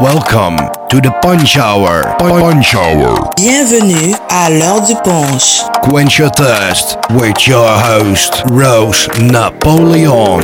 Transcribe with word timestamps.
Welcome 0.00 0.56
to 0.88 0.98
the 0.98 1.12
Punch 1.20 1.58
Hour. 1.58 2.16
Punch 2.18 2.74
Hour. 2.74 3.30
Bienvenue 3.36 4.14
à 4.30 4.48
l'heure 4.48 4.80
du 4.80 4.94
punch. 5.04 5.60
Quench 5.82 6.18
your 6.18 6.30
thirst 6.30 6.96
with 7.10 7.46
your 7.46 7.68
host, 7.68 8.42
Rose 8.50 9.08
Napoleon. 9.20 10.40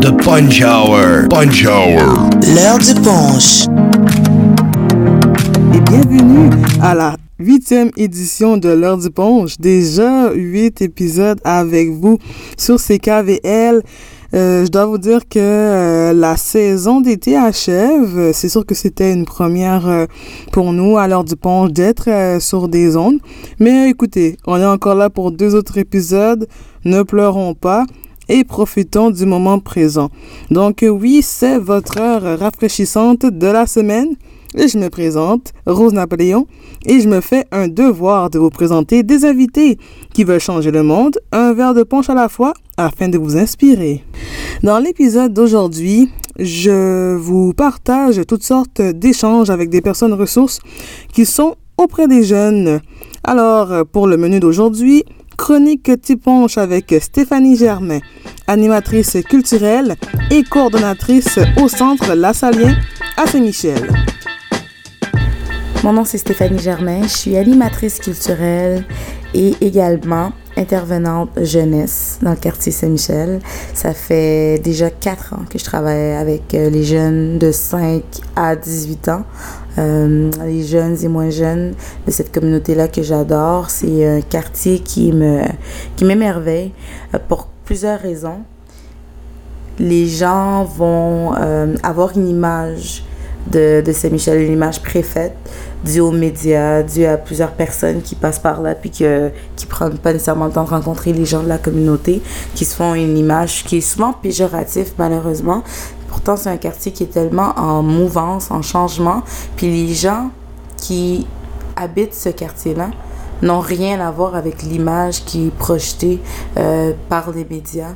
The 0.00 0.12
Punch 0.24 0.62
Hour. 0.62 1.28
Punch 1.28 1.64
Hour. 1.64 2.28
L'heure 2.56 2.78
du 2.78 2.94
punch. 3.00 3.68
Et 5.76 5.80
bienvenue 5.80 6.50
à 6.82 6.96
la 6.96 7.16
huitième 7.38 7.92
édition 7.96 8.56
de 8.56 8.70
l'heure 8.70 8.98
du 8.98 9.10
punch. 9.10 9.58
Déjà 9.60 10.32
huit 10.32 10.82
épisodes 10.82 11.38
avec 11.44 11.88
vous 11.88 12.18
sur 12.58 12.80
CKVL. 12.80 13.84
Euh, 14.34 14.64
je 14.64 14.70
dois 14.70 14.86
vous 14.86 14.96
dire 14.96 15.28
que 15.28 15.38
euh, 15.38 16.12
la 16.14 16.36
saison 16.36 17.00
d'été 17.00 17.36
achève. 17.36 18.32
C'est 18.32 18.48
sûr 18.48 18.64
que 18.64 18.74
c'était 18.74 19.12
une 19.12 19.26
première 19.26 19.86
euh, 19.86 20.06
pour 20.52 20.72
nous 20.72 20.96
à 20.96 21.06
l'heure 21.06 21.24
du 21.24 21.36
punch 21.36 21.70
d'être 21.70 22.38
sur 22.40 22.68
des 22.68 22.96
ondes. 22.96 23.18
Mais 23.58 23.90
écoutez, 23.90 24.38
on 24.46 24.56
est 24.56 24.64
encore 24.64 24.94
là 24.94 25.10
pour 25.10 25.32
deux 25.32 25.54
autres 25.54 25.76
épisodes. 25.76 26.46
Ne 26.84 27.02
pleurons 27.02 27.54
pas 27.54 27.84
et 28.28 28.44
profitons 28.44 29.10
du 29.10 29.26
moment 29.26 29.58
présent. 29.58 30.08
Donc 30.50 30.82
oui, 30.88 31.20
c'est 31.22 31.58
votre 31.58 32.00
heure 32.00 32.38
rafraîchissante 32.38 33.26
de 33.26 33.46
la 33.46 33.66
semaine. 33.66 34.14
Je 34.54 34.76
me 34.76 34.88
présente, 34.88 35.52
Rose 35.66 35.94
Napoléon, 35.94 36.46
et 36.84 37.00
je 37.00 37.08
me 37.08 37.20
fais 37.22 37.46
un 37.52 37.68
devoir 37.68 38.28
de 38.28 38.38
vous 38.38 38.50
présenter 38.50 39.02
des 39.02 39.24
invités 39.24 39.78
qui 40.12 40.24
veulent 40.24 40.40
changer 40.40 40.70
le 40.70 40.82
monde, 40.82 41.18
un 41.32 41.54
verre 41.54 41.72
de 41.72 41.82
punch 41.82 42.10
à 42.10 42.14
la 42.14 42.28
fois, 42.28 42.52
afin 42.76 43.08
de 43.08 43.16
vous 43.16 43.38
inspirer. 43.38 44.04
Dans 44.62 44.78
l'épisode 44.78 45.32
d'aujourd'hui, 45.32 46.10
je 46.38 47.16
vous 47.16 47.54
partage 47.54 48.20
toutes 48.28 48.42
sortes 48.42 48.82
d'échanges 48.82 49.48
avec 49.48 49.70
des 49.70 49.80
personnes 49.80 50.12
ressources 50.12 50.60
qui 51.14 51.24
sont 51.24 51.56
auprès 51.78 52.06
des 52.06 52.22
jeunes. 52.22 52.80
Alors, 53.24 53.86
pour 53.86 54.06
le 54.06 54.18
menu 54.18 54.38
d'aujourd'hui, 54.38 55.04
chronique 55.38 55.90
punch 56.22 56.58
avec 56.58 56.94
Stéphanie 57.00 57.56
Germain, 57.56 58.00
animatrice 58.46 59.16
culturelle 59.28 59.96
et 60.30 60.42
coordonnatrice 60.42 61.38
au 61.60 61.68
centre 61.68 62.14
La 62.14 62.34
Salien 62.34 62.74
à 63.16 63.26
Saint-Michel. 63.26 63.88
Mon 65.84 65.92
nom 65.94 66.04
c'est 66.04 66.18
Stéphanie 66.18 66.60
Germain, 66.60 67.02
je 67.02 67.08
suis 67.08 67.36
animatrice 67.36 67.98
culturelle 67.98 68.84
et 69.34 69.56
également 69.60 70.30
intervenante 70.56 71.30
jeunesse 71.42 72.20
dans 72.22 72.30
le 72.30 72.36
quartier 72.36 72.70
Saint-Michel. 72.70 73.40
Ça 73.74 73.92
fait 73.92 74.60
déjà 74.62 74.90
quatre 74.90 75.34
ans 75.34 75.42
que 75.50 75.58
je 75.58 75.64
travaille 75.64 76.12
avec 76.12 76.54
euh, 76.54 76.70
les 76.70 76.84
jeunes 76.84 77.36
de 77.40 77.50
5 77.50 78.00
à 78.36 78.54
18 78.54 79.08
ans. 79.08 79.24
Euh, 79.78 80.30
les 80.44 80.62
jeunes 80.62 80.96
et 81.02 81.08
moins 81.08 81.30
jeunes 81.30 81.74
de 82.06 82.12
cette 82.12 82.32
communauté-là 82.32 82.86
que 82.86 83.02
j'adore. 83.02 83.68
C'est 83.68 84.06
un 84.06 84.20
quartier 84.20 84.78
qui 84.78 85.10
me 85.10 85.40
qui 85.96 86.04
m'émerveille 86.04 86.70
euh, 87.12 87.18
pour 87.26 87.48
plusieurs 87.64 87.98
raisons. 87.98 88.42
Les 89.80 90.06
gens 90.06 90.62
vont 90.62 91.32
avoir 91.82 92.16
une 92.16 92.28
image 92.28 93.02
de, 93.50 93.82
de 93.84 93.92
Saint-Michel, 93.92 94.40
une 94.42 94.52
image 94.52 94.82
préfaite 94.82 95.36
dû 95.84 96.00
aux 96.00 96.12
médias, 96.12 96.82
dû 96.82 97.04
à 97.04 97.16
plusieurs 97.16 97.52
personnes 97.52 98.02
qui 98.02 98.14
passent 98.14 98.38
par 98.38 98.60
là 98.62 98.74
puis 98.74 98.90
que, 98.90 99.30
qui 99.56 99.66
prennent 99.66 99.98
pas 99.98 100.12
nécessairement 100.12 100.46
le 100.46 100.52
temps 100.52 100.64
de 100.64 100.70
rencontrer 100.70 101.12
les 101.12 101.24
gens 101.24 101.42
de 101.42 101.48
la 101.48 101.58
communauté, 101.58 102.22
qui 102.54 102.64
se 102.64 102.74
font 102.74 102.94
une 102.94 103.18
image 103.18 103.64
qui 103.64 103.78
est 103.78 103.80
souvent 103.80 104.12
péjorative 104.12 104.92
malheureusement. 104.98 105.62
Pourtant, 106.08 106.36
c'est 106.36 106.50
un 106.50 106.56
quartier 106.56 106.92
qui 106.92 107.04
est 107.04 107.12
tellement 107.12 107.54
en 107.56 107.82
mouvance, 107.82 108.50
en 108.50 108.62
changement. 108.62 109.22
Puis 109.56 109.66
les 109.68 109.94
gens 109.94 110.30
qui 110.76 111.26
habitent 111.74 112.14
ce 112.14 112.28
quartier-là 112.28 112.90
n'ont 113.40 113.60
rien 113.60 113.98
à 114.00 114.10
voir 114.10 114.36
avec 114.36 114.62
l'image 114.62 115.24
qui 115.24 115.46
est 115.46 115.56
projetée 115.56 116.20
euh, 116.58 116.92
par 117.08 117.30
les 117.32 117.46
médias 117.48 117.94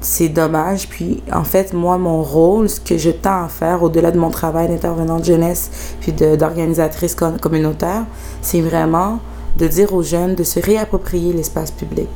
c'est 0.00 0.28
dommage. 0.28 0.88
Puis, 0.88 1.22
en 1.32 1.44
fait, 1.44 1.72
moi, 1.72 1.98
mon 1.98 2.22
rôle, 2.22 2.68
ce 2.68 2.80
que 2.80 2.96
je 2.96 3.10
tends 3.10 3.44
à 3.44 3.48
faire, 3.48 3.82
au-delà 3.82 4.10
de 4.10 4.18
mon 4.18 4.30
travail 4.30 4.68
d'intervenante 4.68 5.24
jeunesse, 5.24 5.94
puis 6.00 6.12
d'organisatrice 6.12 7.14
communautaire, 7.14 8.04
c'est 8.42 8.60
vraiment 8.60 9.18
de 9.56 9.66
dire 9.66 9.92
aux 9.92 10.02
jeunes 10.02 10.34
de 10.34 10.44
se 10.44 10.60
réapproprier 10.60 11.32
l'espace 11.32 11.70
public. 11.70 12.08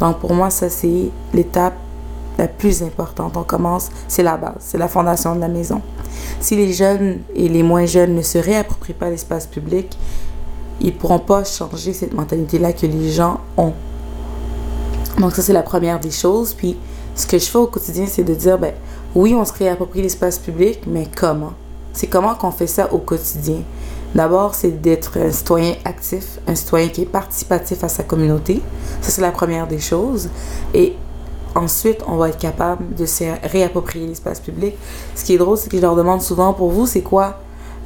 Donc, 0.00 0.18
pour 0.18 0.32
moi, 0.32 0.50
ça, 0.50 0.68
c'est 0.68 1.10
l'étape 1.34 1.74
la 2.38 2.46
plus 2.46 2.82
importante. 2.82 3.36
On 3.36 3.42
commence, 3.42 3.90
c'est 4.06 4.22
la 4.22 4.36
base, 4.36 4.54
c'est 4.60 4.78
la 4.78 4.88
fondation 4.88 5.34
de 5.34 5.40
la 5.40 5.48
maison. 5.48 5.82
Si 6.40 6.54
les 6.54 6.72
jeunes 6.72 7.18
et 7.34 7.48
les 7.48 7.64
moins 7.64 7.84
jeunes 7.84 8.14
ne 8.14 8.22
se 8.22 8.38
réapproprient 8.38 8.94
pas 8.94 9.10
l'espace 9.10 9.46
public, 9.46 9.98
ils 10.80 10.94
pourront 10.94 11.18
pas 11.18 11.42
changer 11.42 11.92
cette 11.92 12.14
mentalité-là 12.14 12.72
que 12.72 12.86
les 12.86 13.10
gens 13.10 13.40
ont. 13.56 13.72
Donc, 15.18 15.34
ça, 15.34 15.42
c'est 15.42 15.52
la 15.52 15.64
première 15.64 15.98
des 15.98 16.12
choses. 16.12 16.54
Puis, 16.54 16.76
ce 17.18 17.26
que 17.26 17.36
je 17.36 17.46
fais 17.46 17.58
au 17.58 17.66
quotidien, 17.66 18.06
c'est 18.06 18.22
de 18.22 18.32
dire, 18.32 18.58
ben, 18.58 18.72
oui, 19.14 19.34
on 19.34 19.44
se 19.44 19.52
réapproprie 19.52 20.02
l'espace 20.02 20.38
public, 20.38 20.82
mais 20.86 21.08
comment? 21.14 21.52
C'est 21.92 22.06
comment 22.06 22.36
qu'on 22.36 22.52
fait 22.52 22.68
ça 22.68 22.92
au 22.92 22.98
quotidien? 22.98 23.62
D'abord, 24.14 24.54
c'est 24.54 24.80
d'être 24.80 25.18
un 25.18 25.32
citoyen 25.32 25.74
actif, 25.84 26.38
un 26.46 26.54
citoyen 26.54 26.88
qui 26.88 27.02
est 27.02 27.06
participatif 27.06 27.82
à 27.82 27.88
sa 27.88 28.04
communauté. 28.04 28.62
Ça, 29.00 29.10
c'est 29.10 29.20
la 29.20 29.32
première 29.32 29.66
des 29.66 29.80
choses. 29.80 30.30
Et 30.72 30.94
ensuite, 31.56 31.98
on 32.06 32.16
va 32.16 32.28
être 32.28 32.38
capable 32.38 32.94
de 32.94 33.04
se 33.04 33.24
réapproprier 33.42 34.06
l'espace 34.06 34.38
public. 34.38 34.76
Ce 35.16 35.24
qui 35.24 35.34
est 35.34 35.38
drôle, 35.38 35.58
c'est 35.58 35.68
que 35.68 35.76
je 35.76 35.82
leur 35.82 35.96
demande 35.96 36.22
souvent, 36.22 36.52
pour 36.52 36.70
vous, 36.70 36.86
c'est 36.86 37.02
quoi 37.02 37.40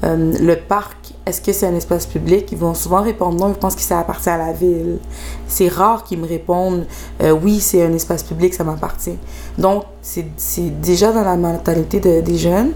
euh, 0.04 0.32
le 0.38 0.56
parc, 0.56 1.01
est-ce 1.24 1.40
que 1.40 1.52
c'est 1.52 1.66
un 1.66 1.74
espace 1.74 2.06
public? 2.06 2.48
Ils 2.50 2.58
vont 2.58 2.74
souvent 2.74 3.02
répondre 3.02 3.38
non, 3.38 3.52
je 3.54 3.58
pense 3.58 3.76
que 3.76 3.80
ça 3.80 4.00
appartient 4.00 4.28
à 4.28 4.38
la 4.38 4.52
ville. 4.52 4.98
C'est 5.46 5.68
rare 5.68 6.02
qu'ils 6.04 6.18
me 6.18 6.26
répondent 6.26 6.84
euh, 7.22 7.30
oui, 7.30 7.60
c'est 7.60 7.84
un 7.84 7.92
espace 7.92 8.22
public, 8.24 8.54
ça 8.54 8.64
m'appartient. 8.64 9.18
Donc, 9.56 9.84
c'est 10.02 10.80
déjà 10.80 11.12
dans 11.12 11.22
la 11.22 11.36
mentalité 11.36 12.00
de, 12.00 12.20
des 12.20 12.36
jeunes. 12.36 12.72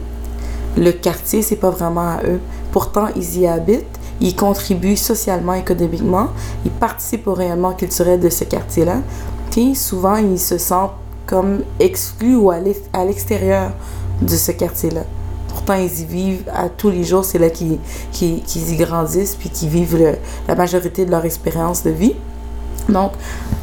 Le 0.76 0.92
quartier, 0.92 1.42
c'est 1.42 1.56
pas 1.56 1.70
vraiment 1.70 2.08
à 2.08 2.20
eux. 2.24 2.40
Pourtant, 2.70 3.06
ils 3.16 3.40
y 3.40 3.46
habitent, 3.46 3.84
ils 4.20 4.36
contribuent 4.36 4.96
socialement, 4.96 5.54
économiquement, 5.54 6.28
ils 6.64 6.70
participent 6.70 7.26
au 7.26 7.34
rayonnement 7.34 7.72
culturel 7.72 8.20
de 8.20 8.28
ce 8.28 8.44
quartier-là. 8.44 8.98
Souvent, 9.74 10.16
ils 10.16 10.38
se 10.38 10.58
sentent 10.58 10.92
comme 11.24 11.62
exclus 11.80 12.36
ou 12.36 12.50
à 12.50 12.58
l'extérieur 12.60 13.72
de 14.20 14.36
ce 14.36 14.52
quartier-là 14.52 15.04
pourtant 15.56 15.72
ils 15.72 16.02
y 16.02 16.04
vivent 16.04 16.44
à 16.54 16.68
tous 16.68 16.90
les 16.90 17.02
jours, 17.02 17.24
c'est 17.24 17.38
là 17.38 17.48
qu'ils 17.48 17.78
qui 18.12 18.42
y 18.54 18.76
grandissent, 18.76 19.34
puis 19.36 19.48
qu'ils 19.48 19.70
vivent 19.70 20.18
la 20.46 20.54
majorité 20.54 21.06
de 21.06 21.10
leur 21.10 21.24
expérience 21.24 21.82
de 21.82 21.88
vie. 21.88 22.14
Donc, 22.90 23.12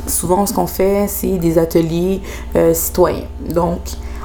souvent, 0.08 0.44
ce 0.48 0.54
qu'on 0.54 0.66
fait, 0.66 1.06
c'est 1.08 1.38
des 1.38 1.60
ateliers 1.60 2.20
euh, 2.56 2.74
citoyens. 2.74 3.28
Donc, 3.48 3.80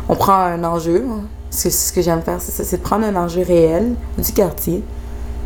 on 0.09 0.15
prend 0.15 0.33
un 0.33 0.65
enjeu, 0.65 1.05
c'est 1.51 1.69
ce 1.69 1.93
que 1.93 2.01
j'aime 2.01 2.23
faire, 2.23 2.41
c'est 2.41 2.79
de 2.79 2.83
prendre 2.83 3.05
un 3.05 3.17
enjeu 3.17 3.43
réel 3.43 3.95
du 4.17 4.33
quartier, 4.33 4.83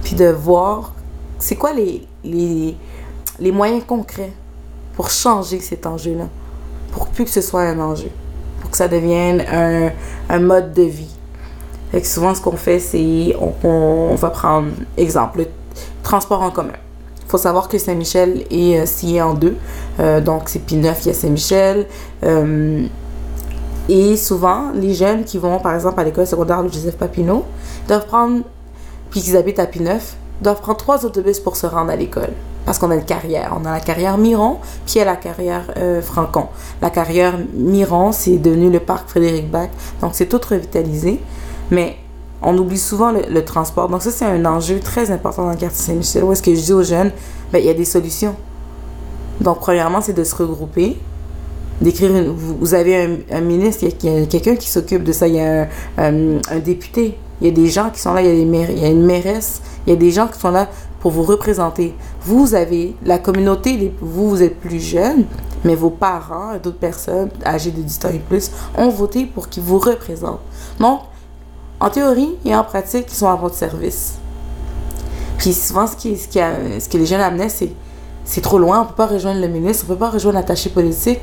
puis 0.04 0.14
de 0.14 0.26
voir 0.26 0.94
c'est 1.40 1.56
quoi 1.56 1.72
les, 1.72 2.06
les, 2.22 2.76
les 3.40 3.50
moyens 3.50 3.82
concrets 3.84 4.32
pour 4.94 5.10
changer 5.10 5.58
cet 5.58 5.86
enjeu-là, 5.86 6.28
pour 6.92 7.08
plus 7.08 7.24
que 7.24 7.30
ce 7.30 7.40
soit 7.40 7.62
un 7.62 7.80
enjeu, 7.80 8.10
pour 8.60 8.70
que 8.70 8.76
ça 8.76 8.86
devienne 8.86 9.44
un, 9.52 9.90
un 10.28 10.38
mode 10.38 10.72
de 10.72 10.82
vie. 10.82 11.16
Fait 11.92 12.04
souvent, 12.04 12.34
ce 12.34 12.40
qu'on 12.40 12.56
fait, 12.56 12.78
c'est 12.78 13.36
on, 13.62 14.14
va 14.14 14.30
prendre, 14.30 14.68
exemple, 14.96 15.40
le 15.40 15.46
transport 16.02 16.42
en 16.42 16.50
commun. 16.50 16.72
Il 17.24 17.30
faut 17.30 17.38
savoir 17.38 17.68
que 17.68 17.78
Saint-Michel 17.78 18.44
est 18.50 18.80
euh, 18.80 18.86
scié 18.86 19.22
en 19.22 19.34
deux. 19.34 19.56
Euh, 20.00 20.20
donc, 20.20 20.48
c'est 20.48 20.66
P9, 20.66 20.94
il 21.02 21.06
y 21.06 21.10
a 21.10 21.14
Saint-Michel. 21.14 21.86
Euh, 22.24 22.86
et 23.88 24.16
souvent, 24.16 24.70
les 24.74 24.94
jeunes 24.94 25.24
qui 25.24 25.36
vont, 25.36 25.58
par 25.58 25.74
exemple, 25.74 26.00
à 26.00 26.04
l'école 26.04 26.26
secondaire 26.26 26.62
Joseph 26.66 26.96
Papineau, 26.96 27.44
doivent 27.88 28.06
prendre, 28.06 28.42
puis 29.10 29.20
qu'ils 29.20 29.36
habitent 29.36 29.58
à 29.58 29.66
P9, 29.66 29.98
doivent 30.40 30.60
prendre 30.60 30.78
trois 30.78 31.04
autobus 31.04 31.40
pour 31.40 31.56
se 31.56 31.66
rendre 31.66 31.90
à 31.90 31.96
l'école. 31.96 32.30
Parce 32.64 32.78
qu'on 32.78 32.90
a 32.90 32.94
une 32.94 33.04
carrière. 33.04 33.56
On 33.60 33.66
a 33.66 33.72
la 33.72 33.80
carrière 33.80 34.16
Miron, 34.18 34.58
puis 34.86 34.94
il 34.94 34.98
y 34.98 35.00
a 35.02 35.04
la 35.04 35.16
carrière 35.16 35.64
euh, 35.76 36.00
Francon. 36.00 36.46
La 36.80 36.90
carrière 36.90 37.34
Miron, 37.54 38.12
c'est 38.12 38.38
devenu 38.38 38.70
le 38.70 38.80
parc 38.80 39.08
Frédéric 39.08 39.50
Bach. 39.50 39.68
Donc, 40.00 40.12
c'est 40.14 40.26
tout 40.26 40.40
revitalisé. 40.48 41.20
Mais 41.70 41.96
on 42.42 42.56
oublie 42.58 42.78
souvent 42.78 43.12
le, 43.12 43.44
transport. 43.44 43.88
Donc 43.88 44.02
ça, 44.02 44.10
c'est 44.10 44.24
un 44.24 44.44
enjeu 44.44 44.80
très 44.80 45.10
important 45.10 45.44
dans 45.44 45.50
le 45.50 45.56
quartier 45.56 45.84
Saint-Michel. 45.84 46.24
Où 46.24 46.32
est-ce 46.32 46.42
que 46.42 46.54
je 46.54 46.60
dis 46.60 46.72
aux 46.72 46.82
jeunes, 46.82 47.12
ben, 47.52 47.58
il 47.58 47.66
y 47.66 47.70
a 47.70 47.74
des 47.74 47.84
solutions. 47.84 48.34
Donc, 49.40 49.60
premièrement, 49.60 50.00
c'est 50.00 50.12
de 50.12 50.24
se 50.24 50.34
regrouper, 50.34 50.98
d'écrire. 51.80 52.10
Vous 52.34 52.74
avez 52.74 53.24
un, 53.30 53.40
ministre, 53.40 53.84
il 53.84 54.10
y 54.10 54.22
a, 54.22 54.26
quelqu'un 54.26 54.56
qui 54.56 54.68
s'occupe 54.68 55.04
de 55.04 55.12
ça, 55.12 55.26
il 55.26 55.36
y 55.36 55.40
a 55.40 55.68
un, 55.98 56.38
député, 56.64 57.16
il 57.40 57.46
y 57.48 57.50
a 57.50 57.52
des 57.52 57.68
gens 57.68 57.90
qui 57.90 58.00
sont 58.00 58.12
là, 58.12 58.22
il 58.22 58.28
y 58.28 58.30
a, 58.30 58.34
des 58.34 58.44
maires, 58.44 58.70
il 58.70 58.78
y 58.78 58.84
a 58.84 58.88
une 58.88 59.04
mairesse, 59.04 59.62
il 59.86 59.90
y 59.90 59.92
a 59.92 59.96
des 59.96 60.10
gens 60.10 60.28
qui 60.28 60.38
sont 60.38 60.50
là 60.50 60.68
pour 61.00 61.10
vous 61.10 61.22
représenter. 61.22 61.94
Vous 62.22 62.54
avez 62.54 62.94
la 63.04 63.18
communauté, 63.18 63.92
vous, 64.00 64.30
vous 64.30 64.42
êtes 64.42 64.60
plus 64.60 64.80
jeune, 64.80 65.24
mais 65.64 65.74
vos 65.74 65.90
parents 65.90 66.54
et 66.54 66.58
d'autres 66.60 66.78
personnes 66.78 67.30
âgées 67.44 67.72
de 67.72 67.82
10 67.82 68.00
ans 68.04 68.10
et 68.14 68.18
plus 68.18 68.50
ont 68.76 68.90
voté 68.90 69.26
pour 69.26 69.48
qu'ils 69.48 69.62
vous 69.62 69.78
représentent. 69.78 70.40
Donc, 70.78 71.00
en 71.82 71.90
théorie 71.90 72.36
et 72.44 72.54
en 72.54 72.62
pratique, 72.62 73.06
ils 73.08 73.14
sont 73.14 73.28
à 73.28 73.34
votre 73.34 73.56
service. 73.56 74.14
Puis 75.36 75.52
souvent, 75.52 75.88
ce, 75.88 75.96
qui, 75.96 76.16
ce, 76.16 76.28
qui 76.28 76.38
ce 76.38 76.88
que 76.88 76.96
les 76.96 77.06
jeunes 77.06 77.20
amenaient, 77.20 77.48
c'est 77.48 77.72
c'est 78.24 78.40
trop 78.40 78.58
loin, 78.58 78.82
on 78.82 78.84
peut 78.86 78.94
pas 78.94 79.08
rejoindre 79.08 79.40
le 79.40 79.48
ministre, 79.48 79.84
on 79.88 79.94
peut 79.94 79.98
pas 79.98 80.10
rejoindre 80.10 80.38
l'attaché 80.38 80.70
politique. 80.70 81.18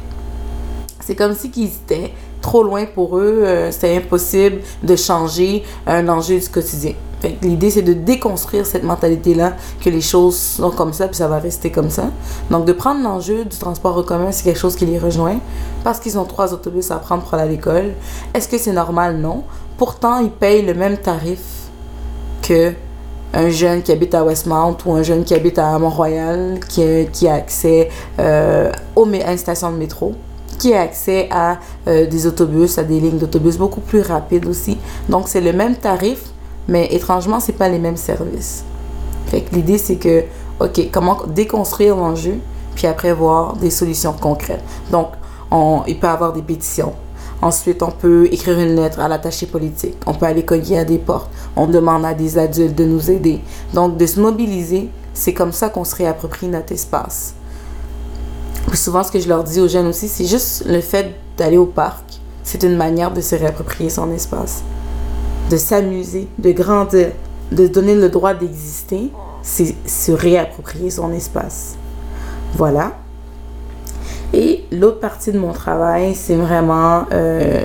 C'est 0.99 1.15
comme 1.15 1.33
si 1.33 1.49
qu'ils 1.49 1.67
étaient 1.67 2.13
trop 2.41 2.61
loin 2.61 2.85
pour 2.85 3.17
eux, 3.17 3.41
euh, 3.45 3.71
c'était 3.71 3.95
impossible 3.95 4.59
de 4.83 4.95
changer 4.97 5.63
un 5.87 6.09
enjeu 6.09 6.37
du 6.37 6.49
quotidien. 6.49 6.93
L'idée, 7.41 7.69
c'est 7.69 7.81
de 7.81 7.93
déconstruire 7.93 8.65
cette 8.65 8.83
mentalité-là, 8.83 9.53
que 9.81 9.89
les 9.89 10.01
choses 10.01 10.37
sont 10.37 10.71
comme 10.71 10.91
ça, 10.91 11.07
puis 11.07 11.15
ça 11.15 11.29
va 11.29 11.39
rester 11.39 11.71
comme 11.71 11.89
ça. 11.89 12.09
Donc, 12.49 12.65
de 12.65 12.73
prendre 12.73 13.01
l'enjeu 13.01 13.45
du 13.45 13.57
transport 13.57 13.97
en 13.97 14.03
commun, 14.03 14.31
c'est 14.31 14.43
quelque 14.43 14.59
chose 14.59 14.75
qui 14.75 14.85
les 14.85 14.99
rejoint, 14.99 15.39
parce 15.83 15.99
qu'ils 15.99 16.19
ont 16.19 16.25
trois 16.25 16.53
autobus 16.53 16.91
à 16.91 16.97
prendre 16.97 17.23
pour 17.23 17.33
aller 17.33 17.43
à 17.43 17.47
l'école. 17.47 17.93
Est-ce 18.33 18.47
que 18.47 18.57
c'est 18.57 18.73
normal? 18.73 19.17
Non. 19.17 19.43
Pourtant, 19.79 20.19
ils 20.19 20.29
payent 20.29 20.61
le 20.63 20.73
même 20.75 20.97
tarif 20.97 21.39
que 22.43 22.73
un 23.33 23.49
jeune 23.49 23.81
qui 23.81 23.91
habite 23.91 24.13
à 24.13 24.23
Westmount 24.25 24.75
ou 24.85 24.93
un 24.93 25.03
jeune 25.03 25.23
qui 25.23 25.33
habite 25.33 25.57
à 25.57 25.79
Mont-Royal, 25.79 26.59
qui, 26.67 26.83
a- 26.83 27.05
qui 27.05 27.27
a 27.29 27.35
accès 27.35 27.89
euh, 28.19 28.71
à 28.97 29.31
une 29.31 29.37
station 29.37 29.71
de 29.71 29.77
métro, 29.77 30.13
qui 30.57 30.73
a 30.73 30.81
accès 30.81 31.29
à 31.31 31.59
euh, 31.87 32.05
des 32.07 32.27
autobus, 32.27 32.77
à 32.77 32.83
des 32.83 32.99
lignes 32.99 33.19
d'autobus 33.19 33.57
beaucoup 33.57 33.79
plus 33.79 34.01
rapides 34.01 34.45
aussi. 34.47 34.77
Donc, 35.07 35.29
c'est 35.29 35.41
le 35.41 35.53
même 35.53 35.75
tarif, 35.77 36.23
mais 36.67 36.87
étrangement, 36.93 37.39
c'est 37.39 37.53
pas 37.53 37.69
les 37.69 37.79
mêmes 37.79 37.95
services. 37.97 38.65
Fait 39.27 39.41
que 39.41 39.55
l'idée, 39.55 39.77
c'est 39.77 39.95
que, 39.95 40.23
OK, 40.59 40.89
comment 40.91 41.19
déconstruire 41.27 41.95
l'enjeu, 41.95 42.39
puis 42.75 42.85
après 42.87 43.13
voir 43.13 43.55
des 43.55 43.69
solutions 43.69 44.11
concrètes. 44.19 44.63
Donc, 44.91 45.07
on, 45.51 45.83
il 45.87 45.97
peut 45.99 46.07
y 46.07 46.09
avoir 46.09 46.33
des 46.33 46.41
pétitions. 46.41 46.91
Ensuite, 47.41 47.81
on 47.83 47.91
peut 47.91 48.27
écrire 48.31 48.59
une 48.59 48.75
lettre 48.75 48.99
à 48.99 49.07
l'attaché 49.07 49.45
politique. 49.45 49.95
On 50.05 50.13
peut 50.13 50.25
aller 50.25 50.43
cogner 50.43 50.79
à 50.79 50.85
des 50.85 50.97
portes. 50.97 51.31
On 51.55 51.67
demande 51.67 52.03
à 52.03 52.13
des 52.13 52.37
adultes 52.37 52.75
de 52.75 52.83
nous 52.83 53.09
aider. 53.09 53.39
Donc, 53.73 53.97
de 53.97 54.05
se 54.05 54.19
mobiliser, 54.19 54.89
c'est 55.13 55.33
comme 55.33 55.53
ça 55.53 55.69
qu'on 55.69 55.85
se 55.85 55.95
réapproprie 55.95 56.47
notre 56.47 56.73
espace. 56.73 57.33
Puis 58.67 58.77
souvent, 58.77 59.03
ce 59.03 59.11
que 59.11 59.19
je 59.19 59.29
leur 59.29 59.43
dis 59.43 59.61
aux 59.61 59.67
jeunes 59.69 59.87
aussi, 59.87 60.09
c'est 60.09 60.25
juste 60.25 60.65
le 60.67 60.81
fait 60.81 61.15
d'aller 61.37 61.57
au 61.57 61.65
parc. 61.65 62.03
C'est 62.43 62.63
une 62.63 62.75
manière 62.75 63.11
de 63.11 63.21
se 63.21 63.35
réapproprier 63.35 63.89
son 63.89 64.11
espace. 64.11 64.61
De 65.49 65.57
s'amuser, 65.57 66.27
de 66.37 66.51
grandir, 66.51 67.11
de 67.51 67.67
donner 67.67 67.95
le 67.95 68.09
droit 68.09 68.33
d'exister, 68.33 69.11
c'est 69.41 69.75
se 69.87 70.11
réapproprier 70.11 70.89
son 70.89 71.11
espace. 71.13 71.75
Voilà. 72.53 72.98
Et 74.33 74.63
l'autre 74.71 74.99
partie 74.99 75.31
de 75.31 75.39
mon 75.39 75.53
travail, 75.53 76.13
c'est 76.13 76.35
vraiment 76.35 77.05
euh, 77.11 77.63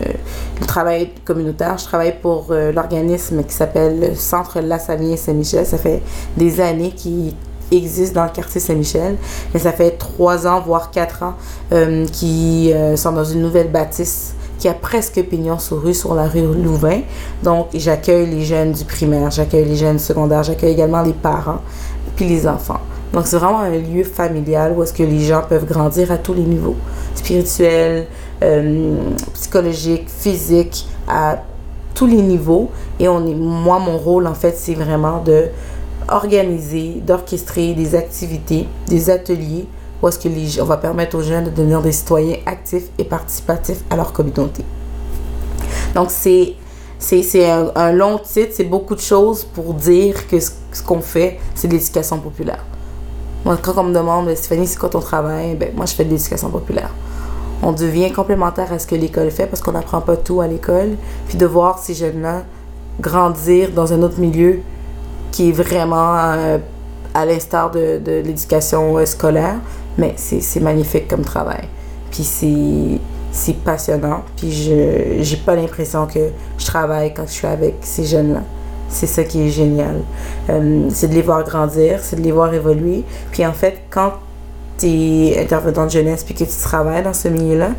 le 0.61 0.67
travail 0.67 1.11
communautaire. 1.25 1.77
Je 1.79 1.85
travaille 1.85 2.15
pour 2.21 2.47
euh, 2.51 2.73
l'organisme 2.73 3.45
qui 3.45 3.53
s'appelle 3.53 4.01
le 4.01 4.15
Centre 4.15 4.61
La 4.61 4.79
Saline 4.79 5.17
Saint-Michel. 5.17 5.67
Ça 5.67 5.77
fait 5.77 6.03
des 6.37 6.61
années 6.61 6.93
qu'il 6.93 7.35
existe 7.71 8.15
dans 8.15 8.25
le 8.25 8.31
quartier 8.31 8.61
Saint-Michel. 8.61 9.17
Mais 9.53 9.61
ça 9.61 9.73
fait 9.73 9.93
trois 9.93 10.47
ans, 10.47 10.63
voire 10.65 10.91
quatre 10.91 11.23
ans, 11.23 11.35
euh, 11.73 12.07
euh, 12.23 12.97
sont 12.97 13.13
dans 13.13 13.25
une 13.25 13.43
nouvelle 13.43 13.71
bâtisse 13.71 14.35
qui 14.59 14.69
a 14.69 14.75
presque 14.75 15.23
pignon 15.25 15.59
sur 15.59 15.83
rue, 15.83 15.95
sur 15.95 16.15
la 16.15 16.27
rue 16.27 16.43
Louvain. 16.43 17.01
Donc, 17.43 17.69
j'accueille 17.75 18.27
les 18.27 18.45
jeunes 18.45 18.73
du 18.73 18.85
primaire, 18.85 19.31
j'accueille 19.31 19.67
les 19.67 19.77
jeunes 19.77 19.97
du 19.97 20.03
secondaire, 20.03 20.43
j'accueille 20.43 20.73
également 20.73 21.03
les 21.03 21.13
parents, 21.13 21.61
puis 22.17 22.27
les 22.27 22.47
enfants. 22.47 22.81
Donc, 23.15 23.29
c'est 23.29 23.37
vraiment 23.37 23.61
un 23.61 23.71
lieu 23.71 24.03
familial 24.03 24.75
où 24.77 24.83
est-ce 24.83 24.93
que 24.93 25.05
les 25.05 25.21
gens 25.21 25.43
peuvent 25.49 25.67
grandir 25.67 26.11
à 26.11 26.19
tous 26.19 26.35
les 26.35 26.43
niveaux. 26.43 26.75
Spirituel, 27.15 28.09
euh, 28.43 28.97
psychologique, 29.35 30.09
physique, 30.09 30.89
à 31.07 31.39
tous 31.95 32.09
les 32.09 32.21
niveaux. 32.21 32.71
Et 32.99 33.09
on 33.09 33.25
est, 33.25 33.35
moi, 33.35 33.79
mon 33.79 33.97
rôle, 33.99 34.27
en 34.27 34.35
fait, 34.35 34.57
c'est 34.59 34.75
vraiment 34.75 35.23
de 35.23 35.47
d'orchestrer 37.07 37.73
des 37.73 37.95
activités, 37.95 38.67
des 38.89 39.09
ateliers 39.09 39.67
où 40.03 40.09
est-ce 40.09 40.19
que 40.19 40.29
les, 40.29 40.61
on 40.61 40.65
va 40.65 40.77
permettre 40.77 41.17
aux 41.17 41.23
jeunes 41.23 41.45
de 41.45 41.51
devenir 41.51 41.81
des 41.81 41.93
citoyens 41.93 42.37
actifs 42.45 42.89
et 42.99 43.05
participatifs 43.05 43.83
à 43.89 43.97
leur 43.97 44.13
communauté. 44.13 44.65
Donc, 45.95 46.11
c'est 46.11 46.55
c'est 46.99 47.23
c'est 47.23 47.49
un, 47.49 47.71
un 47.77 47.93
long 47.93 48.19
titre, 48.19 48.53
c'est 48.55 48.65
beaucoup 48.65 48.97
de 48.97 49.01
choses 49.01 49.45
pour 49.45 49.73
dire 49.73 50.27
que 50.27 50.41
ce, 50.41 50.51
ce 50.73 50.83
qu'on 50.83 51.01
fait, 51.01 51.39
c'est 51.55 51.69
de 51.69 51.73
l'éducation 51.75 52.19
populaire. 52.19 52.65
Quand 53.45 53.77
on 53.77 53.85
me 53.85 53.95
demande, 53.95 54.35
Stéphanie, 54.35 54.67
c'est 54.67 54.79
quoi 54.79 54.89
ton 54.89 55.01
travail? 55.01 55.55
Ben, 55.55 55.71
moi, 55.77 55.85
je 55.85 55.95
fais 55.95 56.05
de 56.05 56.11
l'éducation 56.11 56.49
populaire. 56.49 56.91
On 57.63 57.73
devient 57.73 58.11
complémentaire 58.11 58.73
à 58.73 58.79
ce 58.79 58.87
que 58.87 58.95
l'école 58.95 59.31
fait 59.31 59.47
parce 59.47 59.61
qu'on 59.61 59.73
n'apprend 59.73 60.01
pas 60.01 60.17
tout 60.17 60.41
à 60.41 60.47
l'école. 60.47 60.97
Puis 61.29 61.37
de 61.37 61.47
voir 61.47 61.79
ces 61.79 61.95
jeunes-là 61.95 62.43
grandir 63.01 63.71
dans 63.73 63.93
un 63.93 64.03
autre 64.03 64.19
milieu 64.19 64.61
qui 65.33 65.49
est 65.49 65.53
vraiment 65.53 66.15
euh, 66.17 66.59
à 67.13 67.27
l'instar 67.27 67.71
de, 67.71 68.01
l'éducation 68.25 68.97
euh, 68.97 69.05
scolaire, 69.05 69.57
mais 69.99 70.15
c'est 70.17 70.61
magnifique 70.61 71.09
comme 71.09 71.25
travail. 71.25 71.69
Puis 72.11 72.25
c'est 72.25 73.01
c'est 73.33 73.57
passionnant. 73.57 74.23
Puis 74.37 74.53
je 74.53 75.23
j'ai 75.23 75.37
pas 75.37 75.57
l'impression 75.57 76.07
que 76.07 76.31
je 76.57 76.67
travaille 76.67 77.13
quand 77.13 77.27
je 77.27 77.33
suis 77.33 77.47
avec 77.47 77.77
ces 77.81 78.05
jeunes-là. 78.05 78.43
C'est 78.89 79.07
ça 79.07 79.25
qui 79.25 79.43
est 79.47 79.51
génial. 79.51 80.03
Euh, 80.51 80.89
c'est 80.91 81.09
de 81.09 81.15
les 81.15 81.23
voir 81.23 81.43
grandir, 81.45 82.01
c'est 82.03 82.17
de 82.17 82.21
les 82.23 82.33
voir 82.33 82.53
évoluer. 82.55 83.03
Puis 83.33 83.45
en 83.45 83.53
fait, 83.53 83.81
quand 83.91 84.13
tu 84.79 84.87
es 84.87 85.41
intervenant 85.41 85.87
de 85.87 85.91
jeunesse 85.91 86.23
puis 86.25 86.35
que 86.35 86.45
tu 86.45 86.57
travailles 86.63 87.03
dans 87.03 87.13
ce 87.15 87.29
milieu-là, 87.29 87.71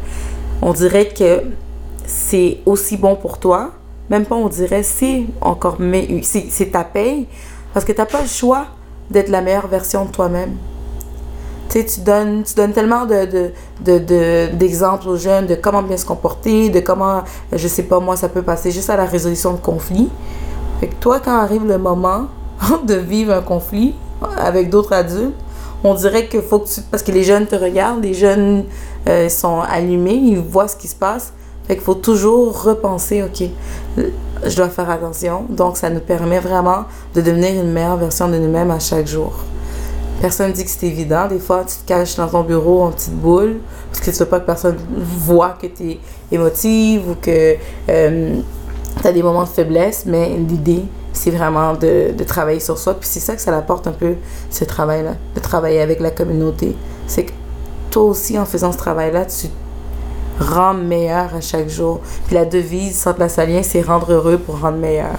on 0.61 0.73
dirait 0.73 1.07
que 1.09 1.43
c'est 2.05 2.57
aussi 2.65 2.97
bon 2.97 3.15
pour 3.15 3.37
toi. 3.39 3.71
Même 4.09 4.25
pas, 4.25 4.35
on 4.35 4.49
dirait, 4.49 4.83
c'est 4.83 5.23
encore 5.41 5.79
mieux. 5.79 6.21
C'est 6.23 6.71
ta 6.71 6.83
paye. 6.83 7.27
Parce 7.73 7.85
que 7.85 7.91
tu 7.91 7.97
n'as 7.99 8.05
pas 8.05 8.21
le 8.21 8.27
choix 8.27 8.67
d'être 9.09 9.29
la 9.29 9.41
meilleure 9.41 9.67
version 9.67 10.05
de 10.05 10.11
toi-même. 10.11 10.51
Tu 11.69 11.79
sais, 11.79 11.85
tu 11.85 11.99
donnes, 12.01 12.43
tu 12.43 12.53
donnes 12.55 12.71
tellement 12.73 13.05
de, 13.05 13.25
de, 13.25 13.51
de, 13.83 13.97
de- 13.99 14.47
d'exemples 14.55 15.09
aux 15.09 15.17
jeunes 15.17 15.47
de 15.47 15.55
comment 15.55 15.81
bien 15.81 15.97
se 15.97 16.05
comporter, 16.05 16.69
de 16.69 16.79
comment, 16.79 17.23
je 17.51 17.67
sais 17.67 17.83
pas 17.83 17.99
moi, 17.99 18.15
ça 18.15 18.29
peut 18.29 18.43
passer 18.43 18.69
juste 18.71 18.89
à 18.89 18.95
la 18.95 19.05
résolution 19.05 19.53
de 19.53 19.57
conflits. 19.57 20.09
Fait 20.79 20.87
que 20.87 20.95
toi, 20.95 21.19
quand 21.19 21.35
arrive 21.35 21.65
le 21.65 21.77
moment 21.77 22.27
de 22.85 22.95
vivre 22.95 23.33
un 23.33 23.41
conflit 23.41 23.95
avec 24.37 24.69
d'autres 24.69 24.93
adultes, 24.93 25.35
on 25.83 25.93
dirait 25.93 26.27
que 26.27 26.41
faut 26.41 26.59
que 26.59 26.67
tu... 26.67 26.81
Parce 26.89 27.03
que 27.03 27.11
les 27.11 27.23
jeunes 27.23 27.45
te 27.45 27.55
regardent, 27.55 28.03
les 28.03 28.13
jeunes 28.13 28.65
euh, 29.07 29.29
sont 29.29 29.61
allumés, 29.61 30.15
ils 30.15 30.39
voient 30.39 30.67
ce 30.67 30.75
qui 30.75 30.87
se 30.87 30.95
passe. 30.95 31.33
Fait 31.67 31.75
qu'il 31.75 31.83
faut 31.83 31.95
toujours 31.95 32.63
repenser, 32.63 33.23
OK, 33.23 33.47
je 34.45 34.55
dois 34.55 34.69
faire 34.69 34.89
attention. 34.89 35.45
Donc, 35.49 35.77
ça 35.77 35.89
nous 35.89 35.99
permet 35.99 36.39
vraiment 36.39 36.85
de 37.13 37.21
devenir 37.21 37.61
une 37.61 37.71
meilleure 37.71 37.97
version 37.97 38.27
de 38.27 38.37
nous-mêmes 38.37 38.71
à 38.71 38.79
chaque 38.79 39.07
jour. 39.07 39.33
Personne 40.21 40.51
dit 40.53 40.63
que 40.63 40.69
c'est 40.69 40.87
évident. 40.87 41.27
Des 41.27 41.39
fois, 41.39 41.63
tu 41.65 41.75
te 41.75 41.87
caches 41.87 42.15
dans 42.15 42.27
ton 42.27 42.41
bureau 42.41 42.83
en 42.83 42.91
petite 42.91 43.13
boule 43.13 43.57
parce 43.91 43.99
que 43.99 44.11
tu 44.11 44.17
veux 44.17 44.25
pas 44.25 44.39
que 44.39 44.45
personne 44.45 44.77
voit 44.95 45.55
que 45.61 45.67
tu 45.67 45.91
es 45.91 45.99
émotive 46.31 47.09
ou 47.09 47.15
que 47.15 47.57
tu 49.01 49.07
as 49.07 49.11
des 49.11 49.23
moments 49.23 49.43
de 49.43 49.49
faiblesse. 49.49 50.05
Mais 50.05 50.29
l'idée, 50.29 50.83
c'est 51.13 51.31
vraiment 51.31 51.73
de, 51.73 52.11
de 52.15 52.23
travailler 52.23 52.59
sur 52.59 52.77
soi. 52.77 52.93
Puis 52.95 53.09
c'est 53.11 53.19
ça 53.19 53.35
que 53.35 53.41
ça 53.41 53.55
apporte 53.55 53.87
un 53.87 53.91
peu, 53.91 54.15
ce 54.49 54.63
travail-là, 54.63 55.15
de 55.35 55.39
travailler 55.39 55.81
avec 55.81 55.99
la 55.99 56.11
communauté. 56.11 56.75
C'est 57.07 57.25
que 57.25 57.31
toi 57.91 58.03
aussi, 58.03 58.37
en 58.37 58.45
faisant 58.45 58.71
ce 58.71 58.77
travail-là, 58.77 59.25
tu 59.25 59.47
rends 60.39 60.73
meilleur 60.73 61.33
à 61.33 61.41
chaque 61.41 61.69
jour. 61.69 62.01
Puis 62.27 62.35
la 62.35 62.45
devise 62.45 62.97
Centre 62.97 63.19
La 63.19 63.29
Salien, 63.29 63.61
c'est 63.63 63.81
rendre 63.81 64.11
heureux 64.11 64.37
pour 64.37 64.59
rendre 64.59 64.77
meilleur. 64.77 65.17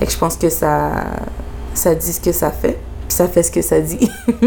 Et 0.00 0.08
je 0.08 0.18
pense 0.18 0.36
que 0.36 0.48
ça, 0.48 0.92
ça 1.74 1.94
dit 1.94 2.12
ce 2.12 2.20
que 2.20 2.32
ça 2.32 2.50
fait, 2.50 2.78
puis 3.08 3.16
ça 3.16 3.28
fait 3.28 3.42
ce 3.42 3.50
que 3.50 3.62
ça 3.62 3.80
dit. 3.80 4.10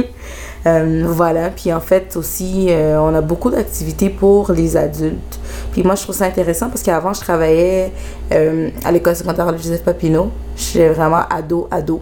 Euh, 0.66 1.04
voilà, 1.08 1.50
puis 1.50 1.72
en 1.72 1.80
fait 1.80 2.18
aussi, 2.18 2.68
euh, 2.70 3.00
on 3.00 3.16
a 3.16 3.22
beaucoup 3.22 3.50
d'activités 3.50 4.10
pour 4.10 4.51
les 4.51 4.75
adultes. 4.75 5.39
Puis 5.72 5.84
moi, 5.84 5.96
je 5.96 6.04
trouve 6.04 6.16
ça 6.16 6.25
intéressant 6.25 6.68
parce 6.68 6.84
qu'avant, 6.84 7.13
je 7.13 7.22
travaillais 7.22 7.94
euh, 8.34 8.70
à 8.84 8.92
l'école 8.92 9.16
secondaire 9.16 9.58
Joseph 9.58 9.84
Papineau. 9.84 10.32
J'étais 10.58 10.89
vraiment 10.89 11.22
ado, 11.30 11.68
ado. 11.72 12.01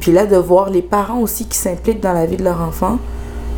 Puis 0.00 0.12
là, 0.12 0.24
de 0.24 0.36
voir 0.36 0.70
les 0.70 0.82
parents 0.82 1.18
aussi 1.20 1.46
qui 1.46 1.58
s'impliquent 1.58 2.00
dans 2.00 2.12
la 2.12 2.24
vie 2.26 2.36
de 2.36 2.44
leur 2.44 2.62
enfant, 2.62 2.98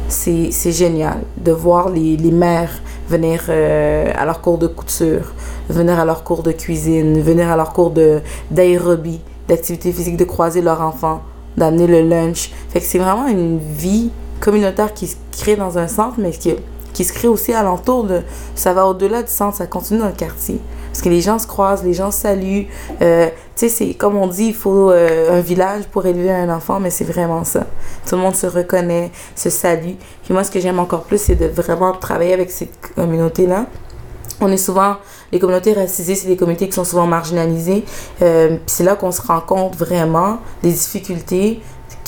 c'est 0.08 0.50
génial. 0.72 1.18
De 1.36 1.52
voir 1.52 1.90
les, 1.90 2.16
les 2.16 2.30
mères 2.32 2.72
venir 3.08 3.44
à 3.50 4.24
leur 4.24 4.40
cours 4.40 4.58
de 4.58 4.66
couture, 4.66 5.32
venir 5.68 6.00
à 6.00 6.04
leur 6.04 6.24
cours 6.24 6.42
de 6.42 6.52
cuisine, 6.52 7.20
venir 7.20 7.50
à 7.50 7.56
leur 7.56 7.72
cours 7.72 7.90
de- 7.90 8.20
d'aérobie, 8.50 9.20
d'activité 9.46 9.92
physique, 9.92 10.16
de 10.16 10.24
croiser 10.24 10.62
leur 10.62 10.80
enfant, 10.80 11.20
d'amener 11.56 11.86
le 11.86 12.02
lunch. 12.02 12.50
Fait 12.70 12.80
que 12.80 12.86
c'est 12.86 12.98
vraiment 12.98 13.26
une 13.26 13.58
vie 13.58 14.10
communautaire 14.40 14.92
qui 14.94 15.06
se 15.06 15.16
crée 15.32 15.56
dans 15.56 15.78
un 15.78 15.88
centre, 15.88 16.14
mais 16.18 16.30
qui, 16.30 16.54
qui 16.92 17.04
se 17.04 17.12
crée 17.12 17.28
aussi 17.28 17.52
alentour 17.52 18.04
de... 18.04 18.22
Ça 18.54 18.72
va 18.72 18.86
au-delà 18.86 19.22
du 19.22 19.30
centre, 19.30 19.56
ça 19.56 19.66
continue 19.66 20.00
dans 20.00 20.06
le 20.06 20.12
quartier. 20.12 20.60
Parce 20.96 21.02
que 21.02 21.08
les 21.10 21.20
gens 21.20 21.38
se 21.38 21.46
croisent, 21.46 21.84
les 21.84 21.92
gens 21.92 22.10
saluent. 22.10 22.68
Euh, 23.02 23.26
tu 23.28 23.32
sais, 23.56 23.68
c'est 23.68 23.94
comme 23.94 24.16
on 24.16 24.26
dit, 24.26 24.46
il 24.46 24.54
faut 24.54 24.90
euh, 24.90 25.38
un 25.38 25.40
village 25.40 25.84
pour 25.92 26.06
élever 26.06 26.32
un 26.32 26.48
enfant, 26.48 26.80
mais 26.80 26.88
c'est 26.88 27.04
vraiment 27.04 27.44
ça. 27.44 27.66
Tout 28.08 28.16
le 28.16 28.22
monde 28.22 28.34
se 28.34 28.46
reconnaît, 28.46 29.10
se 29.34 29.50
salue. 29.50 29.94
Puis 30.24 30.32
moi, 30.32 30.42
ce 30.42 30.50
que 30.50 30.58
j'aime 30.58 30.78
encore 30.78 31.02
plus, 31.02 31.20
c'est 31.20 31.34
de 31.34 31.46
vraiment 31.46 31.92
travailler 31.92 32.32
avec 32.32 32.50
cette 32.50 32.94
communauté-là. 32.94 33.66
On 34.40 34.50
est 34.50 34.56
souvent 34.56 34.96
les 35.32 35.38
communautés 35.38 35.72
racisées, 35.72 36.14
c'est 36.14 36.28
des 36.28 36.36
communautés 36.36 36.66
qui 36.66 36.74
sont 36.74 36.84
souvent 36.84 37.06
marginalisées. 37.06 37.84
Euh, 38.22 38.56
c'est 38.66 38.84
là 38.84 38.94
qu'on 38.94 39.12
se 39.12 39.22
rend 39.22 39.40
compte 39.40 39.76
vraiment 39.76 40.38
des 40.62 40.72
difficultés 40.72 41.60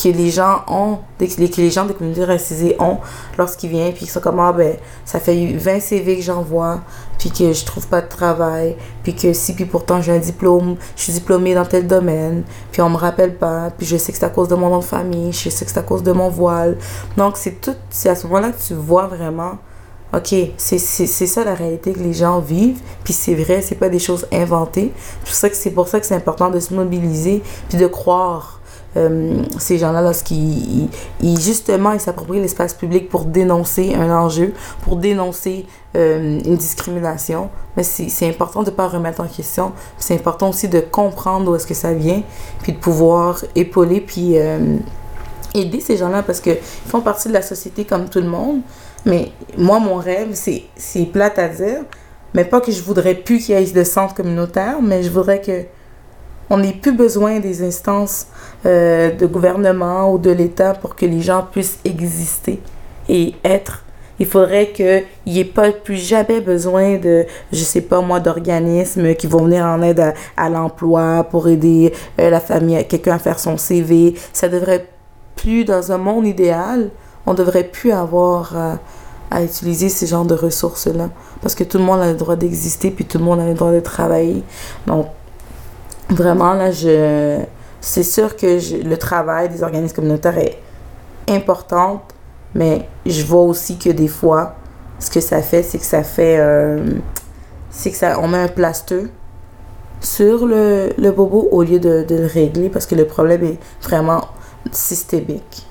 que 0.02 0.08
les 0.08 0.30
gens 0.30 0.62
ont, 0.68 0.98
que 1.18 1.60
les 1.60 1.70
gens 1.70 1.84
des 1.84 1.94
communautés 1.94 2.24
racisées 2.24 2.76
ont 2.78 2.98
lorsqu'ils 3.36 3.70
viennent, 3.70 3.92
puis 3.92 4.00
qu'ils 4.00 4.10
sont 4.10 4.20
comme, 4.20 4.38
ah 4.38 4.52
ben, 4.52 4.76
ça 5.04 5.18
fait 5.18 5.52
20 5.54 5.80
CV 5.80 6.16
que 6.16 6.22
j'envoie, 6.22 6.80
puis 7.18 7.30
que 7.30 7.52
je 7.52 7.64
trouve 7.64 7.86
pas 7.88 8.00
de 8.00 8.08
travail, 8.08 8.76
puis 9.02 9.14
que 9.14 9.32
si, 9.32 9.54
puis 9.54 9.64
pourtant 9.64 10.00
j'ai 10.00 10.12
un 10.12 10.18
diplôme, 10.18 10.76
je 10.96 11.02
suis 11.02 11.12
diplômée 11.12 11.54
dans 11.54 11.64
tel 11.64 11.86
domaine, 11.86 12.44
puis 12.70 12.80
on 12.82 12.90
me 12.90 12.96
rappelle 12.96 13.34
pas, 13.34 13.70
puis 13.76 13.86
je 13.86 13.96
sais 13.96 14.12
que 14.12 14.18
c'est 14.18 14.26
à 14.26 14.30
cause 14.30 14.48
de 14.48 14.54
mon 14.54 14.70
nom 14.70 14.78
de 14.78 14.84
famille, 14.84 15.32
je 15.32 15.50
sais 15.50 15.64
que 15.64 15.70
c'est 15.70 15.80
à 15.80 15.82
cause 15.82 16.02
de 16.02 16.12
mon 16.12 16.28
voile. 16.28 16.76
Donc 17.16 17.36
c'est 17.36 17.60
tout, 17.60 17.76
c'est 17.90 18.08
à 18.08 18.14
ce 18.14 18.26
moment-là 18.26 18.50
que 18.50 18.62
tu 18.62 18.74
vois 18.74 19.06
vraiment, 19.06 19.58
ok, 20.14 20.34
c'est 20.56 20.78
ça 20.78 21.44
la 21.44 21.54
réalité 21.54 21.92
que 21.92 22.00
les 22.00 22.14
gens 22.14 22.40
vivent, 22.40 22.80
puis 23.04 23.12
c'est 23.12 23.34
vrai, 23.34 23.62
c'est 23.62 23.74
pas 23.74 23.88
des 23.88 23.98
choses 23.98 24.26
inventées. 24.32 24.92
C'est 25.24 25.70
pour 25.70 25.88
ça 25.88 26.00
que 26.00 26.06
c'est 26.06 26.14
important 26.14 26.50
de 26.50 26.60
se 26.60 26.74
mobiliser, 26.74 27.42
puis 27.68 27.78
de 27.78 27.86
croire 27.86 28.58
euh, 28.96 29.42
ces 29.58 29.76
gens-là, 29.76 30.00
lorsqu'ils 30.00 30.88
ils, 31.20 31.38
justement 31.38 31.92
ils 31.92 32.00
s'approprient 32.00 32.40
l'espace 32.40 32.72
public 32.72 33.10
pour 33.10 33.26
dénoncer 33.26 33.94
un 33.94 34.10
enjeu, 34.10 34.54
pour 34.82 34.96
dénoncer 34.96 35.66
euh, 35.94 36.40
une 36.42 36.56
discrimination, 36.56 37.50
mais 37.76 37.82
c'est 37.82 38.28
important 38.28 38.62
de 38.62 38.70
ne 38.70 38.74
pas 38.74 38.88
remettre 38.88 39.20
en 39.20 39.26
question. 39.26 39.72
C'est 39.98 40.14
important 40.14 40.48
aussi 40.48 40.68
de 40.68 40.80
comprendre 40.80 41.44
d'où 41.44 41.54
est-ce 41.54 41.66
que 41.66 41.74
ça 41.74 41.92
vient, 41.92 42.22
puis 42.62 42.72
de 42.72 42.78
pouvoir 42.78 43.44
épauler, 43.54 44.00
puis 44.00 44.38
euh, 44.38 44.78
aider 45.54 45.80
ces 45.80 45.96
gens-là 45.96 46.22
parce 46.22 46.40
qu'ils 46.40 46.56
font 46.86 47.00
partie 47.00 47.28
de 47.28 47.34
la 47.34 47.42
société 47.42 47.84
comme 47.84 48.08
tout 48.08 48.20
le 48.20 48.28
monde. 48.28 48.60
Mais 49.06 49.30
moi, 49.56 49.78
mon 49.78 49.96
rêve, 49.96 50.34
c'est 50.34 51.04
plate 51.06 51.38
à 51.38 51.48
dire, 51.48 51.84
mais 52.34 52.44
pas 52.44 52.60
que 52.60 52.72
je 52.72 52.82
voudrais 52.82 53.14
plus 53.14 53.38
qu'il 53.38 53.58
y 53.58 53.62
ait 53.62 53.72
de 53.72 53.84
centre 53.84 54.14
communautaire, 54.14 54.82
mais 54.82 55.02
je 55.02 55.10
voudrais 55.10 55.40
que 55.40 55.64
on 56.50 56.58
n'ait 56.58 56.72
plus 56.72 56.92
besoin 56.92 57.40
des 57.40 57.62
instances 57.62 58.28
euh, 58.64 59.10
de 59.10 59.26
gouvernement 59.26 60.10
ou 60.12 60.18
de 60.18 60.30
l'État 60.30 60.72
pour 60.72 60.96
que 60.96 61.04
les 61.04 61.20
gens 61.20 61.46
puissent 61.50 61.78
exister 61.84 62.60
et 63.08 63.34
être. 63.44 63.84
Il 64.18 64.26
faudrait 64.26 64.72
qu'il 64.72 65.04
n'y 65.26 65.40
ait 65.40 65.44
pas 65.44 65.70
plus 65.70 65.96
jamais 65.96 66.40
besoin 66.40 66.96
de, 66.96 67.24
je 67.52 67.58
sais 67.58 67.82
pas 67.82 68.00
moi, 68.00 68.18
d'organismes 68.18 69.14
qui 69.14 69.26
vont 69.26 69.44
venir 69.44 69.64
en 69.64 69.80
aide 69.82 70.12
à, 70.36 70.48
l'emploi 70.48 71.24
pour 71.30 71.48
aider 71.48 71.92
euh, 72.18 72.30
la 72.30 72.40
famille, 72.40 72.84
quelqu'un 72.88 73.14
à 73.14 73.18
faire 73.18 73.38
son 73.38 73.56
CV. 73.56 74.14
Ça 74.32 74.48
devrait 74.48 74.86
plus, 75.36 75.64
dans 75.64 75.92
un 75.92 75.98
monde 75.98 76.26
idéal, 76.26 76.90
on 77.28 77.34
devrait 77.34 77.64
plus 77.64 77.92
avoir 77.92 78.56
à, 78.56 78.78
à 79.30 79.42
utiliser 79.42 79.88
ce 79.88 80.06
genre 80.06 80.24
de 80.24 80.34
ressources-là. 80.34 81.10
Parce 81.42 81.54
que 81.54 81.64
tout 81.64 81.78
le 81.78 81.84
monde 81.84 82.00
a 82.00 82.06
le 82.06 82.16
droit 82.16 82.36
d'exister, 82.36 82.90
puis 82.90 83.04
tout 83.04 83.18
le 83.18 83.24
monde 83.24 83.40
a 83.40 83.46
le 83.46 83.54
droit 83.54 83.72
de 83.72 83.80
travailler. 83.80 84.42
Donc, 84.86 85.06
vraiment, 86.10 86.54
là, 86.54 86.70
je, 86.70 87.38
c'est 87.80 88.02
sûr 88.02 88.36
que 88.36 88.58
le 88.82 88.96
travail 88.96 89.48
des 89.48 89.62
organismes 89.62 89.94
communautaires 89.94 90.38
est 90.38 90.58
important, 91.28 92.02
mais 92.54 92.88
je 93.06 93.22
vois 93.24 93.42
aussi 93.42 93.78
que 93.78 93.90
des 93.90 94.08
fois, 94.08 94.54
ce 94.98 95.10
que 95.10 95.20
ça 95.20 95.42
fait, 95.42 95.62
c'est 95.62 95.78
que 95.78 95.84
ça 95.84 96.02
fait. 96.02 96.38
Euh, 96.38 96.84
c'est 97.70 97.90
que 97.90 97.96
ça, 97.96 98.18
on 98.20 98.28
met 98.28 98.38
un 98.38 98.48
plasteux 98.48 99.10
sur 100.00 100.46
le, 100.46 100.90
bobo 101.10 101.48
au 101.52 101.62
lieu 101.62 101.78
de, 101.78 102.04
le 102.08 102.26
régler 102.26 102.70
parce 102.70 102.86
que 102.86 102.94
le 102.94 103.06
problème 103.06 103.44
est 103.44 103.58
vraiment 103.82 104.24
systémique. 104.72 105.67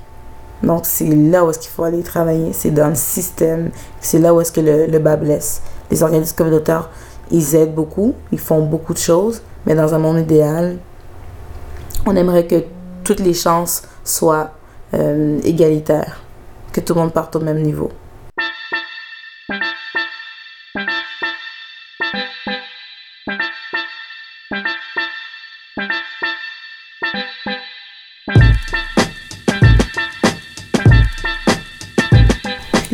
Donc, 0.63 0.85
c'est 0.85 1.07
là 1.07 1.45
où 1.45 1.49
est-ce 1.49 1.59
qu'il 1.59 1.71
faut 1.71 1.83
aller 1.83 2.01
travailler. 2.01 2.51
C'est 2.53 2.71
dans 2.71 2.89
le 2.89 2.95
système. 2.95 3.69
C'est 3.99 4.19
là 4.19 4.33
où 4.33 4.41
est-ce 4.41 4.51
que 4.51 4.61
le, 4.61 4.99
bas 4.99 5.15
blesse. 5.15 5.61
Les 5.91 6.01
organismes 6.03 6.35
communautaires, 6.35 6.89
ils 7.31 7.55
aident 7.55 7.75
beaucoup. 7.75 8.15
Ils 8.31 8.39
font 8.39 8.61
beaucoup 8.61 8.93
de 8.93 8.99
choses. 8.99 9.41
Mais 9.65 9.75
dans 9.75 9.93
un 9.93 9.99
monde 9.99 10.19
idéal, 10.19 10.77
on 12.05 12.15
aimerait 12.15 12.47
que 12.47 12.63
toutes 13.03 13.19
les 13.19 13.33
chances 13.33 13.83
soient 14.03 14.51
euh, 14.93 15.39
égalitaires, 15.43 16.21
que 16.71 16.81
tout 16.81 16.93
le 16.93 17.01
monde 17.01 17.13
parte 17.13 17.35
au 17.35 17.41
même 17.41 17.61
niveau. 17.61 17.91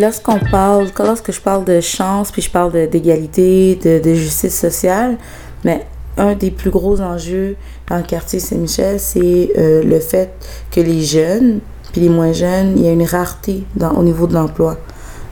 Lorsqu'on 0.04 0.38
parle, 0.38 0.90
lorsque 1.00 1.32
je 1.32 1.40
parle 1.40 1.64
de 1.64 1.80
chance, 1.80 2.30
puis 2.30 2.42
je 2.42 2.50
parle 2.50 2.90
d'égalité, 2.90 3.76
de, 3.76 4.14
justice 4.14 4.60
sociale, 4.60 5.18
mais 5.64 5.88
un 6.18 6.34
des 6.36 6.52
plus 6.52 6.72
gros 6.72 7.00
enjeux 7.00 7.56
dans 7.90 7.96
le 7.96 8.04
quartier 8.04 8.42
Saint-Michel, 8.42 9.00
c'est 9.00 9.54
euh, 9.58 9.82
le 9.82 10.02
fait 10.02 10.34
que 10.72 10.82
les 10.82 11.02
jeunes, 11.02 11.62
puis 11.94 12.02
les 12.02 12.10
moins 12.10 12.34
jeunes, 12.34 12.74
il 12.76 12.84
y 12.84 12.88
a 12.90 12.92
une 12.92 13.06
rareté 13.06 13.64
au 13.80 14.04
niveau 14.04 14.28
de 14.28 14.34
l'emploi. 14.34 14.76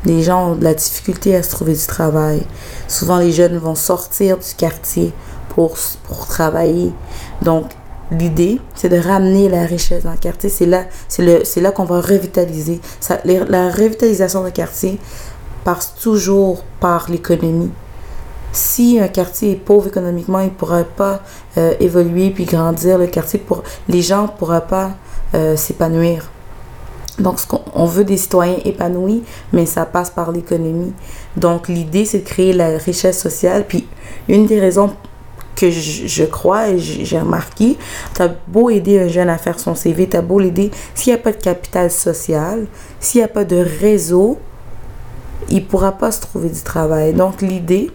Les 0.06 0.24
gens 0.24 0.52
ont 0.52 0.56
de 0.56 0.64
la 0.64 0.74
difficulté 0.74 1.36
à 1.36 1.44
se 1.44 1.50
trouver 1.50 1.74
du 1.74 1.86
travail. 1.86 2.42
Souvent, 2.88 3.18
les 3.18 3.34
jeunes 3.34 3.58
vont 3.58 3.76
sortir 3.76 4.38
du 4.38 4.56
quartier 4.56 5.12
pour, 5.50 5.76
pour 6.06 6.28
travailler. 6.28 6.94
Donc, 7.42 7.66
l'idée, 8.12 8.60
c'est 8.76 8.90
de 8.90 8.98
ramener 8.98 9.50
la 9.50 9.66
richesse 9.66 10.04
dans 10.04 10.12
le 10.12 10.18
quartier. 10.18 10.50
C'est 10.50 10.66
là, 10.66 10.84
c'est 11.08 11.62
là 11.62 11.72
qu'on 11.72 11.86
va 11.86 12.02
revitaliser. 12.02 12.80
La 13.26 13.70
revitalisation 13.70 14.44
du 14.44 14.52
quartier 14.52 15.00
passe 15.64 15.96
toujours 16.02 16.64
par 16.80 17.10
l'économie 17.10 17.72
si 18.54 19.00
un 19.00 19.08
quartier 19.08 19.52
est 19.52 19.56
pauvre 19.56 19.88
économiquement, 19.88 20.40
il 20.40 20.46
ne 20.46 20.50
pourra 20.50 20.84
pas 20.84 21.22
euh, 21.58 21.74
évoluer 21.80 22.32
puis 22.32 22.46
grandir. 22.46 22.98
Le 22.98 23.08
quartier, 23.08 23.40
pour 23.40 23.64
les 23.88 24.02
gens 24.02 24.24
ne 24.24 24.28
pourront 24.28 24.62
pas 24.62 24.92
euh, 25.34 25.56
s'épanouir. 25.56 26.30
Donc, 27.20 27.38
on 27.76 27.86
veut 27.86 28.04
des 28.04 28.18
citoyens 28.18 28.58
épanouis, 28.66 29.24
mais 29.54 29.66
ça 29.66 29.86
passe 29.86 30.10
par 30.10 30.32
l'économie. 30.32 30.94
Donc, 31.38 31.68
l'idée, 31.68 32.06
c'est 32.06 32.20
de 32.20 32.26
créer 32.26 32.54
la 32.54 32.78
richesse 32.78 33.22
sociale. 33.22 33.66
Puis, 33.68 33.88
une 34.28 34.46
des 34.48 34.60
raisons 34.60 34.92
que 35.56 35.70
je, 35.70 36.24
crois 36.26 36.70
et 36.70 36.80
j'ai 36.80 37.20
remarqué, 37.20 37.78
tu 38.16 38.22
as 38.22 38.30
beau 38.48 38.70
aider 38.70 39.00
un 39.00 39.08
jeune 39.08 39.30
à 39.30 39.38
faire 39.38 39.60
son 39.60 39.76
CV, 39.76 40.08
tu 40.10 40.18
as 40.18 40.22
beau 40.22 40.40
l'aider, 40.40 40.72
s'il 40.96 41.14
n'y 41.14 41.20
a 41.20 41.22
pas 41.22 41.32
de 41.32 41.42
capital 41.42 41.92
social, 41.92 42.66
s'il 43.00 43.20
n'y 43.20 43.26
a 43.26 43.28
pas 43.28 43.44
de 43.44 43.66
réseau, 43.80 44.40
il 45.50 45.58
ne 45.58 45.62
pourra 45.62 45.92
pas 45.92 46.12
se 46.12 46.22
trouver 46.22 46.50
du 46.50 46.62
travail. 46.62 47.14
Donc, 47.14 47.42
l'idée, 47.42 47.92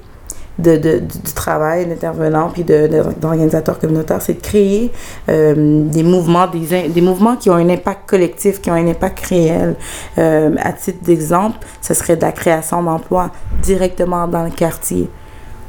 de, 0.59 0.77
de, 0.77 0.99
du 1.01 1.33
travail 1.35 1.87
d'intervenants 1.87 2.51
puis 2.51 2.65
d'organisateurs 2.65 3.79
communautaires, 3.79 4.23
c'est 4.23 4.35
de 4.35 4.41
créer 4.41 4.91
euh, 5.29 5.83
des 5.85 6.03
mouvements, 6.03 6.47
des, 6.47 6.89
des 6.89 7.01
mouvements 7.01 7.37
qui 7.37 7.51
ont 7.51 7.55
un 7.55 7.69
impact 7.69 8.09
collectif, 8.09 8.61
qui 8.61 8.71
ont 8.71 8.75
un 8.75 8.89
impact 8.89 9.27
réel. 9.27 9.77
Euh, 10.19 10.55
à 10.59 10.73
titre 10.73 11.05
d'exemple, 11.05 11.59
ce 11.81 11.95
serait 11.95 12.17
de 12.17 12.23
la 12.23 12.33
création 12.33 12.83
d'emplois 12.83 13.31
directement 13.63 14.27
dans 14.29 14.45
le 14.45 14.51
quartier 14.51 15.11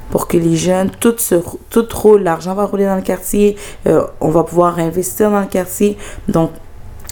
pour 0.10 0.28
que 0.28 0.38
les 0.38 0.56
jeunes, 0.56 0.90
tout, 1.00 1.16
se, 1.18 1.36
roule, 1.94 2.24
l'argent 2.24 2.54
va 2.54 2.66
rouler 2.66 2.86
dans 2.86 2.96
le 2.96 3.02
quartier, 3.02 3.56
euh, 3.88 4.04
on 4.22 4.30
va 4.30 4.44
pouvoir 4.44 4.80
investir 4.80 5.32
dans 5.32 5.42
le 5.42 5.48
quartier. 5.48 5.98
Donc, 6.28 6.52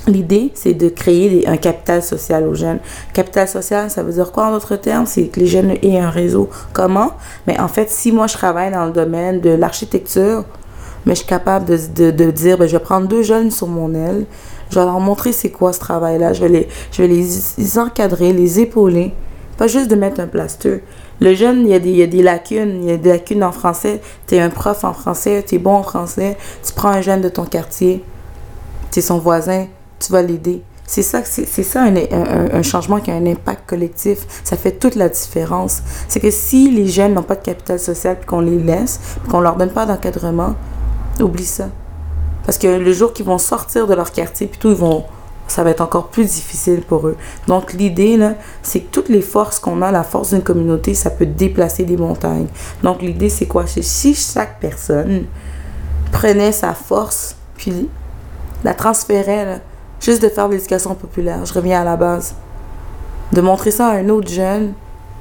L'idée, 0.08 0.52
c'est 0.54 0.76
de 0.76 0.88
créer 0.88 1.48
un 1.48 1.58
capital 1.58 2.04
social 2.04 2.48
aux 2.48 2.54
jeunes. 2.54 2.78
Capital 3.12 3.48
social, 3.48 3.90
ça 3.90 4.04
veut 4.04 4.14
dire 4.14 4.32
quoi 4.32 4.48
en 4.48 4.52
d'autres 4.52 4.76
termes? 4.76 5.08
C'est 5.08 5.24
que 5.30 5.40
les 5.40 5.48
jeunes 5.48 5.72
aient 5.82 5.98
un 5.98 6.12
réseau. 6.12 6.48
Comment? 6.74 7.14
Mais 7.48 7.60
en 7.60 7.68
fait, 7.68 7.90
si 7.90 8.12
moi 8.12 8.28
je 8.28 8.34
travaille 8.34 8.72
dans 8.72 8.86
le 8.86 8.92
domaine 8.92 9.42
de 9.42 9.50
l'architecture, 9.50 10.44
mais 11.06 11.14
je 11.14 11.20
suis 11.20 11.28
capable 11.28 11.66
de, 11.66 12.32
dire, 12.32 12.58
ben, 12.58 12.68
je 12.68 12.78
vais 12.78 12.84
prendre 12.84 13.08
deux 13.08 13.24
jeunes 13.24 13.50
sur 13.50 13.68
mon 13.68 13.94
aile, 13.96 14.26
je 14.70 14.80
vais 14.80 14.86
leur 14.86 15.00
montrer 15.00 15.32
c'est 15.32 15.50
quoi 15.50 15.74
ce 15.74 15.80
travail-là, 15.80 16.34
je 16.34 16.42
vais, 16.42 16.50
les, 16.50 16.68
je 16.92 17.02
vais 17.02 17.08
les, 17.08 17.80
encadrer, 17.80 18.32
les 18.32 18.60
épauler, 18.60 19.14
pas 19.58 19.68
juste 19.68 19.90
de 19.90 19.96
mettre 19.96 20.20
un 20.20 20.28
plaster. 20.28 20.84
Le 21.22 21.34
jeune, 21.34 21.62
il 21.62 21.70
y, 21.70 21.74
a 21.74 21.80
des, 21.80 21.92
y 21.92 22.04
a 22.04 22.08
des 22.08 22.22
lacunes, 22.22 22.84
il 22.84 22.90
y 22.90 22.92
a 22.92 22.98
des 22.98 23.10
lacunes 23.10 23.44
en 23.44 23.52
français, 23.52 24.02
tu 24.28 24.36
es 24.36 24.42
un 24.42 24.50
prof 24.50 24.84
en 24.84 24.94
français, 24.94 25.44
tu 25.48 25.56
es 25.56 25.58
bon 25.58 25.76
en 25.76 25.84
français, 25.84 26.38
tu 26.66 26.74
prends 26.74 26.90
un 26.90 27.02
jeune 27.02 27.22
de 27.22 27.30
ton 27.30 27.46
quartier, 27.46 28.04
tu 28.92 29.00
es 29.00 29.02
son 29.02 29.18
voisin, 29.20 29.68
tu 30.00 30.12
vas 30.12 30.22
l'aider. 30.22 30.62
C'est 30.88 31.02
ça, 31.02 31.24
c'est, 31.24 31.46
ça 31.64 31.82
un, 31.82 31.96
un, 31.96 32.62
changement 32.62 33.00
qui 33.00 33.10
a 33.10 33.16
un 33.16 33.26
impact 33.26 33.68
collectif. 33.68 34.20
Ça 34.44 34.56
fait 34.56 34.74
toute 34.74 34.94
la 34.94 35.10
différence. 35.10 35.82
C'est 36.08 36.20
que 36.20 36.30
si 36.30 36.70
les 36.70 36.88
jeunes 36.88 37.16
n'ont 37.16 37.24
pas 37.24 37.36
de 37.36 37.42
capital 37.42 37.80
social 37.80 38.18
puis 38.18 38.28
qu'on 38.28 38.40
les 38.40 38.60
laisse, 38.60 39.00
qu'on 39.32 39.40
leur 39.40 39.56
donne 39.56 39.72
pas 39.72 39.88
d'encadrement, 39.88 40.54
oublie 41.20 41.46
ça. 41.46 41.70
Parce 42.46 42.60
que 42.60 42.68
le 42.68 42.94
jour 42.94 43.14
qu'ils 43.14 43.26
vont 43.26 43.40
sortir 43.40 43.88
de 43.88 43.96
leur 43.96 44.12
quartier, 44.12 44.46
puis 44.46 44.60
tout, 44.60 44.70
ils 44.70 44.76
vont, 44.76 45.06
ça 45.48 45.64
va 45.64 45.70
être 45.70 45.82
encore 45.82 46.08
plus 46.08 46.26
difficile 46.26 46.82
pour 46.82 47.08
eux. 47.08 47.18
Donc 47.48 47.74
l'idée, 47.74 48.18
là, 48.18 48.34
c'est 48.64 48.82
que 48.82 48.92
toutes 48.92 49.10
les 49.10 49.22
forces 49.22 49.60
qu'on 49.60 49.82
a, 49.82 49.92
la 49.92 50.04
force 50.04 50.32
d'une 50.34 50.44
communauté, 50.44 50.94
ça 50.94 51.10
peut 51.10 51.26
déplacer 51.26 51.84
des 51.84 51.98
montagnes. 51.98 52.48
Donc 52.84 53.02
l'idée, 53.02 53.30
c'est 53.30 53.46
quoi? 53.46 53.66
C'est 53.68 53.84
si 53.84 54.16
chaque 54.16 54.60
personne 54.60 55.26
prenait 56.12 56.52
sa 56.52 56.74
force, 56.74 57.36
puis 57.58 57.90
la 58.64 58.74
transférait, 58.74 59.46
là, 59.46 59.60
Juste 60.06 60.22
de 60.22 60.30
faire 60.30 60.48
l'éducation 60.48 60.94
populaire, 60.94 61.46
je 61.46 61.54
reviens 61.54 61.82
à 61.82 61.84
la 61.84 61.96
base. 61.96 62.36
De 63.32 63.42
montrer 63.42 63.72
ça 63.72 63.88
à 63.88 63.96
un 63.96 64.10
autre 64.10 64.30
jeune, 64.30 64.74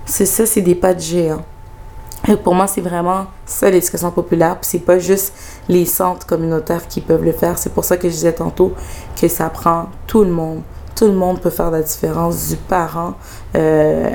c'est 0.04 0.26
ça, 0.26 0.44
c'est 0.44 0.60
des 0.60 0.74
pas 0.74 0.92
de 0.92 1.00
géant. 1.00 1.42
Pour 2.42 2.54
moi, 2.54 2.66
c'est 2.66 2.80
vraiment 2.80 3.26
ça 3.44 3.68
l'éducation 3.68 4.10
populaire. 4.10 4.58
Puis 4.58 4.68
c'est 4.70 4.78
pas 4.78 4.98
juste 4.98 5.34
les 5.68 5.84
centres 5.84 6.26
communautaires 6.26 6.88
qui 6.88 7.00
peuvent 7.00 7.24
le 7.24 7.32
faire. 7.32 7.58
C'est 7.58 7.72
pour 7.72 7.84
ça 7.84 7.96
que 7.98 8.08
je 8.08 8.14
disais 8.14 8.32
tantôt 8.32 8.72
que 9.20 9.28
ça 9.28 9.50
prend 9.50 9.86
tout 10.06 10.24
le 10.24 10.30
monde. 10.30 10.62
Tout 10.96 11.06
le 11.06 11.12
monde 11.12 11.40
peut 11.40 11.50
faire 11.50 11.70
la 11.72 11.82
différence, 11.82 12.48
du 12.48 12.56
parent 12.56 13.14
euh, 13.56 14.10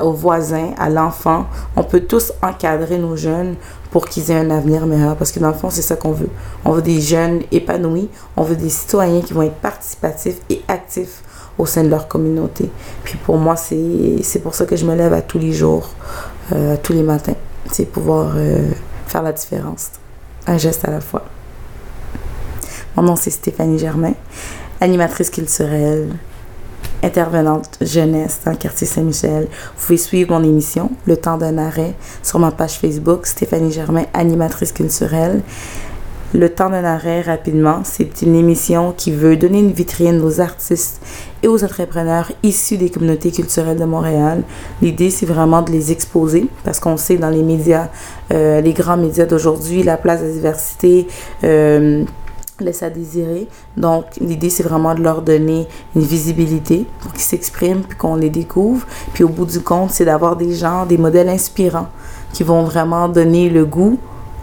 au 0.00 0.12
voisin, 0.12 0.70
à 0.78 0.88
l'enfant. 0.88 1.44
On 1.76 1.84
peut 1.84 2.00
tous 2.00 2.32
encadrer 2.42 2.98
nos 2.98 3.16
jeunes 3.16 3.54
pour 3.90 4.06
qu'ils 4.06 4.30
aient 4.30 4.38
un 4.38 4.50
avenir 4.50 4.86
meilleur. 4.86 5.14
Parce 5.14 5.30
que 5.30 5.38
dans 5.38 5.48
le 5.48 5.54
fond, 5.54 5.70
c'est 5.70 5.82
ça 5.82 5.94
qu'on 5.94 6.12
veut. 6.12 6.30
On 6.64 6.72
veut 6.72 6.82
des 6.82 7.00
jeunes 7.00 7.42
épanouis. 7.52 8.08
On 8.36 8.42
veut 8.42 8.56
des 8.56 8.70
citoyens 8.70 9.20
qui 9.20 9.34
vont 9.34 9.42
être 9.42 9.60
participatifs 9.60 10.38
et 10.50 10.62
actifs 10.66 11.22
au 11.58 11.66
sein 11.66 11.84
de 11.84 11.90
leur 11.90 12.08
communauté. 12.08 12.70
Puis 13.04 13.18
pour 13.18 13.36
moi, 13.36 13.54
c'est 13.54 14.42
pour 14.42 14.54
ça 14.54 14.64
que 14.64 14.74
je 14.74 14.86
me 14.86 14.96
lève 14.96 15.12
à 15.12 15.20
tous 15.20 15.38
les 15.38 15.52
jours, 15.52 15.90
euh, 16.52 16.76
tous 16.82 16.94
les 16.94 17.02
matins 17.02 17.34
c'est 17.70 17.86
pouvoir 17.86 18.32
euh, 18.36 18.70
faire 19.06 19.22
la 19.22 19.32
différence. 19.32 19.90
Un 20.46 20.58
geste 20.58 20.86
à 20.86 20.90
la 20.90 21.00
fois. 21.00 21.24
Mon 22.96 23.02
nom, 23.02 23.16
c'est 23.16 23.30
Stéphanie 23.30 23.78
Germain, 23.78 24.14
animatrice 24.80 25.30
culturelle, 25.30 26.08
intervenante 27.02 27.78
jeunesse 27.80 28.40
dans 28.44 28.52
le 28.52 28.56
quartier 28.56 28.86
Saint-Michel. 28.86 29.48
Vous 29.76 29.86
pouvez 29.86 29.98
suivre 29.98 30.30
mon 30.38 30.44
émission, 30.44 30.90
Le 31.06 31.16
temps 31.16 31.38
d'un 31.38 31.58
arrêt, 31.58 31.94
sur 32.22 32.38
ma 32.38 32.50
page 32.50 32.78
Facebook, 32.78 33.26
Stéphanie 33.26 33.72
Germain, 33.72 34.04
animatrice 34.12 34.72
culturelle. 34.72 35.42
Le 36.34 36.48
temps 36.48 36.70
d'un 36.70 36.84
arrêt, 36.84 37.20
rapidement, 37.20 37.82
c'est 37.84 38.22
une 38.22 38.34
émission 38.34 38.94
qui 38.96 39.12
veut 39.12 39.36
donner 39.36 39.58
une 39.58 39.72
vitrine 39.72 40.20
aux 40.22 40.40
artistes 40.40 41.00
et 41.42 41.48
aux 41.48 41.64
entrepreneurs 41.64 42.30
issus 42.42 42.76
des 42.76 42.90
communautés 42.90 43.30
culturelles 43.30 43.78
de 43.78 43.84
Montréal. 43.84 44.42
L'idée, 44.80 45.10
c'est 45.10 45.26
vraiment 45.26 45.62
de 45.62 45.70
les 45.70 45.90
exposer 45.92 46.46
parce 46.64 46.78
qu'on 46.80 46.96
sait 46.96 47.16
dans 47.16 47.30
les 47.30 47.42
médias, 47.42 47.88
euh, 48.32 48.60
les 48.60 48.72
grands 48.72 48.96
médias 48.96 49.26
d'aujourd'hui, 49.26 49.82
la 49.82 49.96
place 49.96 50.20
de 50.20 50.26
la 50.26 50.32
diversité 50.32 51.06
euh, 51.44 52.04
laisse 52.60 52.82
à 52.82 52.90
désirer. 52.90 53.48
Donc, 53.76 54.04
l'idée, 54.20 54.50
c'est 54.50 54.62
vraiment 54.62 54.94
de 54.94 55.02
leur 55.02 55.22
donner 55.22 55.66
une 55.96 56.02
visibilité 56.02 56.86
pour 57.00 57.12
qu'ils 57.12 57.22
s'expriment 57.22 57.82
puis 57.82 57.98
qu'on 57.98 58.14
les 58.14 58.30
découvre. 58.30 58.86
Puis 59.12 59.24
au 59.24 59.28
bout 59.28 59.46
du 59.46 59.60
compte, 59.60 59.90
c'est 59.90 60.04
d'avoir 60.04 60.36
des 60.36 60.54
gens, 60.54 60.86
des 60.86 60.98
modèles 60.98 61.28
inspirants 61.28 61.88
qui 62.32 62.44
vont 62.44 62.62
vraiment 62.64 63.08
donner 63.08 63.50
le 63.50 63.64
goût 63.64 63.98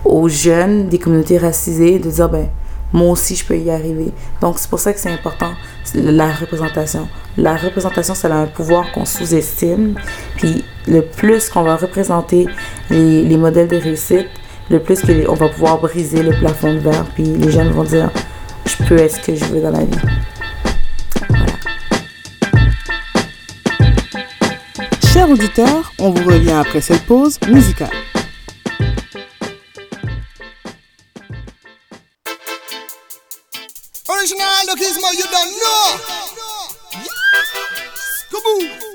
aux 0.06 0.28
jeunes 0.28 0.88
des 0.90 1.00
communautés 1.00 1.38
racisées 1.38 2.00
de 2.00 2.10
dire, 2.10 2.30
ben, 2.30 2.48
moi 2.92 3.12
aussi, 3.12 3.36
je 3.36 3.46
peux 3.46 3.58
y 3.58 3.70
arriver. 3.70 4.12
Donc, 4.42 4.58
c'est 4.58 4.70
pour 4.70 4.80
ça 4.80 4.94
que 4.94 5.00
c'est 5.00 5.12
important, 5.12 5.52
la 5.94 6.32
représentation. 6.32 7.08
La 7.38 7.56
représentation, 7.56 8.16
c'est 8.16 8.28
un 8.28 8.48
pouvoir 8.48 8.92
qu'on 8.92 9.06
sous-estime. 9.06 9.96
Puis, 10.38 10.64
le 10.88 11.02
plus 11.02 11.50
qu'on 11.50 11.64
va 11.64 11.76
représenter 11.76 12.48
les, 12.90 13.24
les, 13.24 13.38
modèles 13.38 13.68
de 13.68 13.78
réussite, 13.78 14.28
le 14.70 14.80
plus 14.80 15.02
qu'on 15.02 15.36
va 15.36 15.50
pouvoir 15.50 15.80
briser 15.80 16.24
le 16.24 16.32
plafond 16.40 16.74
de 16.74 16.80
verre. 16.80 17.06
Puis, 17.14 17.24
les 17.24 17.52
jeunes 17.52 17.72
vont 17.72 17.84
dire, 17.84 18.10
je 18.66 18.84
peux 18.86 18.98
être 18.98 19.16
ce 19.16 19.22
que 19.22 19.36
je 19.36 19.46
veux 19.46 19.62
dans 19.62 19.72
la 19.72 19.84
vie. 19.86 19.98
Chers 25.14 25.30
auditeurs, 25.30 25.94
on 26.00 26.12
vous 26.12 26.28
revient 26.28 26.52
après 26.52 26.82
cette 26.82 27.06
pause 27.06 27.40
musicale. 27.50 27.90
Original 34.20 34.66
Lookismo, 34.68 35.14
you 35.14 35.24
don't 35.32 35.52
know. 35.62 35.98
Yes. 36.92 38.26
Kaboo. 38.30 38.89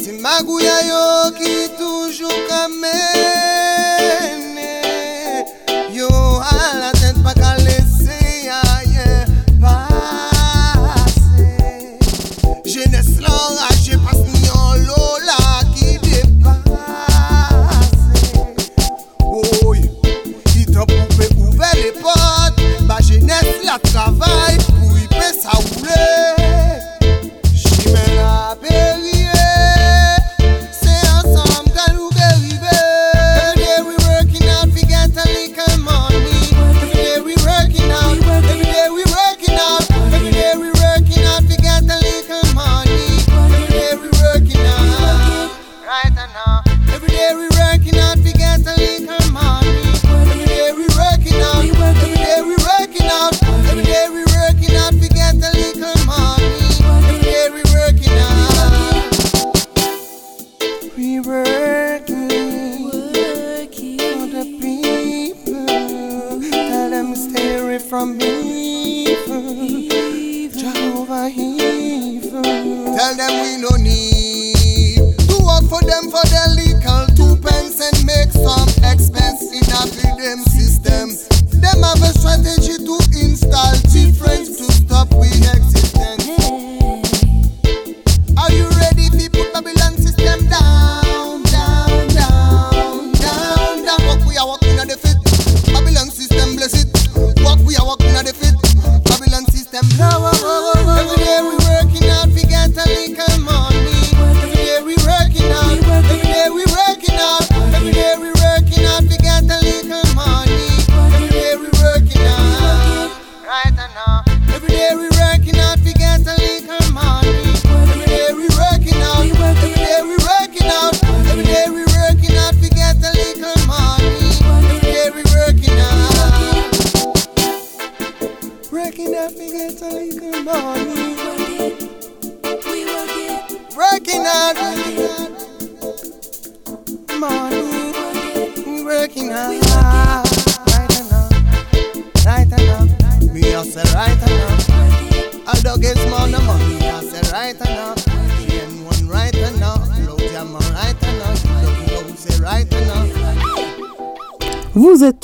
Si 0.00 0.10
magouya 0.24 0.76
yo 0.88 1.04
ki 1.38 1.54
toujou 1.78 2.36
kame 2.48 3.13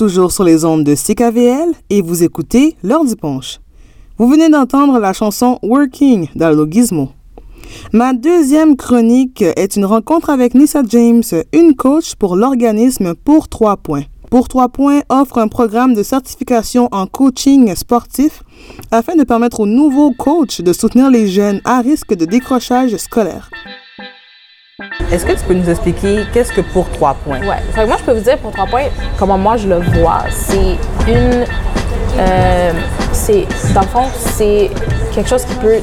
toujours 0.01 0.33
sur 0.33 0.45
les 0.45 0.65
ondes 0.65 0.83
de 0.83 0.95
CKVL 0.95 1.73
et 1.91 2.01
vous 2.01 2.25
écoutez 2.25 2.75
L'heure 2.83 3.05
du 3.05 3.17
punch. 3.17 3.61
Vous 4.17 4.31
venez 4.31 4.49
d'entendre 4.49 4.99
la 4.99 5.13
chanson 5.13 5.59
Working 5.63 6.29
d'Aldo 6.35 6.67
Gizmo. 6.67 7.11
Ma 7.93 8.15
deuxième 8.15 8.79
chronique 8.79 9.43
est 9.43 9.77
une 9.77 9.85
rencontre 9.85 10.31
avec 10.31 10.55
Nissa 10.55 10.81
James, 10.89 11.23
une 11.53 11.75
coach 11.77 12.15
pour 12.15 12.35
l'organisme 12.35 13.15
Pour 13.15 13.51
Trois 13.51 13.77
Points. 13.77 14.05
Pour 14.31 14.49
Trois 14.49 14.71
Points 14.71 15.03
offre 15.11 15.37
un 15.37 15.49
programme 15.49 15.93
de 15.93 16.03
certification 16.03 16.89
en 16.93 17.07
coaching 17.07 17.75
sportif 17.75 18.43
afin 18.91 19.17
de 19.17 19.25
permettre 19.25 19.61
aux 19.61 19.67
nouveaux 19.67 20.13
coachs 20.13 20.63
de 20.63 20.73
soutenir 20.73 21.11
les 21.11 21.29
jeunes 21.29 21.61
à 21.67 21.83
risque 21.83 22.15
de 22.15 22.25
décrochage 22.25 22.97
scolaire. 22.97 23.51
Est-ce 25.12 25.27
que 25.27 25.33
tu 25.33 25.45
peux 25.47 25.55
nous 25.55 25.69
expliquer 25.69 26.25
qu'est-ce 26.33 26.53
que 26.53 26.61
pour 26.61 26.88
trois 26.90 27.14
points? 27.14 27.40
Que 27.75 27.87
moi, 27.87 27.97
je 27.99 28.05
peux 28.05 28.12
vous 28.12 28.21
dire 28.21 28.38
pour 28.38 28.51
trois 28.53 28.66
points 28.66 28.85
comment 29.19 29.37
moi 29.38 29.57
je 29.57 29.69
le 29.69 29.81
vois. 29.81 30.21
C'est 30.31 30.77
une. 31.09 31.45
euh, 32.19 32.73
c'est, 33.12 33.47
dans 33.75 33.83
le 33.83 33.87
fond, 33.87 34.05
c'est 34.14 34.71
quelque 35.12 35.29
chose 35.29 35.45
qui 35.45 35.55
peut. 35.55 35.79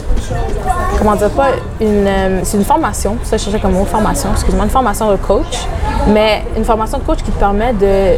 Comment 0.98 1.16
dire, 1.16 1.30
pas 1.32 1.50
une. 1.80 2.08
euh, 2.08 2.40
c'est 2.44 2.58
une 2.58 2.66
formation. 2.66 3.18
Ça, 3.24 3.38
je 3.38 3.44
cherchais 3.44 3.60
comme 3.60 3.74
mot 3.74 3.86
formation. 3.86 4.30
Excuse-moi, 4.32 4.66
une 4.66 4.72
formation 4.72 5.12
de 5.12 5.18
coach. 5.18 5.68
Mais 6.08 6.44
une 6.56 6.64
formation 6.64 6.98
de 7.00 7.04
coach 7.04 7.20
qui 7.20 7.32
te 7.32 7.40
permet 7.40 7.74
de 7.74 8.16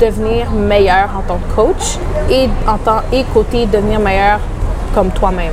devenir 0.00 0.50
meilleur 0.50 1.08
en 1.16 1.22
tant 1.22 1.38
que 1.38 1.54
coach 1.54 1.98
et 2.30 2.48
en 2.68 2.76
tant 2.78 3.00
et 3.12 3.24
côté 3.32 3.66
devenir 3.66 4.00
meilleur 4.00 4.38
comme 4.94 5.10
toi-même. 5.10 5.52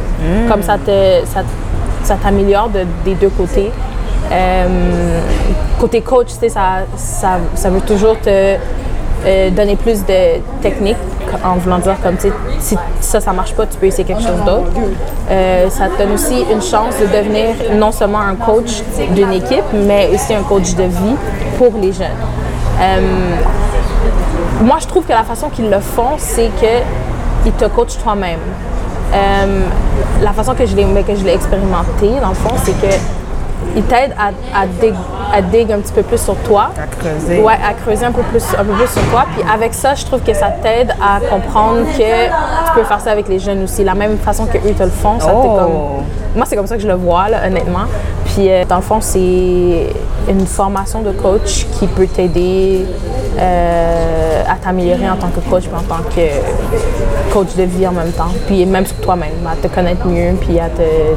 Comme 0.49 0.61
ça 0.63 0.77
te 0.77 1.25
ça, 1.25 1.41
ça 2.05 2.15
t'améliore 2.15 2.69
de- 2.69 2.85
des 3.03 3.15
deux 3.15 3.29
côtés. 3.29 3.71
Euh, 4.31 5.19
côté 5.79 6.01
coach, 6.01 6.29
ça, 6.47 6.83
ça, 6.95 7.69
veut 7.69 7.81
toujours 7.81 8.19
te 8.19 8.29
euh, 9.27 9.49
donner 9.51 9.75
plus 9.75 10.05
de 10.05 10.39
technique 10.61 10.97
en 11.43 11.55
voulant 11.55 11.79
dire 11.79 11.95
comme 12.01 12.15
si 12.59 12.77
ça 13.01 13.19
ça 13.19 13.33
marche 13.33 13.53
pas, 13.53 13.65
tu 13.65 13.77
peux 13.77 13.87
essayer 13.87 14.03
quelque 14.03 14.21
chose 14.21 14.43
d'autre. 14.45 14.71
Euh, 15.29 15.69
ça 15.69 15.87
te 15.89 15.97
donne 16.01 16.13
aussi 16.13 16.43
une 16.51 16.61
chance 16.61 16.95
de 16.99 17.05
devenir 17.07 17.47
non 17.75 17.91
seulement 17.91 18.19
un 18.21 18.35
coach 18.35 18.81
d'une 19.11 19.33
équipe, 19.33 19.65
mais 19.73 20.09
aussi 20.13 20.33
un 20.33 20.43
coach 20.43 20.73
de 20.75 20.83
vie 20.83 21.15
pour 21.57 21.71
les 21.81 21.91
jeunes. 21.91 22.21
Moi, 24.61 24.77
je 24.79 24.87
trouve 24.87 25.03
que 25.05 25.11
la 25.11 25.23
façon 25.23 25.49
qu'ils 25.49 25.69
le 25.69 25.79
font, 25.79 26.13
c'est 26.17 26.49
qu'ils 27.43 27.51
te 27.53 27.65
coachent 27.65 27.97
toi-même. 28.03 28.39
Euh, 29.15 29.61
la 30.21 30.31
façon 30.33 30.53
que 30.53 30.65
je 30.65 30.75
l'ai 30.75 30.83
que 31.03 31.15
je 31.15 31.23
l'ai 31.23 31.33
expérimenté, 31.33 32.09
dans 32.21 32.29
le 32.29 32.35
fond, 32.35 32.55
c'est 32.63 32.79
que 32.79 32.93
ils 33.75 33.83
t'aident 33.83 34.13
à, 34.17 34.27
à, 34.61 34.65
dig, 34.67 34.93
à 35.33 35.41
dig 35.41 35.71
un 35.71 35.79
petit 35.79 35.93
peu 35.93 36.03
plus 36.03 36.21
sur 36.21 36.35
toi. 36.37 36.69
À 36.77 36.87
creuser. 36.87 37.41
Ouais, 37.41 37.53
à 37.53 37.73
creuser 37.73 38.05
un 38.05 38.11
peu 38.11 38.21
plus, 38.23 38.43
un 38.57 38.63
peu 38.63 38.73
plus 38.73 38.87
sur 38.87 39.01
toi. 39.09 39.25
Puis 39.33 39.43
avec 39.51 39.73
ça, 39.73 39.95
je 39.95 40.05
trouve 40.05 40.21
que 40.21 40.33
ça 40.33 40.47
t'aide 40.61 40.91
à 41.01 41.19
comprendre 41.19 41.79
que 41.97 42.25
tu 42.27 42.73
peux 42.75 42.83
faire 42.83 42.99
ça 42.99 43.11
avec 43.11 43.27
les 43.27 43.39
jeunes 43.39 43.63
aussi. 43.63 43.83
La 43.83 43.95
même 43.95 44.17
façon 44.17 44.45
que 44.45 44.57
eux 44.57 44.73
te 44.77 44.83
le 44.83 44.89
font, 44.89 45.19
ça 45.19 45.33
Oh. 45.33 45.41
comme. 45.57 46.05
Moi, 46.35 46.45
c'est 46.45 46.55
comme 46.57 46.67
ça 46.67 46.75
que 46.75 46.81
je 46.81 46.87
le 46.87 46.95
vois, 46.95 47.29
là, 47.29 47.47
honnêtement. 47.47 47.85
Puis 48.25 48.49
euh, 48.51 48.65
dans 48.65 48.75
le 48.77 48.81
fond, 48.81 48.99
c'est 48.99 49.87
une 50.29 50.45
formation 50.45 51.01
de 51.01 51.11
coach 51.11 51.65
qui 51.79 51.87
peut 51.87 52.07
t'aider 52.07 52.85
euh, 53.37 54.41
à 54.49 54.55
t'améliorer 54.55 55.09
en 55.09 55.15
tant 55.15 55.27
que 55.29 55.39
coach 55.49 55.63
puis 55.63 55.75
en 55.75 55.83
tant 55.83 56.01
que 56.15 57.33
coach 57.33 57.55
de 57.57 57.63
vie 57.63 57.87
en 57.87 57.91
même 57.91 58.11
temps. 58.11 58.31
Puis 58.47 58.65
même 58.65 58.85
sur 58.85 58.97
toi-même, 58.97 59.31
à 59.45 59.55
te 59.55 59.73
connaître 59.73 60.05
mieux 60.07 60.33
puis 60.39 60.59
à 60.59 60.69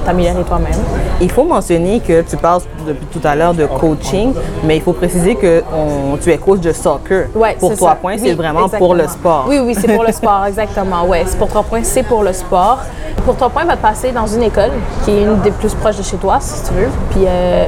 t'améliorer 0.05 0.43
toi-même. 0.43 0.79
Il 1.21 1.31
faut 1.31 1.45
mentionner 1.45 2.01
que 2.01 2.23
tu 2.23 2.37
parles 2.37 2.61
depuis 2.87 3.07
tout 3.07 3.21
à 3.27 3.35
l'heure 3.35 3.55
de 3.55 3.67
coaching, 3.67 4.33
mais 4.65 4.77
il 4.77 4.83
faut 4.83 4.93
préciser 4.93 5.35
que 5.35 5.63
on- 5.75 6.17
tu 6.17 6.31
es 6.33 6.39
coach 6.39 6.61
de 6.61 6.73
soccer. 6.73 7.27
Ouais, 7.35 7.57
pour 7.59 7.75
trois 7.77 7.95
points, 7.97 8.15
Oui, 8.15 8.21
c'est 8.25 8.35
vraiment 8.35 8.69
pour 8.69 8.95
le 8.95 9.07
sport. 9.09 9.47
Oui, 9.49 9.59
oui, 9.65 9.75
c'est 9.79 9.93
pour 9.93 10.05
le 10.05 10.13
sport, 10.13 10.45
exactement. 10.47 11.05
Ouais, 11.05 11.25
pour 11.39 11.49
trois 11.49 11.63
points, 11.63 11.83
c'est 11.85 12.03
pour 12.03 12.23
le 12.23 12.33
sport. 12.33 12.79
Pour 13.25 13.37
trois 13.37 13.51
points, 13.51 13.65
va 13.65 13.77
te 13.77 13.83
passer 13.83 14.11
dans 14.13 14.27
une 14.27 14.43
école 14.45 14.71
qui 15.05 15.11
est 15.11 15.23
une 15.23 15.41
des 15.41 15.51
plus 15.51 15.75
proches 15.75 15.99
de 15.99 16.03
chez 16.03 16.17
toi, 16.17 16.39
si 16.41 16.65
tu 16.69 16.73
veux. 16.75 16.89
Puis 17.11 17.25
euh, 17.27 17.67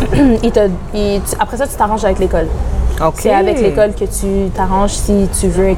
il 0.42 0.50
te- 0.52 0.68
il- 0.94 1.20
tu- 1.22 1.36
après 1.38 1.56
ça, 1.56 1.66
tu 1.66 1.74
t'arranges 1.74 2.04
avec 2.04 2.18
l'école. 2.18 2.46
C'est 3.14 3.32
avec 3.32 3.60
l'école 3.60 3.92
que 3.94 4.04
tu 4.04 4.50
t'arranges 4.54 4.90
si 4.90 5.28
tu 5.40 5.48
veux 5.48 5.74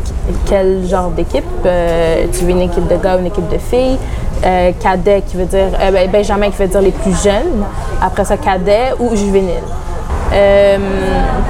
quel 0.46 0.87
genre 0.87 1.11
d'équipe. 1.11 1.44
Euh, 1.64 2.26
tu 2.32 2.44
veux 2.44 2.50
une 2.50 2.62
équipe 2.62 2.88
de 2.88 2.96
gars 2.96 3.16
une 3.16 3.26
équipe 3.26 3.48
de 3.48 3.58
filles. 3.58 3.98
Euh, 4.44 4.72
cadet 4.80 5.22
qui 5.24 5.37
veut 5.37 5.44
dire 5.44 5.68
euh, 5.80 5.92
ben, 5.92 6.11
Benjamin 6.11 6.50
qui 6.50 6.56
veut 6.56 6.66
dire 6.66 6.80
les 6.80 6.90
plus 6.90 7.22
jeunes. 7.22 7.64
Après 8.02 8.24
ça, 8.24 8.37
cadet 8.37 8.92
ou 8.98 9.14
juvénile. 9.14 9.62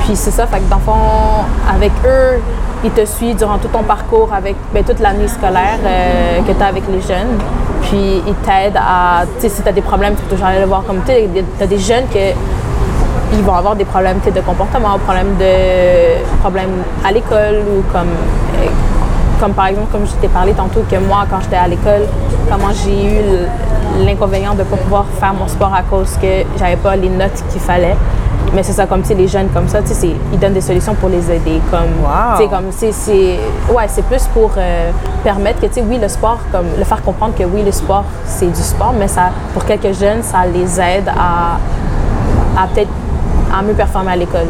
Puis 0.01 0.15
c'est 0.15 0.31
ça, 0.31 0.47
fait 0.47 0.59
que 0.59 0.69
dans 0.69 0.79
fond, 0.79 0.93
avec 1.75 1.93
eux, 2.05 2.41
ils 2.85 2.91
te 2.91 3.07
suivent 3.07 3.37
durant 3.37 3.57
tout 3.59 3.69
ton 3.69 3.85
parcours, 3.85 4.29
avec 4.37 4.57
ben, 4.75 4.85
toute 4.85 5.01
l'année 5.01 5.29
scolaire 5.29 5.79
que 6.47 6.53
tu 6.53 6.63
as 6.63 6.67
avec 6.67 6.83
les 6.89 7.01
jeunes. 7.01 7.39
Puis 7.83 8.23
ils 8.27 8.35
t'aident 8.45 8.77
à, 8.77 9.23
tu 9.37 9.43
sais, 9.43 9.49
si 9.49 9.63
tu 9.63 9.69
as 9.69 9.73
des 9.73 9.81
problèmes, 9.81 10.15
tu 10.17 10.23
peux 10.23 10.31
toujours 10.31 10.49
aller 10.49 10.61
le 10.61 10.67
voir 10.67 10.85
comme 10.85 11.01
tu 11.07 11.13
as 11.63 11.67
des 11.67 11.79
jeunes 11.79 12.05
que 12.13 12.35
ils 13.33 13.43
vont 13.43 13.55
avoir 13.55 13.77
des 13.77 13.85
problèmes 13.85 14.19
de 14.25 14.41
comportement, 14.41 14.99
problèmes 14.99 15.35
de 15.39 16.23
problèmes 16.41 16.83
à 17.05 17.13
l'école 17.13 17.63
ou 17.69 17.83
comme 17.93 18.09
euh, 18.09 18.67
comme 19.41 19.53
par 19.55 19.67
exemple 19.67 19.89
comme 19.91 20.07
je 20.07 20.13
t'ai 20.21 20.29
parlé 20.29 20.53
tantôt 20.53 20.85
que 20.89 20.97
moi 20.97 21.25
quand 21.29 21.41
j'étais 21.41 21.57
à 21.57 21.67
l'école 21.67 22.03
comment 22.51 22.73
j'ai 22.73 23.05
eu 23.05 23.21
l'inconvénient 24.05 24.55
de 24.55 24.61
ne 24.61 24.65
pas 24.65 24.77
pouvoir 24.77 25.07
faire 25.19 25.35
mon 25.35 25.49
sport 25.49 25.73
à 25.75 25.83
cause 25.83 26.17
que 26.21 26.45
j'avais 26.59 26.77
pas 26.77 26.97
les 26.97 27.09
notes 27.09 27.43
qu'il 27.51 27.61
fallait. 27.61 27.97
Mais 28.55 28.63
c'est 28.63 28.73
ça 28.73 28.87
comme 28.87 29.03
les 29.09 29.29
jeunes 29.29 29.49
comme 29.49 29.67
ça, 29.69 29.79
ils 30.33 30.39
donnent 30.39 30.53
des 30.53 30.61
solutions 30.61 30.95
pour 30.95 31.09
les 31.09 31.31
aider 31.31 31.61
comme 31.71 31.81
Wow. 32.03 32.49
comme 32.49 32.67
c'est 32.71 32.93
c'est 32.93 33.39
ouais, 33.73 33.87
c'est 33.89 34.05
plus 34.05 34.27
pour 34.35 34.51
euh, 34.59 34.91
permettre 35.25 35.61
que 35.61 35.67
tu 35.67 35.75
sais 35.75 35.85
oui 35.89 35.99
le 35.99 36.09
sport 36.09 36.39
comme 36.51 36.67
le 36.79 36.85
faire 36.85 37.03
comprendre 37.03 37.35
que 37.35 37.45
oui 37.45 37.63
le 37.65 37.73
sport 37.73 38.05
c'est 38.27 38.53
du 38.53 38.61
sport 38.61 38.93
mais 38.99 39.09
ça 39.09 39.31
pour 39.55 39.65
quelques 39.65 39.93
jeunes 39.99 40.23
ça 40.23 40.45
les 40.45 40.79
aide 40.81 41.09
à 41.09 41.59
à 42.61 42.67
peut-être 42.67 42.91
à 43.53 43.63
mieux 43.63 43.75
performer 43.75 44.13
à 44.13 44.17
l'école. 44.17 44.47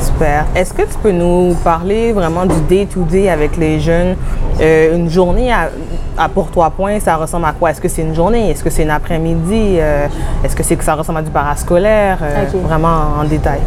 Super. 0.00 0.46
Est-ce 0.54 0.74
que 0.74 0.82
tu 0.82 0.98
peux 1.02 1.12
nous 1.12 1.54
parler 1.62 2.12
vraiment 2.12 2.44
du 2.44 2.60
day-to-day 2.68 3.28
avec 3.28 3.56
les 3.56 3.78
jeunes? 3.78 4.16
Euh, 4.60 4.96
une 4.96 5.08
journée 5.08 5.52
à, 5.52 5.70
à 6.18 6.28
pour 6.28 6.50
trois 6.50 6.70
points, 6.70 6.98
ça 7.00 7.16
ressemble 7.16 7.46
à 7.46 7.52
quoi? 7.52 7.70
Est-ce 7.70 7.80
que 7.80 7.88
c'est 7.88 8.02
une 8.02 8.14
journée? 8.14 8.50
Est-ce 8.50 8.64
que 8.64 8.70
c'est 8.70 8.84
un 8.84 8.94
après-midi? 8.94 9.76
Euh, 9.78 10.06
Est-ce 10.44 10.56
que 10.56 10.62
c'est 10.62 10.76
que 10.76 10.84
ça 10.84 10.94
ressemble 10.94 11.20
à 11.20 11.22
du 11.22 11.30
parascolaire? 11.30 12.18
Euh. 12.22 12.44
Vraiment 12.64 13.20
en 13.20 13.24
détail. 13.24 13.60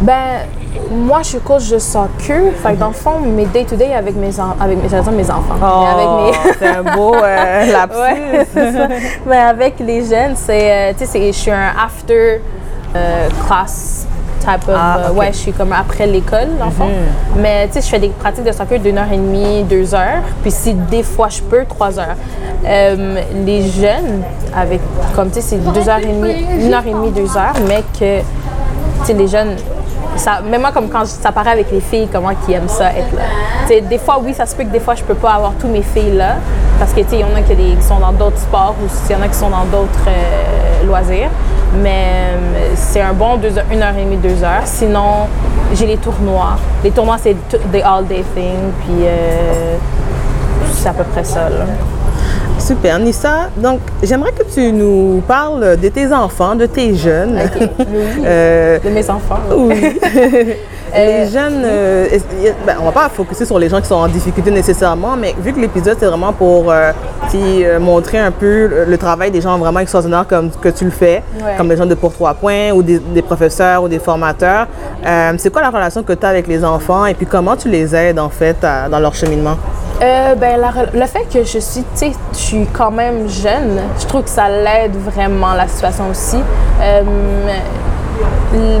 Ben, 0.00 0.46
moi, 0.90 1.20
je 1.22 1.28
suis 1.28 1.40
coach 1.40 1.70
de 1.70 1.78
soccer. 1.78 2.52
Fait 2.62 2.72
que 2.72 2.78
dans 2.78 2.88
le 2.88 2.94
fond, 2.94 3.20
mes 3.20 3.46
day-to-day 3.46 3.94
avec 3.94 4.16
mes, 4.16 4.30
avec 4.60 4.82
mes, 4.82 4.88
dire 4.88 5.12
mes 5.12 5.30
enfants. 5.30 5.56
Oh, 5.62 6.26
mes... 6.26 6.52
c'est 6.58 6.68
un 6.68 6.82
beau 6.82 7.14
euh, 7.14 7.66
lapsus. 7.72 7.98
Ouais, 7.98 8.46
ça. 8.72 8.88
Mais 9.26 9.38
avec 9.38 9.78
les 9.80 10.04
jeunes, 10.04 10.34
c'est, 10.36 10.90
euh, 10.90 10.92
tu 10.96 11.06
sais, 11.06 11.26
je 11.26 11.32
suis 11.32 11.50
un 11.50 11.72
after 11.84 12.40
euh, 12.94 13.28
class 13.46 14.06
type 14.44 14.68
of. 14.68 14.74
Ah, 14.76 14.98
euh. 14.98 15.12
Ouais, 15.12 15.28
je 15.32 15.38
suis 15.38 15.52
comme 15.52 15.72
après 15.72 16.06
l'école, 16.06 16.48
dans 16.58 16.66
le 16.66 16.70
fond. 16.70 16.88
Mais 17.36 17.66
tu 17.68 17.74
sais, 17.74 17.80
je 17.80 17.86
fais 17.86 17.98
des 17.98 18.08
pratiques 18.08 18.44
de 18.44 18.52
soccer 18.52 18.78
d'une 18.78 18.98
heure 18.98 19.10
et 19.12 19.16
demie, 19.16 19.64
deux 19.64 19.94
heures. 19.94 20.22
Puis 20.42 20.50
si 20.50 20.74
des 20.74 21.02
fois 21.02 21.28
je 21.28 21.42
peux, 21.42 21.64
trois 21.66 21.98
heures. 21.98 22.16
Euh, 22.66 23.20
les 23.44 23.68
jeunes, 23.68 24.22
avec, 24.56 24.80
comme 25.14 25.28
tu 25.28 25.34
sais, 25.34 25.40
c'est 25.42 25.72
deux 25.72 25.88
heures 25.88 25.98
et 25.98 26.06
demie, 26.06 26.44
une 26.60 26.72
heure 26.72 26.86
et 26.86 26.92
demie, 26.92 27.10
deux 27.10 27.36
heures, 27.36 27.54
mais 27.68 27.82
que, 27.98 28.20
tu 28.20 29.06
sais, 29.06 29.12
les 29.12 29.28
jeunes. 29.28 29.56
Ça, 30.16 30.40
même 30.48 30.60
moi, 30.60 30.70
comme 30.70 30.88
quand 30.88 31.04
ça 31.06 31.32
paraît 31.32 31.50
avec 31.50 31.72
les 31.72 31.80
filles, 31.80 32.08
comment 32.10 32.30
qui 32.46 32.52
aiment 32.52 32.68
ça 32.68 32.90
être 32.90 33.12
là. 33.16 33.22
Tu 33.66 33.74
sais, 33.74 33.80
des 33.80 33.98
fois, 33.98 34.20
oui, 34.22 34.32
ça 34.32 34.46
se 34.46 34.54
peut 34.54 34.62
que 34.62 34.70
des 34.70 34.78
fois, 34.78 34.94
je 34.94 35.02
peux 35.02 35.14
pas 35.14 35.32
avoir 35.32 35.52
tous 35.60 35.66
mes 35.66 35.82
filles 35.82 36.16
là. 36.16 36.36
Parce 36.78 36.92
que, 36.92 37.00
tu 37.00 37.10
sais, 37.10 37.16
il 37.16 37.20
y 37.20 37.24
en 37.24 37.34
a 37.36 37.42
qui 37.42 37.82
sont 37.82 37.98
dans 37.98 38.12
d'autres 38.12 38.38
sports 38.38 38.76
ou 38.82 38.86
il 39.08 39.12
y 39.12 39.16
en 39.16 39.22
a 39.22 39.28
qui 39.28 39.34
sont 39.34 39.50
dans 39.50 39.64
d'autres 39.64 40.08
euh, 40.08 40.86
loisirs. 40.86 41.30
Mais 41.82 42.34
euh, 42.34 42.72
c'est 42.74 43.00
un 43.00 43.12
bon 43.12 43.36
deux 43.36 43.56
heures, 43.58 43.64
une 43.70 43.82
heure 43.82 43.96
et 43.96 44.04
demie, 44.04 44.16
deux 44.16 44.42
heures. 44.42 44.62
Sinon, 44.64 45.28
j'ai 45.74 45.86
les 45.86 45.96
tournois. 45.96 46.56
Les 46.82 46.90
tournois, 46.90 47.16
c'est 47.20 47.36
des 47.72 47.82
all-day 47.82 48.24
things. 48.34 48.72
Puis, 48.80 49.04
euh, 49.04 49.76
c'est 50.72 50.88
à 50.88 50.92
peu 50.92 51.04
près 51.04 51.24
ça, 51.24 51.48
là. 51.48 51.64
Super. 52.64 52.98
Nissa, 52.98 53.50
donc 53.58 53.80
j'aimerais 54.02 54.32
que 54.32 54.42
tu 54.52 54.72
nous 54.72 55.22
parles 55.28 55.76
de 55.78 55.88
tes 55.88 56.10
enfants, 56.12 56.54
de 56.54 56.64
tes 56.66 56.94
jeunes. 56.94 57.38
Oui. 57.60 57.66
Euh, 58.26 58.78
De 58.82 58.88
mes 58.88 59.08
enfants. 59.10 59.38
oui. 59.54 59.98
les 60.96 61.26
jeunes, 61.28 61.62
euh, 61.64 62.06
y 62.42 62.48
a- 62.48 62.52
ben, 62.66 62.76
on 62.80 62.86
va 62.86 62.92
pas 62.92 63.08
focuser 63.10 63.44
sur 63.44 63.58
les 63.58 63.68
gens 63.68 63.80
qui 63.80 63.88
sont 63.88 63.96
en 63.96 64.08
difficulté 64.08 64.50
nécessairement, 64.50 65.14
mais 65.16 65.34
vu 65.38 65.52
que 65.52 65.60
l'épisode 65.60 65.96
c'est 66.00 66.06
vraiment 66.06 66.32
pour 66.32 66.70
euh, 66.72 66.92
euh, 67.34 67.78
montrer 67.80 68.18
un 68.18 68.30
peu 68.30 68.66
le, 68.66 68.84
le 68.86 68.98
travail 68.98 69.30
des 69.30 69.40
gens 69.42 69.58
vraiment 69.58 69.80
extraordinaires 69.80 70.24
comme 70.26 70.50
que 70.50 70.68
tu 70.70 70.84
le 70.86 70.90
fais, 70.90 71.22
Ouais. 71.44 71.54
comme 71.58 71.68
les 71.68 71.76
gens 71.76 71.86
de 71.86 71.94
Pour 71.94 72.12
Trois 72.14 72.32
Points 72.34 72.70
ou 72.72 72.82
des, 72.82 72.98
des 72.98 73.22
professeurs 73.22 73.82
ou 73.82 73.88
des 73.88 73.98
formateurs, 73.98 74.66
euh, 75.06 75.32
c'est 75.36 75.52
quoi 75.52 75.60
la 75.62 75.70
relation 75.70 76.02
que 76.02 76.12
tu 76.14 76.24
as 76.24 76.28
avec 76.30 76.46
les 76.46 76.64
enfants 76.64 77.04
et 77.06 77.14
puis 77.14 77.26
comment 77.26 77.56
tu 77.56 77.68
les 77.68 77.94
aides 77.94 78.18
en 78.18 78.30
fait 78.30 78.56
à- 78.64 78.88
dans 78.88 79.00
leur 79.00 79.14
cheminement? 79.14 79.56
Euh, 80.02 80.34
ben, 80.34 80.60
le 80.92 81.06
fait 81.06 81.24
que 81.32 81.44
je 81.44 81.58
suis, 81.58 81.84
tu 81.96 82.06
je 82.32 82.36
suis 82.36 82.66
quand 82.72 82.90
même 82.90 83.28
jeune, 83.28 83.80
je 83.98 84.06
trouve 84.06 84.24
que 84.24 84.30
ça 84.30 84.48
l'aide 84.48 84.96
vraiment 84.96 85.54
la 85.54 85.68
situation 85.68 86.08
aussi. 86.10 86.38
Euh, 86.82 87.02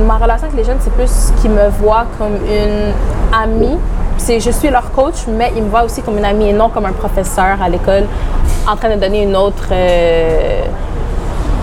ma 0.06 0.16
relation 0.16 0.48
avec 0.48 0.56
les 0.56 0.64
jeunes, 0.64 0.78
c'est 0.80 0.92
plus 0.92 1.32
qu'ils 1.40 1.52
me 1.52 1.68
voient 1.80 2.06
comme 2.18 2.34
une 2.48 2.92
amie. 3.32 3.78
C'est, 4.18 4.40
je 4.40 4.50
suis 4.50 4.70
leur 4.70 4.90
coach, 4.90 5.26
mais 5.28 5.52
ils 5.56 5.62
me 5.62 5.68
voient 5.68 5.84
aussi 5.84 6.02
comme 6.02 6.18
une 6.18 6.24
amie 6.24 6.48
et 6.48 6.52
non 6.52 6.68
comme 6.68 6.86
un 6.86 6.92
professeur 6.92 7.62
à 7.62 7.68
l'école 7.68 8.04
en 8.66 8.76
train 8.76 8.94
de 8.94 9.00
donner 9.00 9.22
une 9.22 9.36
autre, 9.36 9.68
euh, 9.70 10.62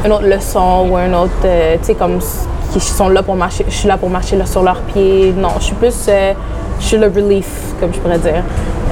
une 0.05 0.11
autre 0.13 0.27
leçon 0.27 0.87
ou 0.89 0.95
un 0.95 1.13
autre, 1.13 1.31
tu 1.41 1.47
sais, 1.81 1.95
comme 1.95 2.19
qui 2.71 2.79
sont 2.79 3.09
là 3.09 3.21
pour 3.21 3.35
marcher, 3.35 3.65
je 3.67 3.73
suis 3.73 3.87
là 3.87 3.97
pour 3.97 4.09
marcher 4.09 4.37
sur 4.45 4.63
leurs 4.63 4.81
pieds. 4.81 5.33
Non, 5.35 5.49
je 5.59 5.65
suis 5.65 5.75
plus, 5.75 6.09
je 6.81 6.85
suis 6.85 6.97
le 6.97 7.07
relief, 7.07 7.47
comme 7.79 7.93
je 7.93 7.99
pourrais 7.99 8.17
dire. 8.17 8.43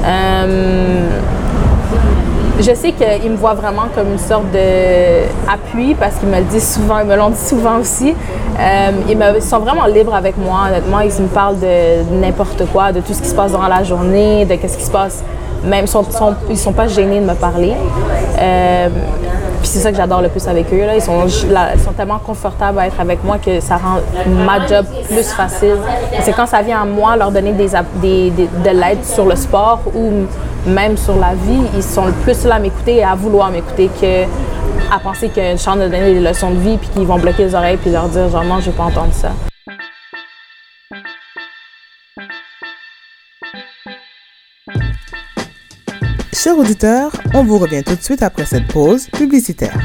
Euh, 0.06 1.08
je 2.60 2.73
sais 2.73 2.91
qu'ils 2.91 3.32
me 3.32 3.38
voient 3.38 3.54
vraiment 3.54 3.88
comme 3.95 4.12
une 4.12 4.17
sorte 4.19 4.45
d'appui 4.52 5.95
parce 5.95 6.15
qu'ils 6.15 6.30
me 6.30 6.38
le 6.38 6.43
disent 6.43 6.73
souvent, 6.75 6.99
ils 6.99 7.06
me 7.08 7.15
l'ont 7.15 7.30
dit 7.32 7.39
souvent 7.39 7.78
aussi. 7.80 8.13
Euh, 8.60 8.91
ils, 9.10 9.17
me- 9.17 9.39
sont 9.39 9.60
vraiment 9.60 9.86
libres 9.86 10.13
avec 10.13 10.38
moi, 10.38 10.67
honnêtement. 10.69 10.99
Ils 10.99 11.21
me 11.23 11.28
parlent 11.28 11.60
de 11.60 12.04
n'importe 12.21 12.63
quoi, 12.71 12.91
de 12.91 12.99
tout 12.99 13.13
ce 13.13 13.21
qui 13.21 13.30
se 13.30 13.36
passe 13.36 13.52
durant 13.52 13.67
la 13.67 13.84
journée, 13.84 14.45
de 14.45 14.56
qu'est-ce 14.56 14.78
qui 14.78 14.84
se 14.86 14.91
passe. 14.91 15.23
Même, 15.63 15.86
ils 15.88 16.52
ils 16.52 16.58
sont 16.58 16.73
pas 16.73 16.88
gênés 16.88 17.19
de 17.21 17.25
me 17.25 17.34
parler. 17.34 17.73
Euh, 18.39 18.88
puis 19.60 19.67
c'est 19.67 19.80
ça 19.80 19.91
que 19.91 19.98
j'adore 19.98 20.22
le 20.22 20.30
plus 20.30 20.48
avec 20.48 20.72
eux. 20.74 20.86
Là. 20.86 20.95
Ils, 20.95 21.02
sont, 21.02 21.26
ils 21.28 21.80
sont 21.82 21.91
tellement 21.95 22.19
confortables 22.19 22.80
à 22.80 22.88
être 22.88 23.00
avec 23.00 23.24
moi 23.24 23.38
que 23.38 23.60
ça 23.60 23.76
rend 23.78 24.00
ma 24.28 24.65
job 24.67 24.86
plus 25.08 25.24
facile. 25.32 25.76
C'est 26.22 26.34
quand 26.34 26.45
ça 26.48 26.62
vient 26.62 26.82
à 26.82 26.86
moi 26.86 27.15
leur 27.17 27.32
donner 27.32 27.52
des, 27.54 27.69
des- 28.32 28.32
de 28.32 28.69
l'aide 28.69 29.04
sur 29.04 29.26
le 29.26 29.36
sport 29.36 29.82
ou 29.93 30.26
même 30.69 30.98
sur 30.98 31.15
la 31.17 31.34
vie, 31.34 31.62
ils 31.76 31.84
sont 31.84 32.06
le 32.06 32.12
plus 32.12 32.45
là 32.45 32.56
à 32.56 32.60
m'écouter 32.60 32.98
et 32.98 33.04
à 33.04 33.15
vouloir 33.15 33.50
m'écouter 33.52 33.89
que 34.02 34.24
à 34.93 35.00
penser 35.00 35.28
en 35.28 35.56
train 35.58 35.76
de 35.76 35.84
donner 35.84 36.13
des 36.15 36.19
leçons 36.19 36.52
de 36.52 36.60
vie 36.60 36.78
puis 36.78 36.89
qu'ils 36.89 37.06
vont 37.06 37.17
bloquer 37.19 37.43
les 37.45 37.56
oreilles 37.56 37.78
puis 37.78 37.91
leur 37.91 38.08
dire 38.08 38.28
genre 38.30 38.43
non, 38.43 38.60
je 38.60 38.67
vais 38.72 38.78
pas 38.78 38.84
entendre 38.84 39.13
ça. 39.13 39.30
Chers 46.41 46.58
auditeurs, 46.58 47.12
on 47.34 47.43
vous 47.43 47.58
revient 47.58 47.84
tout 47.84 47.97
de 47.97 48.02
suite 48.02 48.23
après 48.23 48.45
cette 48.45 48.65
pause 48.67 49.10
publicitaire. 49.10 49.78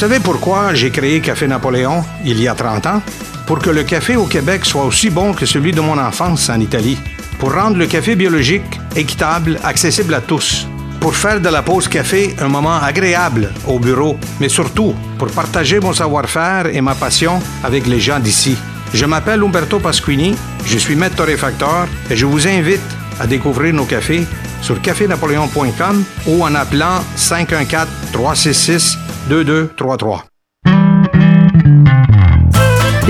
Savez 0.00 0.18
pourquoi 0.18 0.72
j'ai 0.72 0.90
créé 0.90 1.20
Café 1.20 1.46
Napoléon 1.46 2.02
il 2.24 2.40
y 2.40 2.48
a 2.48 2.54
30 2.54 2.86
ans? 2.86 3.02
Pour 3.46 3.58
que 3.58 3.68
le 3.68 3.82
café 3.82 4.16
au 4.16 4.24
Québec 4.24 4.64
soit 4.64 4.86
aussi 4.86 5.10
bon 5.10 5.34
que 5.34 5.44
celui 5.44 5.72
de 5.72 5.82
mon 5.82 5.98
enfance 5.98 6.48
en 6.48 6.58
Italie. 6.58 6.96
Pour 7.38 7.52
rendre 7.52 7.76
le 7.76 7.84
café 7.84 8.16
biologique, 8.16 8.80
équitable, 8.96 9.60
accessible 9.62 10.14
à 10.14 10.22
tous. 10.22 10.66
Pour 11.00 11.14
faire 11.14 11.38
de 11.38 11.50
la 11.50 11.60
pause 11.60 11.86
café 11.86 12.34
un 12.40 12.48
moment 12.48 12.78
agréable 12.80 13.52
au 13.66 13.78
bureau, 13.78 14.18
mais 14.40 14.48
surtout 14.48 14.94
pour 15.18 15.28
partager 15.32 15.80
mon 15.80 15.92
savoir-faire 15.92 16.74
et 16.74 16.80
ma 16.80 16.94
passion 16.94 17.38
avec 17.62 17.86
les 17.86 18.00
gens 18.00 18.20
d'ici. 18.20 18.56
Je 18.94 19.04
m'appelle 19.04 19.42
Umberto 19.42 19.80
Pasquini, 19.80 20.34
je 20.64 20.78
suis 20.78 20.96
maître 20.96 21.16
torréfacteur 21.16 21.86
et 22.08 22.16
je 22.16 22.24
vous 22.24 22.48
invite 22.48 22.80
à 23.20 23.26
découvrir 23.26 23.74
nos 23.74 23.84
cafés 23.84 24.26
sur 24.62 24.80
cafénapoléon.com 24.80 26.04
ou 26.26 26.42
en 26.42 26.54
appelant 26.54 27.04
514 27.16 27.86
366 28.14 29.09
2233. 29.28 30.24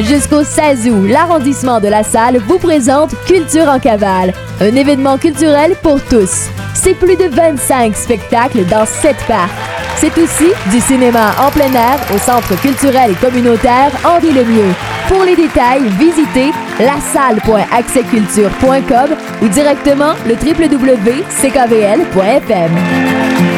Jusqu'au 0.02 0.42
16 0.44 0.88
août, 0.88 1.06
l'arrondissement 1.08 1.80
de 1.80 1.88
la 1.88 2.02
salle 2.02 2.38
vous 2.38 2.58
présente 2.58 3.14
Culture 3.26 3.68
en 3.68 3.78
cavale, 3.78 4.32
un 4.60 4.74
événement 4.74 5.18
culturel 5.18 5.76
pour 5.82 6.02
tous. 6.02 6.48
C'est 6.74 6.94
plus 6.94 7.16
de 7.16 7.24
25 7.24 7.94
spectacles 7.94 8.64
dans 8.64 8.86
7 8.86 9.14
parcs. 9.28 9.50
C'est 9.96 10.16
aussi 10.16 10.50
du 10.70 10.80
cinéma 10.80 11.34
en 11.38 11.50
plein 11.50 11.70
air 11.74 11.98
au 12.14 12.18
Centre 12.18 12.58
culturel 12.60 13.10
et 13.10 13.14
communautaire 13.14 13.92
Henri 14.02 14.32
Lemieux. 14.32 14.72
Pour 15.08 15.24
les 15.24 15.36
détails, 15.36 15.82
visitez 15.98 16.52
lasalle.accèsculture.com 16.78 19.10
ou 19.42 19.48
directement 19.48 20.14
le 20.26 20.34
www.ckvl.fm. 20.34 22.70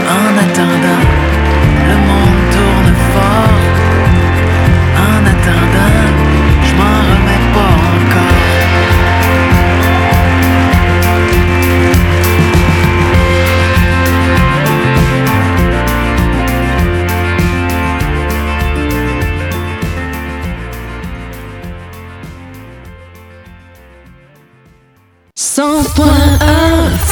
En 0.09 0.37
attendant, 0.39 1.22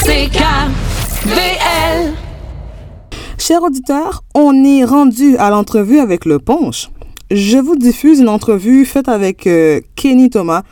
CKVL. 0.05 0.40
Chers 3.38 3.62
auditeurs, 3.62 4.23
on 4.35 4.64
est 4.64 4.85
rendu 4.85 5.37
à 5.37 5.51
l'entrevue 5.51 5.99
avec 5.99 6.25
le 6.25 6.38
Ponche. 6.38 6.88
Je 7.31 7.59
vous 7.59 7.77
diffuse 7.77 8.21
une 8.21 8.31
entrevue 8.31 8.87
faite 8.87 9.09
avec 9.11 9.47
euh, 9.47 9.81
Kenny 9.97 10.31
Thomas, 10.31 10.62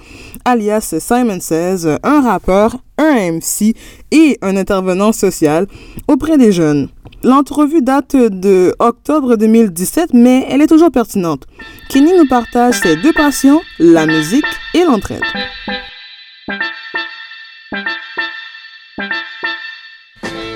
alias 0.46 0.94
Simon 0.98 1.38
Says, 1.40 1.98
un 2.02 2.22
rappeur, 2.22 2.78
un 2.96 3.32
MC 3.32 3.74
et 4.10 4.38
un 4.40 4.56
intervenant 4.56 5.12
social 5.12 5.66
auprès 6.08 6.38
des 6.38 6.50
jeunes. 6.50 6.88
L'entrevue 7.22 7.82
date 7.82 8.16
de 8.16 8.74
octobre 8.78 9.36
2017, 9.36 10.14
mais 10.14 10.46
elle 10.48 10.62
est 10.62 10.66
toujours 10.66 10.90
pertinente. 10.90 11.44
Kenny 11.90 12.16
nous 12.16 12.26
partage 12.26 12.80
ses 12.80 12.96
deux 12.96 13.12
passions, 13.12 13.60
la 13.78 14.06
musique 14.06 14.46
et 14.72 14.84
l'entraide. 14.84 15.20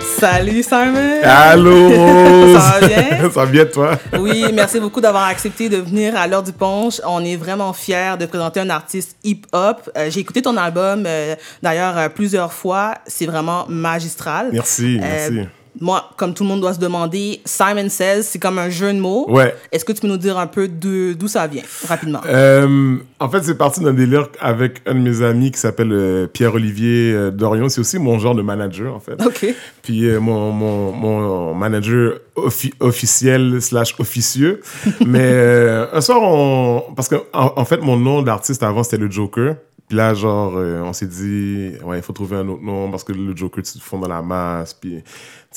Salut 0.00 0.62
Simon! 0.62 1.20
Allô! 1.24 1.90
Ça 2.58 2.78
va 2.80 2.86
bien? 2.86 3.20
Ça 3.20 3.28
va 3.28 3.46
bien 3.46 3.66
toi? 3.66 3.98
Oui, 4.18 4.46
merci 4.54 4.80
beaucoup 4.80 5.00
d'avoir 5.00 5.24
accepté 5.24 5.68
de 5.68 5.76
venir 5.78 6.16
à 6.16 6.26
l'heure 6.26 6.42
du 6.42 6.52
punch. 6.52 7.00
On 7.04 7.24
est 7.24 7.36
vraiment 7.36 7.72
fiers 7.72 8.16
de 8.18 8.26
présenter 8.26 8.60
un 8.60 8.70
artiste 8.70 9.16
hip-hop. 9.24 9.90
Euh, 9.96 10.10
J'ai 10.10 10.20
écouté 10.20 10.42
ton 10.42 10.56
album 10.56 11.04
euh, 11.06 11.34
d'ailleurs 11.62 11.98
euh, 11.98 12.08
plusieurs 12.08 12.52
fois. 12.52 12.94
C'est 13.06 13.26
vraiment 13.26 13.66
magistral. 13.68 14.50
Merci, 14.52 14.98
merci. 15.00 15.48
Moi, 15.80 16.10
comme 16.16 16.34
tout 16.34 16.42
le 16.42 16.48
monde 16.50 16.60
doit 16.60 16.74
se 16.74 16.78
demander, 16.78 17.40
Simon 17.44 17.88
Says, 17.88 18.22
c'est 18.24 18.38
comme 18.38 18.58
un 18.58 18.68
jeu 18.68 18.92
de 18.92 18.98
mots. 18.98 19.26
Ouais. 19.30 19.54
Est-ce 19.72 19.84
que 19.84 19.92
tu 19.92 20.00
peux 20.02 20.06
nous 20.08 20.18
dire 20.18 20.38
un 20.38 20.46
peu 20.46 20.68
d'où 20.68 21.28
ça 21.28 21.46
vient, 21.46 21.62
rapidement? 21.88 22.20
Euh, 22.26 22.96
en 23.18 23.28
fait, 23.30 23.42
c'est 23.42 23.56
parti 23.56 23.80
d'un 23.80 23.94
délire 23.94 24.28
avec 24.40 24.82
un 24.86 24.94
de 24.94 25.00
mes 25.00 25.22
amis 25.22 25.50
qui 25.50 25.58
s'appelle 25.58 25.92
euh, 25.92 26.26
Pierre-Olivier 26.26 27.12
euh, 27.14 27.30
Dorion. 27.30 27.68
C'est 27.68 27.80
aussi 27.80 27.98
mon 27.98 28.18
genre 28.18 28.34
de 28.34 28.42
manager, 28.42 28.94
en 28.94 29.00
fait. 29.00 29.20
OK. 29.24 29.46
Puis 29.82 30.06
euh, 30.06 30.20
mon, 30.20 30.52
mon, 30.52 30.92
mon 30.92 31.54
manager 31.54 32.18
offi- 32.36 32.74
officiel 32.80 33.60
slash 33.62 33.94
officieux. 33.98 34.60
Mais 35.06 35.68
un 35.92 36.00
soir, 36.00 36.20
on... 36.22 36.84
parce 36.94 37.08
que 37.08 37.16
en, 37.32 37.52
en 37.56 37.64
fait, 37.64 37.78
mon 37.80 37.96
nom 37.96 38.22
d'artiste 38.22 38.62
avant, 38.62 38.82
c'était 38.82 38.98
le 38.98 39.10
Joker. 39.10 39.56
Puis 39.88 39.96
là, 39.98 40.14
genre, 40.14 40.54
on 40.54 40.92
s'est 40.94 41.06
dit, 41.06 41.72
ouais, 41.84 41.98
il 41.98 42.02
faut 42.02 42.14
trouver 42.14 42.36
un 42.36 42.48
autre 42.48 42.62
nom 42.62 42.90
parce 42.90 43.04
que 43.04 43.12
le 43.12 43.36
Joker, 43.36 43.62
tu 43.62 43.72
te 43.78 43.78
fonds 43.84 43.98
dans 43.98 44.08
la 44.08 44.22
masse. 44.22 44.72
Puis, 44.72 45.02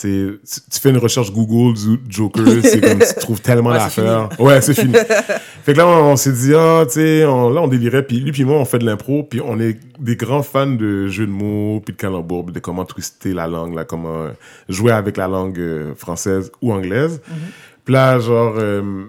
tu 0.02 0.40
fais 0.82 0.90
une 0.90 0.98
recherche 0.98 1.32
Google 1.32 1.78
du 1.78 2.00
Joker, 2.10 2.44
c'est 2.64 2.82
comme 2.82 3.00
tu 3.00 3.14
trouves 3.20 3.42
tellement 3.42 3.70
Ouais, 3.72 3.78
d'affaires. 3.78 4.30
Ouais, 4.40 4.62
c'est 4.62 4.74
fini. 4.74 4.94
fait 5.64 5.74
que 5.74 5.78
là, 5.78 5.88
on, 5.88 6.12
on 6.12 6.16
s'est 6.16 6.32
dit, 6.34 6.54
ah, 6.56 6.84
tu 6.86 6.94
sais, 6.94 7.22
là, 7.22 7.30
on 7.30 7.68
délirait. 7.68 8.04
Puis 8.04 8.20
lui, 8.20 8.32
puis 8.32 8.44
moi, 8.46 8.58
on 8.58 8.66
fait 8.66 8.80
de 8.80 8.86
l'impro. 8.86 9.24
Puis 9.24 9.42
on 9.44 9.60
est 9.60 9.78
des 10.00 10.16
grands 10.16 10.44
fans 10.44 10.68
de 10.68 11.08
jeux 11.08 11.26
de 11.28 11.32
mots, 11.32 11.82
puis 11.86 11.94
de 11.94 12.00
calembours, 12.00 12.46
puis 12.46 12.54
de 12.54 12.60
comment 12.60 12.86
twister 12.86 13.34
la 13.34 13.48
langue, 13.48 13.74
là, 13.76 13.86
comment 13.86 14.28
jouer 14.70 14.92
avec 14.92 15.18
la 15.18 15.28
langue 15.28 15.60
euh, 15.60 15.96
française 15.96 16.52
ou 16.62 16.74
anglaise. 16.74 17.22
Puis 17.86 17.94
là, 17.94 18.20
genre, 18.20 18.56
euh, 18.58 19.04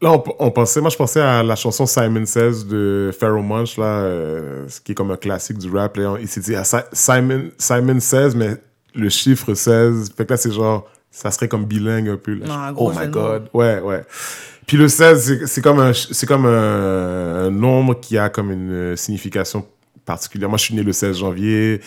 là, 0.00 0.12
on, 0.12 0.24
on 0.38 0.50
pensait, 0.50 0.80
moi, 0.80 0.90
je 0.90 0.96
pensais 0.96 1.20
à 1.20 1.42
la 1.42 1.56
chanson 1.56 1.84
Simon 1.84 2.24
Says 2.24 2.64
de 2.64 3.10
Pharaoh 3.18 3.42
Monch, 3.42 3.76
là, 3.76 3.84
euh, 3.84 4.64
ce 4.68 4.80
qui 4.80 4.92
est 4.92 4.94
comme 4.94 5.10
un 5.10 5.16
classique 5.16 5.58
du 5.58 5.68
rap. 5.70 5.96
Là, 5.96 6.16
il 6.20 6.28
s'est 6.28 6.40
dit, 6.40 6.54
ah, 6.54 6.64
Si- 6.64 6.76
Simon, 6.92 7.50
Simon 7.58 8.00
Says, 8.00 8.30
mais 8.36 8.56
le 8.94 9.08
chiffre 9.08 9.54
16. 9.54 10.12
Fait 10.16 10.24
que 10.26 10.32
là, 10.32 10.36
c'est 10.36 10.52
genre, 10.52 10.88
ça 11.10 11.30
serait 11.30 11.48
comme 11.48 11.64
bilingue 11.64 12.08
un 12.08 12.16
peu. 12.16 12.34
Là. 12.34 12.46
Non, 12.46 12.74
oh 12.76 12.92
my 12.98 13.08
God. 13.08 13.48
Ouais, 13.54 13.80
ouais. 13.80 14.02
Puis 14.66 14.76
le 14.76 14.88
16, 14.88 15.46
c'est- 15.46 15.62
comme, 15.62 15.80
un, 15.80 15.92
comme 16.26 16.46
un, 16.46 17.46
un 17.46 17.50
nombre 17.50 17.98
qui 18.00 18.18
a 18.18 18.28
comme 18.28 18.50
une 18.50 18.96
signification 18.96 19.64
particulière. 20.04 20.48
Moi, 20.48 20.56
je 20.58 20.64
suis 20.64 20.74
né 20.74 20.82
le 20.82 20.92
16 20.92 21.18
janvier. 21.18 21.80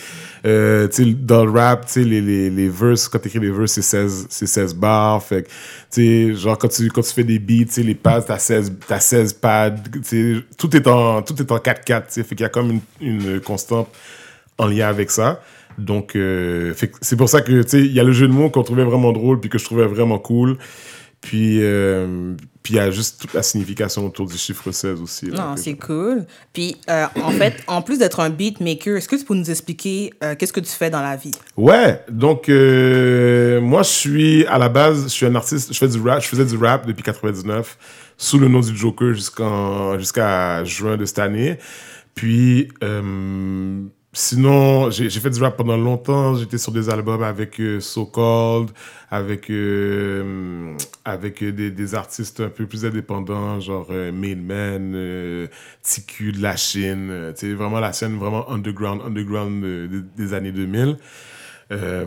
Euh, 0.46 0.88
dans 1.18 1.44
le 1.46 1.52
rap, 1.52 1.88
les, 1.96 2.22
les, 2.22 2.50
les 2.50 2.70
verses, 2.70 3.08
quand 3.08 3.18
tu 3.20 3.28
écris 3.28 3.40
les 3.40 3.52
verses, 3.52 3.72
c'est 3.74 3.82
16, 3.82 4.28
c'est 4.30 4.46
16 4.48 4.76
bars. 4.76 5.22
Fait 5.24 5.48
que, 5.96 6.34
genre, 6.36 6.58
quand 6.58 6.68
tu, 6.68 6.88
quand 6.90 7.02
tu 7.02 7.14
fais 7.14 7.24
des 7.24 7.40
beats, 7.40 7.82
les 7.82 7.96
pads, 7.96 8.22
t'as 8.22 8.38
16, 8.40 8.74
t'as 8.88 9.00
16 9.00 9.34
pads. 9.34 9.72
Tout 10.58 10.76
est 10.76 10.88
en, 10.88 11.22
tout 11.24 11.40
est 11.42 11.52
en 11.52 11.58
4-4, 11.58 11.84
tu 11.84 12.04
sais. 12.10 12.24
Fait 12.24 12.36
qu'il 12.36 12.44
y 12.44 12.46
a 12.46 12.50
comme 12.50 12.80
une, 13.00 13.22
une 13.32 13.40
constante 13.42 13.90
en 14.58 14.68
lien 14.68 14.88
avec 14.88 15.10
ça. 15.12 15.42
Donc, 15.78 16.16
euh, 16.16 16.74
c'est 17.02 17.16
pour 17.16 17.30
ça 17.30 17.42
que, 17.42 17.62
tu 17.64 17.70
sais, 17.70 17.80
il 17.80 17.94
y 17.94 18.00
a 18.00 18.04
le 18.04 18.12
jeu 18.12 18.28
de 18.28 18.34
mots 18.34 18.50
qu'on 18.50 18.64
trouvait 18.64 18.84
vraiment 18.84 19.12
drôle 19.12 19.40
puis 19.40 19.50
que 19.50 19.58
je 19.58 19.66
trouvais 19.66 19.86
vraiment 19.88 20.20
cool. 20.20 20.58
Puis, 21.22 21.60
euh, 21.62 22.34
puis 22.64 22.74
il 22.74 22.78
y 22.78 22.80
a 22.80 22.90
juste 22.90 23.22
toute 23.22 23.34
la 23.34 23.44
signification 23.44 24.08
autour 24.08 24.26
du 24.26 24.36
chiffre 24.38 24.72
16 24.72 25.00
aussi. 25.02 25.28
là. 25.28 25.38
Non, 25.38 25.56
c'est 25.56 25.76
cool. 25.76 26.26
Puis, 26.52 26.78
euh, 26.90 27.06
en 27.22 27.30
fait, 27.30 27.64
en 27.68 27.84
plus 27.84 28.00
d'être 28.00 28.20
un 28.20 28.32
beatmaker, 28.32 28.98
est-ce 28.98 29.08
que 29.08 29.16
tu 29.16 29.24
peux 29.24 29.36
nous 29.36 29.52
expliquer 29.52 30.14
euh, 30.24 30.34
qu'est-ce 30.36 30.52
que 30.52 30.60
tu 30.60 30.72
fais 30.72 30.90
dans 30.90 31.02
la 31.02 31.16
vie? 31.16 31.32
Ouais, 31.56 32.04
donc 32.10 32.48
moi 32.48 33.84
je 33.84 33.90
suis 33.90 34.46
à 34.48 34.58
la 34.58 34.70
base, 34.70 35.04
je 35.04 35.10
suis 35.10 35.26
un 35.28 35.36
artiste, 35.36 35.72
je 35.72 35.78
fais 35.78 35.88
du 35.88 36.02
rap, 36.02 36.24
je 36.24 36.28
faisais 36.28 36.46
du 36.46 36.58
rap 36.58 36.88
depuis 36.88 37.04
99 37.04 37.78
sous 38.18 38.40
le 38.40 38.48
nom 38.48 38.60
du 38.62 38.76
Joker 38.76 39.14
jusqu'à 39.14 40.64
juin 40.64 40.98
de 40.98 41.06
cette 41.06 41.20
année. 41.20 41.60
Puis 42.16 42.70
sinon, 44.14 44.90
j'ai 44.92 45.10
fait 45.10 45.30
du 45.30 45.42
rap 45.42 45.56
pendant 45.58 45.78
longtemps, 45.78 46.36
j'étais 46.36 46.58
sur 46.58 46.72
des 46.72 46.90
albums 46.90 47.24
avec 47.24 47.60
euh, 47.60 47.80
So 47.80 48.06
Called, 48.06 48.70
avec 49.10 49.50
euh, 49.50 50.74
avec 51.06 51.44
des, 51.44 51.72
des 51.72 51.96
artistes 51.96 52.42
un 52.42 52.50
peu 52.50 52.66
plus 52.66 52.86
indépendants, 52.86 53.60
genre 53.60 53.88
euh, 53.92 54.12
Main 54.12 54.36
Man, 54.36 54.94
euh, 54.96 55.48
TQ 55.84 56.34
de 56.34 56.42
la 56.42 56.56
Chine, 56.58 57.32
tu 57.38 57.48
sais 57.48 57.54
vraiment 57.54 57.80
la 57.80 57.94
scène 57.94 58.18
vraiment 58.18 58.50
underground, 58.52 59.02
underground 59.06 59.64
des, 59.64 60.02
des 60.26 60.34
années 60.34 60.52
2000. 60.52 60.98
Euh, 61.72 62.06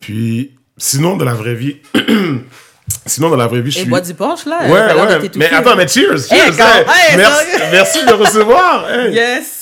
puis, 0.00 0.56
sinon, 0.78 1.16
dans 1.18 1.26
la 1.26 1.34
vraie 1.34 1.54
vie, 1.54 1.76
sinon, 3.06 3.28
dans 3.28 3.36
la 3.36 3.46
vraie 3.46 3.60
vie, 3.60 3.70
je 3.70 3.78
Et 3.78 3.80
suis. 3.82 3.90
bois 3.90 4.00
du 4.00 4.14
punch, 4.14 4.46
là? 4.46 4.60
Ouais, 4.64 4.70
ouais. 4.70 5.30
Mais 5.36 5.50
attends, 5.50 5.76
mais 5.76 5.86
cheers! 5.86 6.32
Hey, 6.32 6.40
cheers 6.50 6.56
quand- 6.56 6.64
hey. 6.90 7.10
hey, 7.10 7.16
merci, 7.18 7.46
merci 7.72 8.06
de 8.06 8.12
recevoir! 8.14 8.86
Yes! 9.12 9.58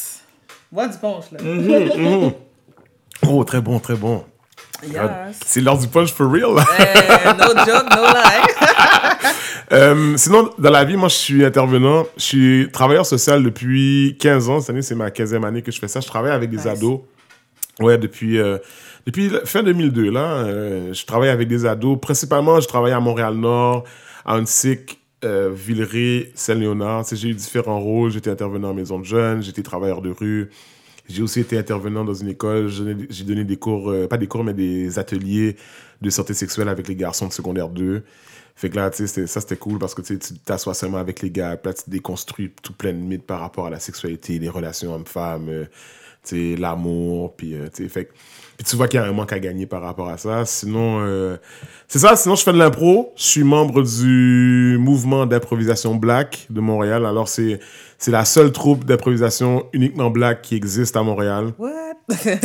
Bois 0.72 0.88
du 0.88 0.98
punch, 0.98 1.24
là. 1.32 1.42
Mhm. 1.42 2.32
Oh, 3.28 3.44
très 3.44 3.60
bon, 3.60 3.78
très 3.80 3.94
bon. 3.96 4.24
Yes. 4.82 5.38
C'est 5.44 5.60
l'heure 5.60 5.76
du 5.78 5.86
punch 5.88 6.10
for 6.12 6.30
real. 6.30 6.56
Eh, 6.78 7.28
no 7.36 7.48
joke, 7.66 7.86
no 7.94 8.02
lie. 8.06 9.26
Euh, 9.72 10.16
sinon, 10.16 10.50
dans 10.58 10.70
la 10.70 10.82
vie, 10.84 10.96
moi, 10.96 11.08
je 11.08 11.14
suis 11.14 11.44
intervenant. 11.44 12.04
Je 12.16 12.22
suis 12.22 12.68
travailleur 12.72 13.06
social 13.06 13.40
depuis 13.44 14.16
15 14.18 14.48
ans. 14.48 14.58
Cette 14.60 14.70
année, 14.70 14.82
c'est 14.82 14.96
ma 14.96 15.10
15e 15.10 15.44
année 15.46 15.62
que 15.62 15.70
je 15.70 15.78
fais 15.78 15.86
ça. 15.86 16.00
Je 16.00 16.08
travaille 16.08 16.32
avec 16.32 16.50
des 16.50 16.56
Nice. 16.56 16.66
ados. 16.66 17.02
Ouais, 17.78 17.96
depuis, 17.96 18.40
euh, 18.40 18.58
depuis 19.06 19.30
fin 19.44 19.62
2002, 19.62 20.10
là. 20.10 20.20
euh, 20.42 20.92
je 20.92 21.06
travaille 21.06 21.28
avec 21.28 21.46
des 21.46 21.66
ados. 21.66 22.00
Principalement, 22.02 22.58
je 22.60 22.66
travaille 22.66 22.90
à 22.90 22.98
Montréal-Nord, 22.98 23.84
à 24.26 24.34
Huntsic, 24.34 24.98
euh, 25.24 25.54
Saint-Léonard. 26.34 27.04
J'ai 27.12 27.28
eu 27.28 27.34
différents 27.34 27.80
rôles. 27.80 28.10
J'étais 28.10 28.30
intervenant 28.30 28.70
en 28.70 28.74
maison 28.74 28.98
de 28.98 29.04
jeunes, 29.04 29.42
j'étais 29.42 29.62
travailleur 29.62 30.02
de 30.02 30.10
rue. 30.10 30.50
J'ai 31.08 31.22
aussi 31.22 31.40
été 31.40 31.58
intervenant 31.58 32.04
dans 32.04 32.14
une 32.14 32.28
école. 32.28 32.68
J'ai 32.68 33.24
donné 33.24 33.44
des 33.44 33.56
cours, 33.56 33.90
euh, 33.90 34.06
pas 34.06 34.16
des 34.16 34.28
cours, 34.28 34.44
mais 34.44 34.54
des 34.54 34.98
ateliers 34.98 35.56
de 36.00 36.10
santé 36.10 36.34
sexuelle 36.34 36.68
avec 36.68 36.88
les 36.88 36.94
garçons 36.94 37.26
de 37.28 37.32
secondaire 37.32 37.68
2. 37.68 38.04
Fait 38.54 38.70
que 38.70 38.76
là, 38.76 38.90
tu 38.90 39.06
sais, 39.06 39.26
ça 39.26 39.40
c'était 39.40 39.56
cool 39.56 39.78
parce 39.78 39.94
que 39.94 40.02
tu 40.02 40.18
t'assois 40.44 40.74
seulement 40.74 40.98
avec 40.98 41.22
les 41.22 41.30
gars, 41.30 41.58
là, 41.64 41.72
tu 41.72 41.88
déconstruis 41.88 42.52
tout 42.62 42.74
plein 42.74 42.92
de 42.92 42.98
mythes 42.98 43.26
par 43.26 43.40
rapport 43.40 43.66
à 43.66 43.70
la 43.70 43.80
sexualité, 43.80 44.38
les 44.38 44.48
relations 44.50 44.94
hommes-femmes, 44.94 45.48
euh, 45.48 45.64
tu 46.24 46.54
sais, 46.54 46.60
l'amour, 46.60 47.34
puis 47.36 47.54
euh, 47.54 47.68
tu 47.74 47.84
sais, 47.84 47.88
fait 47.88 48.04
que- 48.06 48.12
puis 48.60 48.68
tu 48.68 48.76
vois 48.76 48.88
qu'il 48.88 49.00
y 49.00 49.02
a 49.02 49.06
un 49.06 49.12
manque 49.12 49.32
à 49.32 49.38
gagner 49.38 49.64
par 49.64 49.80
rapport 49.80 50.10
à 50.10 50.18
ça. 50.18 50.44
Sinon, 50.44 50.98
euh, 51.00 51.38
c'est 51.88 51.98
ça. 51.98 52.14
Sinon, 52.14 52.34
je 52.34 52.42
fais 52.42 52.52
de 52.52 52.58
l'impro. 52.58 53.10
Je 53.16 53.22
suis 53.22 53.42
membre 53.42 53.82
du 53.82 54.76
mouvement 54.78 55.24
d'improvisation 55.24 55.94
black 55.94 56.46
de 56.50 56.60
Montréal. 56.60 57.06
Alors, 57.06 57.26
c'est 57.26 57.58
c'est 57.96 58.10
la 58.10 58.26
seule 58.26 58.52
troupe 58.52 58.84
d'improvisation 58.84 59.64
uniquement 59.72 60.10
black 60.10 60.42
qui 60.42 60.56
existe 60.56 60.94
à 60.98 61.02
Montréal. 61.02 61.54
What? 61.58 61.70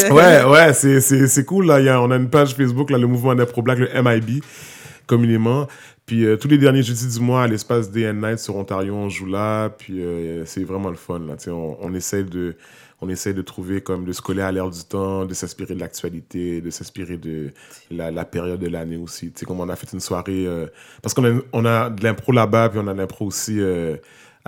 Ouais, 0.10 0.44
ouais, 0.46 0.72
c'est, 0.72 1.02
c'est, 1.02 1.28
c'est 1.28 1.44
cool. 1.44 1.66
Là. 1.66 1.82
Il 1.82 1.86
y 1.86 1.90
a, 1.90 2.02
on 2.02 2.10
a 2.10 2.16
une 2.16 2.30
page 2.30 2.56
Facebook, 2.56 2.92
là, 2.92 2.98
le 2.98 3.08
mouvement 3.08 3.36
d'impro 3.36 3.62
black, 3.62 3.80
le 3.80 3.90
MIB, 4.02 4.42
communément. 5.08 5.68
Puis 6.06 6.24
euh, 6.24 6.38
tous 6.38 6.48
les 6.48 6.58
derniers 6.58 6.84
jeudis 6.84 7.08
du 7.08 7.20
mois, 7.20 7.44
à 7.44 7.48
l'espace 7.48 7.92
Day 7.92 8.10
and 8.10 8.26
Night 8.26 8.40
sur 8.40 8.56
Ontario, 8.56 8.96
on 8.96 9.10
joue 9.10 9.26
là. 9.26 9.68
Puis 9.68 10.02
euh, 10.02 10.46
c'est 10.46 10.64
vraiment 10.64 10.92
le 10.92 10.96
fun. 10.96 11.20
Là. 11.20 11.36
On, 11.48 11.78
on, 11.82 11.94
essaie 11.94 12.24
de, 12.24 12.56
on 13.02 13.10
essaie 13.10 13.34
de 13.34 13.42
trouver, 13.42 13.82
comme, 13.82 14.06
de 14.06 14.12
se 14.14 14.22
coller 14.22 14.42
à 14.42 14.52
l'air 14.52 14.70
du 14.70 14.84
temps, 14.84 15.26
de 15.26 15.34
s'inspirer 15.34 15.76
de 15.76 15.80
l'actualité, 15.80 16.62
de 16.62 16.70
s'inspirer 16.70 17.18
de 17.18 17.52
la, 17.92 18.12
la 18.12 18.26
période 18.26 18.60
de 18.60 18.68
l'année 18.68 18.98
aussi. 18.98 19.32
Tu 19.32 19.40
sais, 19.42 19.46
comme 19.46 19.60
on 19.60 19.70
a 19.70 19.76
fait 19.76 19.92
une 19.94 20.00
soirée. 20.00 20.46
euh, 20.48 20.68
parce 21.02 21.14
qu'on 21.14 21.26
a, 21.26 21.40
on 21.54 21.66
a 21.66 21.90
de 21.90 22.04
l'impro 22.04 22.32
là-bas, 22.32 22.70
puis 22.70 22.80
on 22.82 22.88
a 22.88 22.94
de 22.94 22.98
l'impro 23.00 23.26
aussi. 23.26 23.60
euh, 23.60 23.98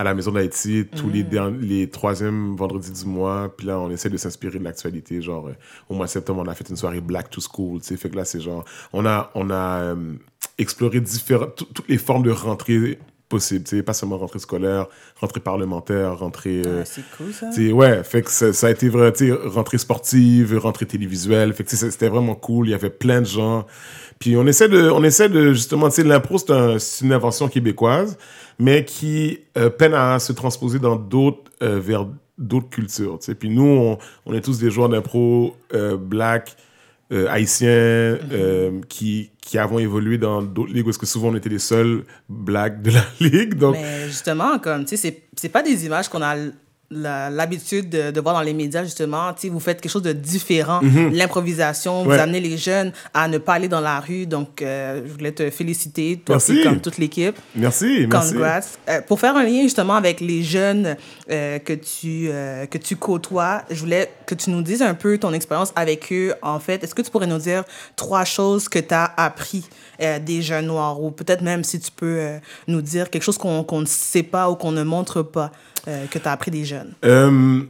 à 0.00 0.04
la 0.04 0.14
Maison 0.14 0.30
d'Haïti 0.30 0.86
tous 0.94 1.08
les, 1.10 1.24
derni- 1.24 1.58
les 1.60 1.90
troisièmes 1.90 2.54
vendredis 2.54 2.92
du 2.92 3.04
mois. 3.04 3.52
Puis 3.56 3.66
là, 3.66 3.80
on 3.80 3.90
essaie 3.90 4.08
de 4.08 4.16
s'inspirer 4.16 4.60
de 4.60 4.62
l'actualité. 4.62 5.20
Genre, 5.20 5.48
euh, 5.48 5.54
au 5.88 5.94
mois 5.94 6.06
de 6.06 6.10
septembre, 6.12 6.40
on 6.46 6.48
a 6.48 6.54
fait 6.54 6.68
une 6.70 6.76
soirée 6.76 7.00
Black 7.00 7.30
to 7.30 7.40
School. 7.40 7.80
Tu 7.80 7.88
sais, 7.88 7.96
fait 7.96 8.08
que 8.08 8.14
là, 8.14 8.24
c'est 8.24 8.38
genre, 8.40 8.64
on 8.92 9.04
a, 9.06 9.32
on 9.34 9.50
a 9.50 9.96
exploré 10.56 11.00
différentes, 11.00 11.56
tout- 11.56 11.64
toutes 11.74 11.88
les 11.88 11.98
formes 11.98 12.22
de 12.22 12.30
rentrée 12.30 13.00
Tu 13.30 13.60
sais, 13.64 13.82
pas 13.82 13.92
seulement 13.92 14.16
rentrée 14.16 14.38
scolaire, 14.38 14.86
rentrée 15.20 15.40
parlementaire, 15.40 16.18
rentrée. 16.18 16.62
euh, 16.66 16.80
Ah, 16.82 16.84
c'est 16.86 17.02
cool, 17.16 17.32
ça. 17.32 17.50
tu 17.50 17.66
sais, 17.68 17.72
ouais, 17.72 18.02
fait 18.02 18.22
que 18.22 18.30
ça, 18.30 18.52
ça 18.54 18.68
a 18.68 18.70
été 18.70 18.88
vrai, 18.88 19.12
tu 19.12 19.28
sais, 19.28 19.32
rentrée 19.32 19.76
sportive, 19.78 20.56
rentrée 20.58 20.86
télévisuelle. 20.86 21.52
Fait 21.52 21.62
que 21.64 21.70
c'était 21.76 22.08
vraiment 22.08 22.34
cool. 22.34 22.68
Il 22.68 22.70
y 22.70 22.74
avait 22.74 22.88
plein 22.90 23.20
de 23.20 23.26
gens. 23.26 23.66
Puis 24.18 24.36
on 24.36 24.46
essaie 24.46 24.68
de, 24.68 24.88
on 24.90 25.04
essaie 25.04 25.28
de 25.28 25.52
justement, 25.52 25.90
tu 25.90 25.96
sais, 25.96 26.04
l'impro, 26.04 26.38
c'est 26.38 26.50
un- 26.52 26.78
c'est 26.78 27.04
une 27.04 27.12
invention 27.12 27.48
québécoise, 27.48 28.16
mais 28.58 28.84
qui 28.86 29.40
euh, 29.58 29.68
peine 29.68 29.92
à 29.94 30.18
se 30.18 30.32
transposer 30.32 30.78
dans 30.78 30.96
d'autres, 30.96 31.50
euh, 31.62 31.78
vers 31.78 32.06
d'autres 32.38 32.70
cultures, 32.70 33.18
tu 33.18 33.26
sais. 33.26 33.34
Puis 33.34 33.50
nous, 33.50 33.62
on, 33.62 33.98
on 34.24 34.32
est 34.32 34.40
tous 34.40 34.58
des 34.58 34.70
joueurs 34.70 34.88
d'impro 34.88 35.54
black, 36.00 36.56
euh, 37.12 37.26
haïtiens, 37.28 37.68
euh, 37.68 38.80
qui, 38.88 39.30
qui 39.40 39.56
avons 39.58 39.78
évolué 39.78 40.18
dans 40.18 40.42
d'autres 40.42 40.72
ligues, 40.72 40.84
parce 40.84 40.98
que 40.98 41.06
souvent 41.06 41.28
on 41.28 41.34
était 41.36 41.48
les 41.48 41.58
seuls 41.58 42.04
blacks 42.28 42.82
de 42.82 42.90
la 42.90 43.04
ligue. 43.20 43.54
Donc, 43.54 43.76
Mais 43.76 44.06
justement, 44.06 44.58
comme, 44.58 44.84
tu 44.84 44.96
sais, 44.96 45.22
c'est- 45.36 45.48
pas 45.48 45.62
des 45.62 45.86
images 45.86 46.08
qu'on 46.08 46.22
a 46.22 46.36
l'habitude 46.90 47.90
de, 47.90 48.10
de 48.10 48.20
voir 48.20 48.34
dans 48.34 48.42
les 48.42 48.54
médias, 48.54 48.82
justement, 48.82 49.32
tu 49.34 49.42
sais, 49.42 49.48
vous 49.48 49.60
faites 49.60 49.80
quelque 49.80 49.92
chose 49.92 50.02
de 50.02 50.12
différent. 50.12 50.80
Mhm. 50.82 51.12
L'improvisation, 51.12 52.04
vous 52.04 52.12
amenez 52.12 52.40
les 52.40 52.56
jeunes 52.56 52.92
à 53.12 53.28
ne 53.28 53.38
pas 53.38 53.54
aller 53.54 53.68
dans 53.68 53.80
la 53.80 54.00
rue. 54.00 54.26
Donc, 54.26 54.62
euh, 54.62 55.02
je 55.06 55.12
voulais 55.12 55.32
te 55.32 55.50
féliciter, 55.50 56.20
toi 56.24 56.36
Merci. 56.36 56.52
aussi, 56.52 56.62
comme 56.62 56.80
toute 56.80 56.98
l'équipe. 56.98 57.36
Merci, 57.54 58.06
merci. 58.08 58.32
Congrats. 58.32 58.60
Euh, 58.88 59.00
pour 59.02 59.20
faire 59.20 59.36
un 59.36 59.44
lien 59.44 59.62
justement 59.62 59.94
avec 59.94 60.20
les 60.20 60.42
jeunes 60.42 60.96
euh, 61.30 61.58
que, 61.58 61.74
tu, 61.74 62.28
euh, 62.30 62.66
que 62.66 62.78
tu 62.78 62.96
côtoies, 62.96 63.62
je 63.70 63.80
voulais 63.80 64.10
que 64.26 64.34
tu 64.34 64.50
nous 64.50 64.62
dises 64.62 64.82
un 64.82 64.94
peu 64.94 65.18
ton 65.18 65.32
expérience 65.32 65.72
avec 65.76 66.10
eux. 66.12 66.34
En 66.42 66.58
fait, 66.60 66.82
est-ce 66.84 66.94
que 66.94 67.02
tu 67.02 67.10
pourrais 67.10 67.26
nous 67.26 67.38
dire 67.38 67.64
trois 67.96 68.24
choses 68.24 68.68
que 68.68 68.78
tu 68.78 68.94
as 68.94 69.12
appris 69.16 69.64
euh, 70.00 70.18
des 70.18 70.42
jeunes 70.42 70.66
noirs? 70.66 71.02
Ou 71.02 71.10
peut-être 71.10 71.42
même 71.42 71.64
si 71.64 71.80
tu 71.80 71.90
peux 71.90 72.18
euh, 72.18 72.38
nous 72.66 72.80
dire 72.82 73.10
quelque 73.10 73.22
chose 73.22 73.38
qu'on 73.38 73.62
qu'on 73.64 73.80
ne 73.80 73.86
sait 73.86 74.22
pas 74.22 74.48
ou 74.50 74.54
qu'on 74.54 74.72
ne 74.72 74.82
montre 74.82 75.22
pas 75.22 75.50
euh, 75.86 76.06
que 76.06 76.18
tu 76.18 76.28
as 76.28 76.32
appris 76.32 76.50
des 76.50 76.64
jeunes? 76.64 76.77
Euh, 77.04 77.60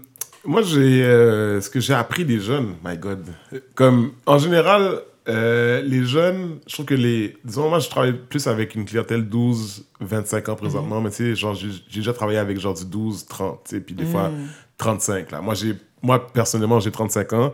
moi, 0.44 0.62
j'ai 0.62 1.04
euh, 1.04 1.60
ce 1.60 1.68
que 1.70 1.80
j'ai 1.80 1.94
appris 1.94 2.24
des 2.24 2.40
jeunes, 2.40 2.74
my 2.84 2.96
God. 2.96 3.26
Comme 3.74 4.12
en 4.26 4.38
général, 4.38 5.00
euh, 5.28 5.82
les 5.82 6.04
jeunes, 6.04 6.58
je 6.66 6.74
trouve 6.74 6.86
que 6.86 6.94
les. 6.94 7.36
Disons, 7.44 7.68
moi, 7.68 7.80
je 7.80 7.88
travaille 7.88 8.14
plus 8.14 8.46
avec 8.46 8.74
une 8.74 8.84
clientèle 8.84 9.22
12-25 9.28 10.50
ans 10.50 10.56
présentement, 10.56 11.00
mais 11.00 11.10
tu 11.10 11.16
sais, 11.16 11.34
genre, 11.34 11.54
j'ai 11.54 11.68
déjà 11.92 12.12
travaillé 12.12 12.38
avec 12.38 12.58
genre 12.58 12.74
du 12.74 12.84
12-30, 12.84 13.58
tu 13.64 13.76
sais, 13.76 13.80
puis 13.80 13.94
des 13.94 14.06
fois 14.06 14.30
Mm. 14.30 14.48
35. 14.78 15.30
Là. 15.32 15.40
Moi, 15.40 15.54
moi, 16.02 16.26
personnellement, 16.28 16.80
j'ai 16.80 16.90
35 16.92 17.32
ans, 17.34 17.52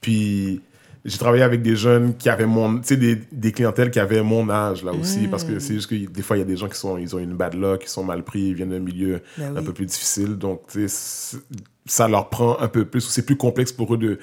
puis 0.00 0.60
j'ai 1.04 1.18
travaillé 1.18 1.42
avec 1.42 1.60
des 1.60 1.76
jeunes 1.76 2.16
qui 2.16 2.28
avaient 2.30 2.46
mon. 2.46 2.78
Tu 2.78 2.88
sais, 2.88 2.96
des, 2.96 3.16
des 3.30 3.52
clientèles 3.52 3.90
qui 3.90 4.00
avaient 4.00 4.22
mon 4.22 4.48
âge, 4.48 4.82
là 4.84 4.92
aussi, 4.92 5.28
parce 5.28 5.44
que 5.44 5.58
c'est 5.58 5.74
juste 5.74 5.88
que 5.90 5.94
des 5.94 6.22
fois, 6.22 6.36
il 6.36 6.40
y 6.40 6.42
a 6.42 6.46
des 6.46 6.56
gens 6.56 6.68
qui 6.68 6.78
sont, 6.78 6.96
ils 6.96 7.14
ont 7.14 7.18
une 7.18 7.34
bad 7.34 7.54
luck, 7.54 7.82
qui 7.82 7.90
sont 7.90 8.04
mal 8.04 8.22
pris, 8.24 8.40
ils 8.40 8.54
viennent 8.54 8.70
d'un 8.70 8.78
milieu 8.80 9.20
Ben 9.36 9.54
un 9.56 9.62
peu 9.62 9.72
plus 9.74 9.86
difficile, 9.86 10.36
donc, 10.38 10.62
tu 10.68 10.88
sais, 10.88 10.88
c'est- 10.88 11.42
ça 11.86 12.08
leur 12.08 12.30
prend 12.30 12.58
un 12.58 12.68
peu 12.68 12.86
plus, 12.86 13.06
ou 13.06 13.10
c'est 13.10 13.26
plus 13.26 13.36
complexe 13.36 13.70
pour 13.72 13.92
eux 13.94 13.98
de. 13.98 14.14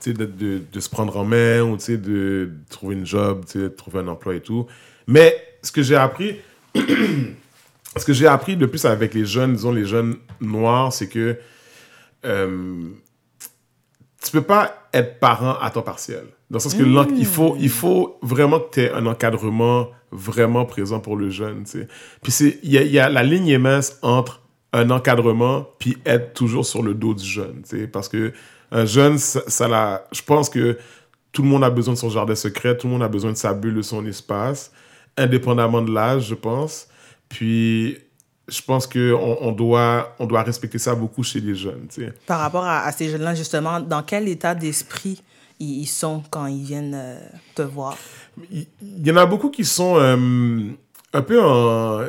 tu 0.00 0.10
sais, 0.10 0.12
De, 0.12 0.24
de, 0.24 0.60
de 0.72 0.80
se 0.80 0.90
prendre 0.90 1.16
en 1.16 1.24
main 1.24 1.60
ou 1.62 1.76
tu 1.76 1.84
sais, 1.84 1.96
de, 1.98 2.50
de 2.50 2.50
trouver 2.68 2.96
une 2.96 3.06
job, 3.06 3.44
tu 3.46 3.52
sais, 3.52 3.58
de 3.60 3.68
trouver 3.68 4.00
un 4.00 4.08
emploi 4.08 4.34
et 4.34 4.40
tout. 4.40 4.66
Mais 5.06 5.36
ce 5.62 5.70
que 5.70 5.82
j'ai 5.82 5.94
appris, 5.96 6.36
ce 7.96 8.04
que 8.04 8.12
j'ai 8.12 8.26
appris 8.26 8.56
de 8.56 8.66
plus 8.66 8.84
avec 8.84 9.14
les 9.14 9.24
jeunes, 9.24 9.54
disons 9.54 9.72
les 9.72 9.84
jeunes 9.84 10.16
noirs, 10.40 10.92
c'est 10.92 11.06
que 11.08 11.36
euh, 12.24 12.88
tu 14.24 14.30
peux 14.30 14.42
pas 14.42 14.88
être 14.92 15.18
parent 15.20 15.56
à 15.60 15.70
temps 15.70 15.82
partiel. 15.82 16.24
Dans 16.50 16.56
le 16.56 16.60
sens 16.60 16.74
que 16.74 16.82
il, 17.16 17.26
faut, 17.26 17.56
il 17.58 17.68
faut 17.68 18.18
vraiment 18.22 18.60
que 18.60 18.70
tu 18.72 18.80
aies 18.80 18.92
un 18.92 19.06
encadrement 19.06 19.88
vraiment 20.10 20.64
présent 20.64 21.00
pour 21.00 21.16
le 21.16 21.30
jeune. 21.30 21.64
tu 21.64 21.80
sais. 21.80 21.88
Puis 22.22 22.58
il 22.62 22.72
y 22.72 22.78
a, 22.78 22.82
il 22.82 22.92
y 22.92 22.98
a- 22.98 23.08
la 23.08 23.22
ligne 23.22 23.48
est 23.48 23.58
mince 23.58 23.98
entre 24.02 24.40
un 24.72 24.90
encadrement 24.90 25.66
puis 25.78 25.96
être 26.06 26.34
toujours 26.34 26.64
sur 26.66 26.82
le 26.82 26.94
dos 26.94 27.14
du 27.14 27.24
jeune. 27.24 27.62
tu 27.68 27.78
sais. 27.80 27.86
Parce 27.86 28.08
que 28.08 28.32
un 28.70 28.86
jeune, 28.86 29.18
ça, 29.18 29.42
ça 29.46 29.68
la, 29.68 30.06
je 30.12 30.22
pense 30.22 30.48
que 30.48 30.78
tout 31.32 31.42
le 31.42 31.48
monde 31.48 31.64
a 31.64 31.70
besoin 31.70 31.94
de 31.94 31.98
son 31.98 32.10
jardin 32.10 32.34
secret, 32.34 32.76
tout 32.76 32.86
le 32.86 32.92
monde 32.92 33.02
a 33.02 33.08
besoin 33.08 33.32
de 33.32 33.36
sa 33.36 33.52
bulle, 33.54 33.74
de 33.74 33.82
son 33.82 34.06
espace, 34.06 34.72
indépendamment 35.16 35.82
de 35.82 35.92
l'âge, 35.92 36.28
je 36.28 36.34
pense. 36.34 36.88
Puis 37.28 37.98
je 38.48 38.60
pense 38.62 38.86
qu'on 38.86 39.38
on 39.40 39.52
doit, 39.52 40.14
on 40.18 40.26
doit 40.26 40.42
respecter 40.42 40.78
ça 40.78 40.94
beaucoup 40.94 41.22
chez 41.22 41.40
les 41.40 41.54
jeunes. 41.54 41.86
tu 41.88 42.02
sais. 42.02 42.12
Par 42.26 42.40
rapport 42.40 42.64
à, 42.64 42.84
à 42.84 42.92
ces 42.92 43.08
jeunes-là, 43.08 43.34
justement, 43.34 43.80
dans 43.80 44.02
quel 44.02 44.28
état 44.28 44.54
d'esprit 44.54 45.22
ils, 45.60 45.82
ils 45.82 45.86
sont 45.86 46.22
quand 46.30 46.46
ils 46.46 46.62
viennent 46.62 46.94
euh, 46.94 47.18
te 47.54 47.62
voir? 47.62 47.96
il 48.50 48.66
y 49.06 49.10
en 49.10 49.16
a 49.16 49.26
beaucoup 49.26 49.50
qui 49.50 49.64
sont 49.64 49.96
euh, 49.96 50.16
un 51.12 51.22
peu 51.22 51.40
en. 51.40 52.04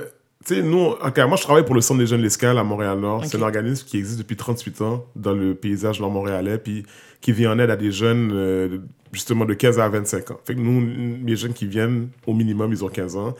Tu 0.45 0.55
sais, 0.55 0.61
nous, 0.61 0.93
moi, 0.99 1.37
je 1.37 1.41
travaille 1.41 1.65
pour 1.65 1.73
le 1.73 1.81
Centre 1.81 1.99
des 1.99 2.05
jeunes 2.05 2.19
de 2.19 2.23
l'Escale 2.23 2.57
à 2.59 2.63
Montréal-Nord. 2.63 3.25
C'est 3.25 3.37
un 3.37 3.41
organisme 3.41 3.87
qui 3.87 3.97
existe 3.97 4.19
depuis 4.19 4.35
38 4.35 4.81
ans 4.81 5.05
dans 5.15 5.33
le 5.33 5.55
paysage 5.55 5.99
nord-montréalais, 5.99 6.59
puis 6.59 6.85
qui 7.19 7.31
vient 7.31 7.53
en 7.53 7.57
aide 7.57 7.71
à 7.71 7.75
des 7.75 7.91
jeunes, 7.91 8.29
euh, 8.31 8.77
justement, 9.11 9.45
de 9.45 9.55
15 9.55 9.79
à 9.79 9.89
25 9.89 10.31
ans. 10.31 10.39
Fait 10.45 10.53
que 10.53 10.59
nous, 10.59 10.85
les 11.25 11.35
jeunes 11.35 11.53
qui 11.53 11.65
viennent, 11.65 12.09
au 12.27 12.35
minimum, 12.35 12.71
ils 12.71 12.85
ont 12.85 12.89
15 12.89 13.15
ans. 13.15 13.33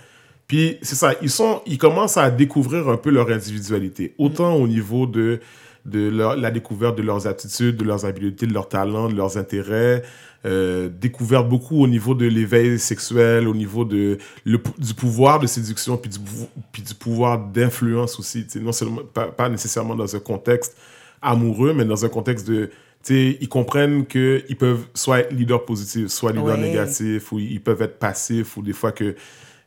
Puis, 0.47 0.77
c'est 0.81 0.95
ça, 0.95 1.13
ils, 1.21 1.29
sont, 1.29 1.61
ils 1.65 1.77
commencent 1.77 2.17
à 2.17 2.29
découvrir 2.29 2.87
un 2.89 2.97
peu 2.97 3.09
leur 3.09 3.29
individualité, 3.29 4.13
autant 4.17 4.55
au 4.55 4.67
niveau 4.67 5.07
de, 5.07 5.39
de 5.85 6.09
leur- 6.09 6.35
la 6.35 6.51
découverte 6.51 6.95
de 6.97 7.01
leurs 7.01 7.25
aptitudes, 7.27 7.77
de 7.77 7.83
leurs 7.83 8.05
habiletés, 8.05 8.45
de 8.45 8.53
leurs 8.53 8.69
talents, 8.69 9.09
de 9.09 9.15
leurs 9.15 9.37
intérêts, 9.37 10.03
euh, 10.45 10.87
découverte 11.01 11.49
beaucoup 11.49 11.81
au 11.83 11.87
niveau 11.87 12.13
de 12.13 12.27
l'éveil 12.27 12.77
sexuel, 12.77 13.47
au 13.47 13.55
niveau 13.55 13.85
de, 13.85 14.19
le, 14.45 14.59
du 14.77 14.93
pouvoir 14.93 15.39
de 15.39 15.47
séduction, 15.47 15.97
puis 15.97 16.11
du, 16.11 16.19
pou- 16.19 16.47
puis 16.71 16.83
du 16.83 16.93
pouvoir 16.93 17.39
d'influence 17.39 18.19
aussi. 18.19 18.45
Non 18.61 18.71
seulement, 18.71 19.01
pas, 19.11 19.25
pas 19.27 19.49
nécessairement 19.49 19.95
dans 19.95 20.15
un 20.15 20.19
contexte 20.19 20.77
amoureux, 21.23 21.73
mais 21.73 21.85
dans 21.85 22.05
un 22.05 22.09
contexte 22.09 22.47
de... 22.47 22.69
Ils 23.07 23.47
comprennent 23.49 24.05
qu'ils 24.07 24.57
peuvent 24.57 24.85
soit 24.95 25.19
être 25.19 25.31
leader 25.31 25.63
positif, 25.65 26.07
soit 26.07 26.31
leader 26.31 26.45
Ouais. 26.55 26.57
négatif, 26.57 27.31
ou 27.31 27.37
ils 27.39 27.61
peuvent 27.61 27.81
être 27.83 27.99
passifs, 27.99 28.57
ou 28.57 28.63
des 28.63 28.73
fois 28.73 28.91
que 28.91 29.15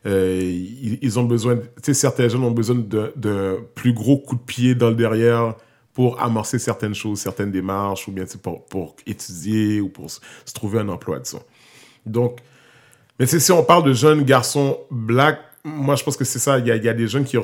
euh, 0.05 0.39
ils, 0.41 1.19
ont 1.19 1.23
besoin, 1.23 1.55
de- 1.55 1.93
certains 1.93 2.27
jeunes 2.27 2.43
ont 2.43 2.51
besoin 2.51 2.75
d'un 3.15 3.57
plus 3.75 3.93
gros 3.93 4.17
coup 4.17 4.35
de 4.35 4.41
pied 4.41 4.75
dans 4.75 4.89
le 4.89 4.95
derrière 4.95 5.55
pour 5.93 6.21
amorcer 6.21 6.59
certaines 6.59 6.95
choses, 6.95 7.19
certaines 7.19 7.51
démarches, 7.51 8.07
ou 8.07 8.11
bien 8.11 8.23
pour, 8.41 8.65
pour 8.65 8.95
étudier 9.05 9.81
ou 9.81 9.89
pour 9.89 10.09
se, 10.09 10.19
trouver 10.53 10.79
un 10.79 10.87
emploi. 10.87 11.19
Donc, 12.05 12.39
mais 13.19 13.25
si 13.25 13.51
on 13.51 13.63
parle 13.63 13.83
de 13.83 13.93
jeunes 13.93 14.23
garçons 14.23 14.79
blacks, 14.89 15.41
moi 15.63 15.95
je 15.95 16.03
pense 16.03 16.15
que 16.15 16.23
c'est 16.23 16.39
ça, 16.39 16.59
il 16.59 16.67
y 16.67 16.71
a, 16.71 16.75
y 16.75 16.89
a 16.89 16.93
des 16.93 17.07
jeunes 17.07 17.25
qui, 17.25 17.37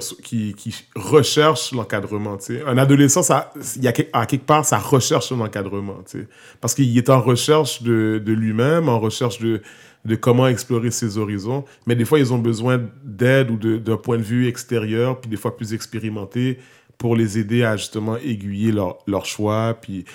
qui, 0.56 0.76
recherchent 0.96 1.72
l'encadrement. 1.74 2.38
Un 2.66 2.78
adolescent, 2.78 3.24
ça, 3.24 3.52
y 3.82 3.88
a, 3.88 3.94
à 4.14 4.26
quelque 4.26 4.46
part, 4.46 4.66
ça 4.66 4.78
recherche 4.78 5.28
son 5.28 5.42
encadrement. 5.42 5.98
tu 6.10 6.20
sais. 6.20 6.28
Parce 6.62 6.74
qu'il 6.74 6.98
est 6.98 7.10
en 7.10 7.22
recherche 7.22 7.84
de, 7.84 8.22
de 8.24 8.34
lui-même, 8.34 8.90
en 8.90 9.00
recherche 9.00 9.40
de, 9.40 9.62
de 10.06 10.16
comment 10.16 10.48
explorer 10.48 10.92
ses 10.92 11.18
horizons. 11.18 11.66
Mais 11.88 11.96
des 11.96 12.06
fois, 12.06 12.20
ils 12.20 12.34
ont 12.34 12.38
besoin 12.38 12.82
d'aide 13.04 13.52
ou 13.52 13.58
d'un 13.58 13.98
point 13.98 14.18
de 14.18 14.24
vue 14.24 14.48
extérieur, 14.48 15.20
puis 15.20 15.30
des 15.30 15.38
fois 15.38 15.58
plus 15.58 15.74
expérimenté, 15.74 16.60
pour 16.98 17.16
les 17.16 17.38
aider 17.38 17.64
à 17.64 17.76
justement 17.76 18.16
aiguiller 18.18 18.72
leur, 18.72 19.00
leur 19.08 19.26
choix, 19.26 19.78
puis 19.80 20.06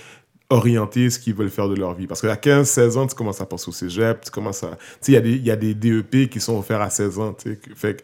orienter 0.51 1.09
ce 1.11 1.18
qu'ils 1.18 1.34
veulent 1.34 1.48
faire 1.51 1.68
de 1.68 1.76
leur 1.76 1.94
vie. 1.94 2.07
Parce 2.07 2.20
qu'à 2.20 2.34
15-16 2.34 2.96
ans, 2.98 3.07
tu 3.07 3.14
commences 3.14 3.40
à 3.40 3.46
penser 3.46 3.68
au 3.68 3.72
cégep, 3.72 4.20
tu 4.24 4.30
commences 4.30 4.62
à... 4.64 4.70
Tu 4.70 4.76
sais, 5.01 5.12
il 5.12 5.14
y 5.14 5.16
a 5.16 5.20
des- 5.20 5.30
il 5.36 5.46
y, 5.46 5.51
a 5.51 5.57
des 5.57 5.74
DEP 5.74 6.28
qui 6.28 6.40
sont 6.40 6.59
offerts 6.59 6.80
à 6.82 6.90
16 6.90 7.18
ans, 7.18 7.32
tu 7.32 7.51
sais. 7.51 7.57
que- 7.57 7.74
Fait 7.74 7.96
que... 7.96 8.03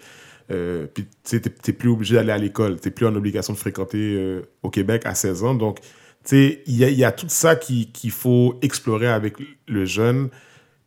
euh, 0.52 0.86
puis, 0.92 1.04
tu 1.04 1.10
sais, 1.24 1.40
t'es- 1.40 1.50
t'es 1.50 1.72
plus 1.72 1.88
obligé 1.90 2.14
d'aller 2.14 2.32
à 2.32 2.38
l'école. 2.38 2.78
T'es 2.80 2.90
plus 2.90 3.04
en 3.06 3.14
obligation 3.16 3.52
de 3.52 3.58
fréquenter 3.58 3.98
euh, 4.16 4.42
au 4.62 4.70
Québec 4.70 5.02
à 5.04 5.14
16 5.14 5.42
ans. 5.44 5.54
Donc, 5.54 5.80
tu 5.80 5.86
sais, 6.24 6.62
il 6.66 6.76
y 6.76 6.84
a, 6.84 6.88
il 6.88 6.98
y 6.98 7.04
a 7.04 7.12
tout 7.12 7.26
ça 7.28 7.56
qui- 7.56 7.90
qu'il 7.92 8.12
faut 8.12 8.58
explorer 8.62 9.08
avec 9.08 9.34
le 9.66 9.84
jeune. 9.84 10.28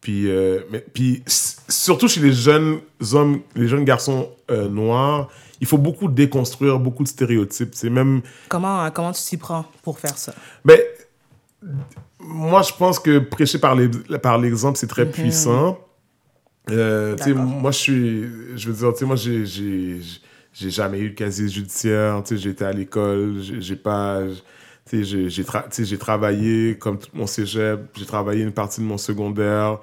Puis, 0.02 0.30
euh, 0.30 0.62
mais, 0.72 0.80
puis 0.94 1.24
surtout 1.28 2.08
chez 2.08 2.22
les 2.22 2.32
jeunes 2.32 2.80
hommes, 3.12 3.42
les 3.56 3.68
jeunes 3.68 3.84
garçons 3.84 4.30
euh, 4.50 4.70
noirs, 4.70 5.30
il 5.60 5.68
faut 5.68 5.78
beaucoup 5.78 6.08
déconstruire 6.08 6.80
beaucoup 6.80 7.04
de 7.04 7.10
stéréotypes. 7.10 7.72
C'est 7.76 7.90
même 7.90 8.22
Comment, 8.48 8.90
comment 8.92 9.12
tu 9.12 9.22
t'y 9.24 9.36
prends 9.36 9.66
pour 9.84 10.00
faire 10.00 10.18
ça? 10.18 10.34
mais 10.64 10.82
moi, 12.20 12.62
je 12.62 12.72
pense 12.78 13.00
que 13.00 13.20
prêcher 13.20 13.60
par 13.60 13.76
les- 13.76 13.90
par 14.22 14.38
l'exemple, 14.38 14.78
c'est 14.78 14.88
très 14.88 15.06
Mhm. 15.06 15.12
puissant. 15.12 15.80
Euh, 16.70 17.16
moi, 17.36 17.72
je 17.72 17.78
suis. 17.78 18.24
Je 18.58 18.70
veux 18.70 18.74
dire, 18.74 18.94
tu 18.94 19.00
sais, 19.00 19.06
moi, 19.06 19.16
j'ai- 19.16 19.46
jamais 20.70 21.00
eu 21.00 21.10
de 21.12 21.16
casier 21.16 21.48
judiciaire. 21.48 22.22
Tu 22.24 22.36
sais, 22.36 22.42
j'étais 22.42 22.66
à 22.66 22.72
l'école. 22.72 23.38
J'ai 23.42 23.76
pas. 23.76 24.22
Tu 24.90 25.04
sais, 25.06 25.30
j'ai- 25.30 25.44
tra- 25.44 25.70
travaillé 25.98 26.78
comme 26.78 26.98
tout 27.00 27.10
mon 27.14 27.28
cégep. 27.28 27.80
J'ai 27.98 28.06
travaillé 28.06 28.44
une 28.44 28.52
partie 28.52 28.82
de 28.82 28.86
mon 28.86 28.98
secondaire. 28.98 29.80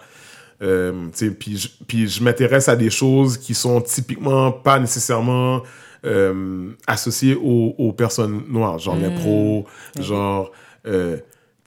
Euh, 0.63 1.07
tu 1.13 1.27
sais, 1.27 1.31
puis 1.33 1.57
je, 1.59 1.69
puis 1.87 2.09
je 2.09 2.23
m'intéresse 2.23 2.69
à 2.69 2.77
des 2.77 2.89
choses 2.91 3.37
qui 3.37 3.53
sont 3.55 3.81
typiquement 3.81 4.51
pas 4.53 4.79
nécessairement 4.79 5.63
euh, 6.05 6.71
associées 6.87 7.35
aux, 7.35 7.75
aux 7.79 7.93
personnes 7.93 8.45
noires, 8.49 8.79
genre 8.79 8.95
Mm. 8.97 9.03
l'impro, 9.03 9.67
genre, 9.99 10.53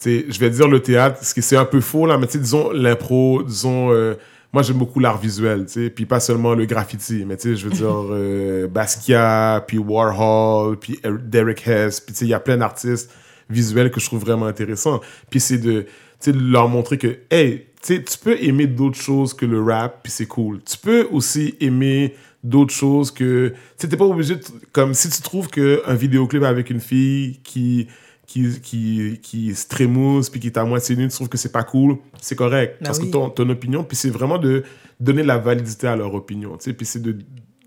euh, 0.08 0.20
tu 0.20 0.20
sais, 0.22 0.26
je 0.30 0.40
vais 0.40 0.50
dire 0.50 0.68
le 0.68 0.82
théâtre, 0.82 1.24
ce 1.24 1.34
qui 1.34 1.42
c'est 1.42 1.58
un 1.58 1.66
peu 1.66 1.82
faux 1.82 2.06
là, 2.06 2.18
mais 2.18 2.28
tu 2.28 2.34
sais, 2.34 2.40
disons 2.40 2.72
l'impro, 2.72 3.44
disons, 3.44 3.92
euh, 3.92 4.16
moi 4.54 4.64
j'aime 4.64 4.78
beaucoup 4.78 5.00
l'art 5.00 5.20
visuel, 5.20 5.66
tu 5.66 5.74
sais, 5.86 5.90
puis 5.90 6.06
pas 6.06 6.20
seulement 6.20 6.54
le 6.56 6.66
graffiti, 6.66 7.24
mais 7.28 7.38
tu 7.38 7.50
sais, 7.50 7.56
je 7.56 7.68
veux 7.68 7.74
dire 7.76 7.88
euh, 8.12 8.68
Basquiat, 8.68 9.64
puis 9.68 9.78
Warhol, 9.78 10.78
puis 10.78 11.00
Er- 11.04 11.12
Derek 11.24 11.68
Hess, 11.68 12.00
puis 12.00 12.14
tu 12.14 12.20
sais, 12.20 12.26
il 12.26 12.30
y 12.30 12.34
a 12.34 12.40
plein 12.40 12.58
d'artistes 12.58 13.12
visuels 13.50 13.90
que 13.92 14.00
je 14.00 14.06
trouve 14.06 14.22
vraiment 14.22 14.46
intéressants. 14.46 15.02
Puis 15.32 15.40
c'est 15.40 15.58
de, 15.58 15.86
de 16.28 16.32
leur 16.52 16.68
montrer 16.70 16.98
que, 17.00 17.18
hey, 17.32 17.66
tu 17.82 17.96
sais, 17.96 18.04
tu 18.04 18.18
peux 18.18 18.38
aimer 18.44 18.68
d'autres 18.68 19.00
choses 19.00 19.34
que 19.34 19.46
le 19.46 19.62
rap, 19.64 20.02
puis 20.04 20.12
c'est 20.12 20.28
cool. 20.28 20.62
Tu 20.64 20.78
peux 20.78 21.08
aussi 21.12 21.56
aimer 21.60 22.14
d'autres 22.44 22.74
choses 22.74 23.10
que, 23.12 23.50
tu 23.50 23.56
sais, 23.78 23.88
t'es 23.90 23.98
pas 23.98 24.06
obligé, 24.06 24.36
de- 24.36 24.42
comme 24.72 24.94
si 24.94 25.10
tu 25.10 25.22
trouves 25.22 25.48
qu'un 25.50 25.94
vidéoclip 25.96 26.44
avec 26.44 26.70
une 26.70 26.80
fille 26.80 27.40
qui 27.44 27.88
qui, 28.30 28.62
qui, 28.62 29.20
qui 29.24 29.56
se 29.56 29.68
trémousse 29.68 30.30
puis 30.30 30.40
qui 30.40 30.48
est 30.48 30.58
à 30.58 30.64
moitié 30.64 30.96
nue, 30.96 31.08
tu 31.08 31.16
trouves 31.16 31.30
que 31.30 31.38
c'est 31.38 31.52
pas 31.52 31.64
cool, 31.64 31.98
c'est 32.22 32.36
correct. 32.36 32.78
Ben 32.80 32.86
parce 32.86 33.00
oui. 33.00 33.08
que 33.08 33.12
ton, 33.12 33.30
ton 33.32 33.50
opinion, 33.50 33.84
puis 33.84 33.98
c'est 33.98 34.12
vraiment 34.12 34.38
de 34.38 34.64
donner 35.00 35.24
la 35.24 35.40
validité 35.40 35.88
à 35.88 35.96
leur 35.96 36.14
opinion, 36.14 36.56
tu 36.58 36.66
sais, 36.66 36.74
puis 36.74 36.86
c'est 36.86 37.02
de 37.02 37.18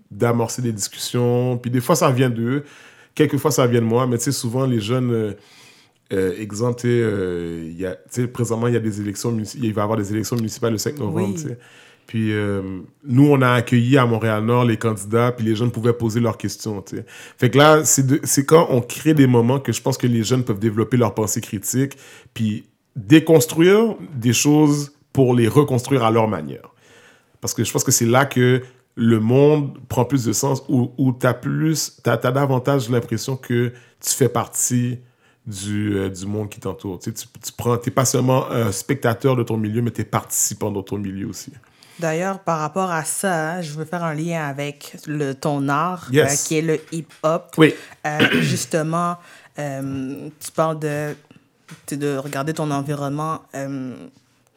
d'amorcer 0.09 0.61
des 0.61 0.71
discussions, 0.71 1.57
puis 1.57 1.69
des 1.71 1.81
fois 1.81 1.95
ça 1.95 2.09
vient 2.11 2.29
d'eux, 2.29 2.63
quelquefois 3.13 3.51
ça 3.51 3.67
vient 3.67 3.81
de 3.81 3.85
moi, 3.85 4.07
mais 4.07 4.17
tu 4.19 4.25
sais, 4.25 4.31
souvent 4.31 4.65
les 4.65 4.79
jeunes, 4.79 5.11
euh, 5.11 5.33
euh, 6.13 6.33
exemple, 6.39 6.75
tu 6.79 6.87
sais, 6.87 6.87
euh, 7.01 7.69
y 7.77 7.85
a- 7.85 7.97
présentement, 8.27 8.67
il 8.67 8.73
y 8.73 8.77
a 8.77 8.79
des 8.79 9.01
élections, 9.01 9.35
il 9.55 9.73
va 9.73 9.81
y 9.81 9.83
avoir 9.83 9.97
des 9.97 10.13
élections 10.13 10.35
municipales 10.37 10.71
le 10.71 10.77
5 10.77 10.97
novembre, 10.99 11.35
Oui. 11.45 11.51
Puis 12.07 12.31
euh, 12.31 12.61
nous, 13.05 13.27
on 13.27 13.41
a 13.41 13.51
accueilli 13.53 13.97
à 13.97 14.05
Montréal-Nord 14.05 14.65
les 14.65 14.77
candidats, 14.77 15.31
puis 15.31 15.45
les 15.45 15.55
jeunes 15.55 15.71
pouvaient 15.71 15.93
poser 15.93 16.19
leurs 16.19 16.37
questions. 16.37 16.81
tu 16.81 16.97
sais. 16.97 17.05
Fait 17.37 17.49
que 17.49 17.57
là, 17.57 17.85
c'est 17.85 18.05
de- 18.05 18.21
quand 18.41 18.67
on 18.69 18.81
crée 18.81 19.13
des 19.13 19.27
moments 19.27 19.59
que 19.59 19.71
je 19.71 19.81
pense 19.81 19.97
que 19.97 20.07
les 20.07 20.23
jeunes 20.23 20.43
peuvent 20.43 20.59
développer 20.59 20.97
leur 20.97 21.13
pensée 21.13 21.41
critique, 21.41 21.97
puis 22.33 22.65
déconstruire 22.95 23.95
des 24.15 24.33
choses 24.33 24.93
pour 25.11 25.33
les 25.33 25.47
reconstruire 25.47 26.03
à 26.03 26.11
leur 26.11 26.27
manière. 26.27 26.73
Parce 27.41 27.53
que 27.53 27.63
je 27.63 27.71
pense 27.71 27.83
que 27.83 27.91
c'est 27.91 28.05
là 28.05 28.25
que 28.25 28.61
le 28.95 29.19
monde 29.19 29.77
prend 29.89 30.05
plus 30.05 30.23
de 30.25 30.33
sens, 30.33 30.63
où, 30.69 30.91
où 30.97 31.13
tu 31.13 31.25
as 31.25 31.33
plus, 31.33 31.97
tu 32.03 32.09
as, 32.09 32.17
davantage 32.17 32.89
l'impression 32.89 33.35
que 33.35 33.71
tu 33.99 34.09
fais 34.11 34.29
partie 34.29 34.99
du, 35.45 35.97
euh, 35.97 36.09
du 36.09 36.25
monde 36.25 36.49
qui 36.49 36.59
t'entoure. 36.59 36.99
Tu, 36.99 37.11
sais, 37.15 37.25
tu, 37.43 37.51
prends, 37.57 37.77
t'es 37.77 37.91
pas 37.91 38.05
seulement 38.05 38.49
un 38.49 38.71
spectateur 38.71 39.35
de 39.35 39.43
ton 39.43 39.57
milieu, 39.57 39.81
mais 39.81 39.91
tu 39.91 40.01
es 40.01 40.05
participant 40.05 40.71
dans 40.71 40.83
ton 40.83 40.97
milieu 40.97 41.27
aussi. 41.27 41.51
D'ailleurs, 41.99 42.39
par 42.39 42.59
rapport 42.59 42.91
à 42.91 43.03
ça, 43.03 43.61
je 43.61 43.71
veux 43.73 43.85
faire 43.85 44.03
un 44.03 44.13
lien 44.15 44.43
avec 44.47 44.95
le, 45.07 45.33
ton 45.33 45.67
art, 45.69 46.07
Yes. 46.11 46.31
euh, 46.43 46.47
qui 46.47 46.57
est 46.57 46.61
le 46.61 46.79
hip-hop. 46.91 47.53
Oui. 47.57 47.73
Euh, 48.05 48.19
justement, 48.41 49.17
euh, 49.59 50.29
tu 50.39 50.51
parles 50.51 50.79
de, 50.79 51.15
de 51.91 52.17
regarder 52.17 52.53
ton 52.53 52.69
environnement. 52.71 53.41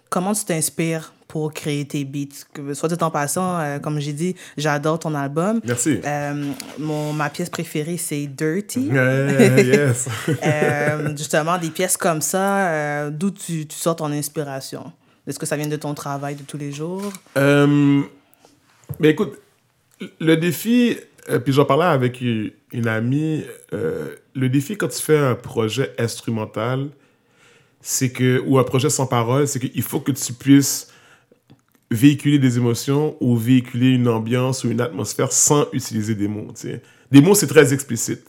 Comment 0.08 0.32
tu 0.34 0.44
t'inspires 0.44 1.12
pour 1.28 1.52
créer 1.52 1.86
tes 1.86 2.04
beats? 2.04 2.44
Que- 2.54 2.72
Soit 2.74 2.88
dit 2.88 3.02
en 3.02 3.10
passant, 3.10 3.58
euh, 3.58 3.78
comme 3.80 3.98
j'ai 4.00 4.12
dit, 4.12 4.34
j'adore 4.56 4.98
ton 5.00 5.14
album. 5.14 5.60
Merci. 5.64 6.00
Euh, 6.06 6.52
mon, 6.78 7.12
ma 7.12 7.28
pièce 7.28 7.50
préférée, 7.50 7.96
c'est 7.98 8.26
Dirty. 8.26 8.88
Yeah, 8.92 9.60
yes. 9.60 10.08
Euh, 10.42 11.14
justement, 11.16 11.58
des 11.58 11.70
pièces 11.70 11.96
comme 11.96 12.22
ça, 12.22 13.10
d'où 13.10 13.30
tu, 13.30 13.66
tu 13.66 13.76
sors 13.76 13.96
ton 13.96 14.10
inspiration? 14.12 14.90
Est-ce 15.26 15.38
que 15.38 15.46
ça 15.46 15.56
vient 15.56 15.66
de 15.66 15.76
ton 15.76 15.94
travail 15.94 16.36
de 16.36 16.42
tous 16.42 16.58
les 16.58 16.72
jours? 16.72 17.12
Euh, 17.36 18.02
mais 19.00 19.10
écoute, 19.10 19.38
le 20.20 20.36
défi, 20.36 20.96
euh, 21.28 21.38
puis 21.38 21.52
j'en 21.52 21.64
parlais 21.64 21.86
avec 21.86 22.20
une, 22.20 22.88
amie, 22.88 23.44
euh, 23.72 24.14
le 24.34 24.48
défi 24.48 24.76
quand 24.76 24.88
tu 24.88 25.02
fais 25.02 25.18
un 25.18 25.34
projet 25.34 25.94
instrumental, 25.98 26.88
c'est 27.80 28.10
que, 28.10 28.40
ou 28.46 28.58
un 28.58 28.64
projet 28.64 28.90
sans 28.90 29.06
parole, 29.06 29.48
c'est 29.48 29.58
qu'il 29.58 29.82
faut 29.82 30.00
que 30.00 30.12
tu 30.12 30.32
puisses 30.32 30.92
véhiculer 31.90 32.38
des 32.38 32.56
émotions 32.56 33.16
ou 33.20 33.36
véhiculer 33.36 33.90
une 33.90 34.08
ambiance 34.08 34.64
ou 34.64 34.70
une 34.70 34.80
atmosphère 34.80 35.32
sans 35.32 35.66
utiliser 35.72 36.14
des 36.14 36.28
mots. 36.28 36.48
tu 36.54 36.68
sais. 36.68 36.82
Des 37.10 37.20
mots, 37.20 37.34
c'est 37.34 37.46
très 37.46 37.72
explicite. 37.72 38.24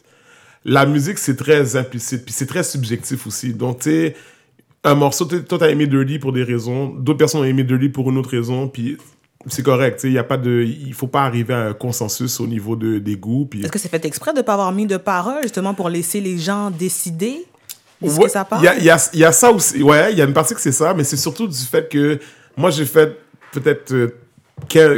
La 0.66 0.86
musique, 0.86 1.18
c'est 1.18 1.36
très 1.36 1.76
implicite, 1.76 2.26
puis 2.26 2.34
c'est 2.34 2.46
très 2.46 2.64
subjectif 2.64 3.26
aussi. 3.26 3.54
Donc, 3.54 3.80
tu 3.80 3.90
sais, 3.90 4.16
un 4.84 4.96
morceau, 4.96 5.26
toi, 5.26 5.58
t'as 5.60 5.70
aimé 5.70 5.88
Dirty 5.88 6.20
pour 6.20 6.32
des 6.34 6.44
raisons, 6.44 6.88
d'autres 6.88 7.18
personnes 7.18 7.42
ont 7.42 7.46
aimé 7.46 7.64
Dirty 7.64 7.90
pour 7.90 8.10
une 8.10 8.18
autre 8.18 8.30
raison, 8.30 8.68
puis 8.68 8.98
c'est 9.48 9.64
correct, 9.64 10.02
il 10.04 10.12
y 10.14 10.18
a 10.18 10.24
pas 10.24 10.38
de... 10.38 10.64
Il 10.64 10.94
faut 10.94 11.08
pas 11.08 11.24
arriver 11.24 11.54
à 11.54 11.68
un 11.68 11.74
consensus 11.74 12.40
au 12.40 12.48
niveau 12.48 12.76
de, 12.76 12.98
des 13.00 13.16
goûts, 13.16 13.46
puis... 13.50 13.62
Est-ce 13.64 13.72
que 13.72 13.80
c'est 13.80 13.90
fait 13.90 14.04
exprès 14.06 14.32
de 14.34 14.38
ne 14.38 14.42
pas 14.44 14.54
avoir 14.54 14.72
mis 14.72 14.86
de 14.86 14.98
paroles, 14.98 15.44
justement, 15.44 15.74
pour 15.74 15.90
laisser 15.90 16.22
les 16.22 16.38
gens 16.38 16.70
décider? 16.72 17.46
De 18.02 18.10
ce 18.10 18.18
Ouais, 18.18 18.26
que 18.26 18.30
ça 18.32 18.46
parle? 18.46 18.64
Il 18.78 18.84
y 18.84 18.86
y 18.86 18.90
a- 18.92 19.10
il 19.14 19.20
y 19.20 19.24
a 19.26 19.32
ça 19.32 19.52
aussi. 19.52 19.82
Ouais, 19.82 20.12
il 20.12 20.18
y 20.20 20.22
a 20.22 20.26
une 20.26 20.34
partie 20.34 20.54
que 20.54 20.62
c'est 20.62 20.72
ça, 20.72 20.94
mais 20.94 21.04
c'est 21.04 21.18
surtout 21.18 21.48
du 21.48 21.58
fait 21.58 21.90
que 21.90 22.20
moi, 22.56 22.70
j'ai 22.70 22.86
fait 22.86 23.18
peut-être 23.52 24.14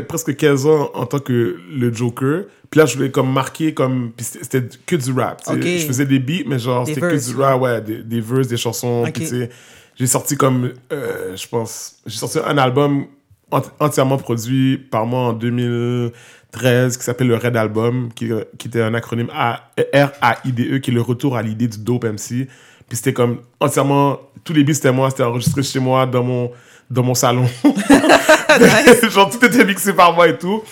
presque 0.07 0.36
15 0.36 0.66
ans 0.66 0.89
en 0.93 1.05
tant 1.05 1.20
que 1.20 1.57
le 1.72 1.93
Joker. 1.93 2.43
Puis 2.70 2.80
là, 2.80 2.86
je 2.86 2.95
voulais 2.97 3.12
comme 3.12 3.32
marquer 3.32 3.74
comme. 3.74 4.12
Puis 4.16 4.26
c'était 4.26 4.64
que 4.86 4.95
du 4.95 5.12
rap. 5.12 5.41
Je 5.80 5.86
faisais 5.88 6.05
des 6.05 6.20
beats, 6.20 6.43
mais 6.47 6.60
genre, 6.60 6.86
c'était 6.86 7.01
que 7.01 7.16
du 7.32 7.36
rap, 7.41 7.62
ouais, 7.62 7.82
des, 7.82 8.03
des 8.03 8.22
verses, 8.22 8.47
des 8.47 8.57
chansons. 8.57 9.03
Ok. 9.07 9.14
Puis 9.14 9.24
tu 9.24 9.30
sais, 9.30 9.49
j'ai 9.95 10.07
sorti 10.07 10.38
comme. 10.38 10.72
euh, 10.93 11.36
je 11.36 11.47
pense. 11.47 11.97
J'ai 12.05 12.18
sorti 12.18 12.38
un 12.45 12.57
album 12.57 13.05
ent- 13.51 13.62
entièrement 13.80 14.18
produit 14.18 14.78
par 14.78 15.05
moi 15.05 15.22
en 15.22 15.34
2013 15.34 16.97
qui 16.97 17.03
s'appelle 17.03 17.28
le 17.28 17.36
Red 17.38 17.55
Album, 17.57 18.10
qui, 18.14 18.30
qui 18.57 18.68
était 18.68 18.82
un 18.82 18.93
acronyme 18.93 19.30
A- 19.34 19.72
R-A-I-D-E, 19.78 20.78
qui 20.80 20.91
est 20.91 20.93
le 20.93 21.01
retour 21.01 21.36
à 21.36 21.41
l'idée 21.41 21.68
du 21.68 21.80
dope 21.80 22.05
MC. 22.05 22.47
Puis 22.88 22.97
c'était 22.97 23.14
comme 23.14 23.39
entièrement, 23.60 24.20
tous 24.43 24.53
les 24.53 24.64
beats 24.64 24.74
c'était 24.76 24.91
moi, 24.91 25.10
c'était 25.10 25.24
enregistré 25.24 25.62
chez 25.64 25.80
moi 25.80 26.05
dans 26.05 26.24
mon, 26.24 26.51
dans 26.90 27.04
mon 27.04 27.14
salon. 27.14 27.46
Genre 29.10 29.30
tout 29.30 29.46
était 29.46 29.66
mixé 29.66 29.94
par 29.94 30.14
moi 30.14 30.28
et 30.28 30.38
tout. 30.38 30.64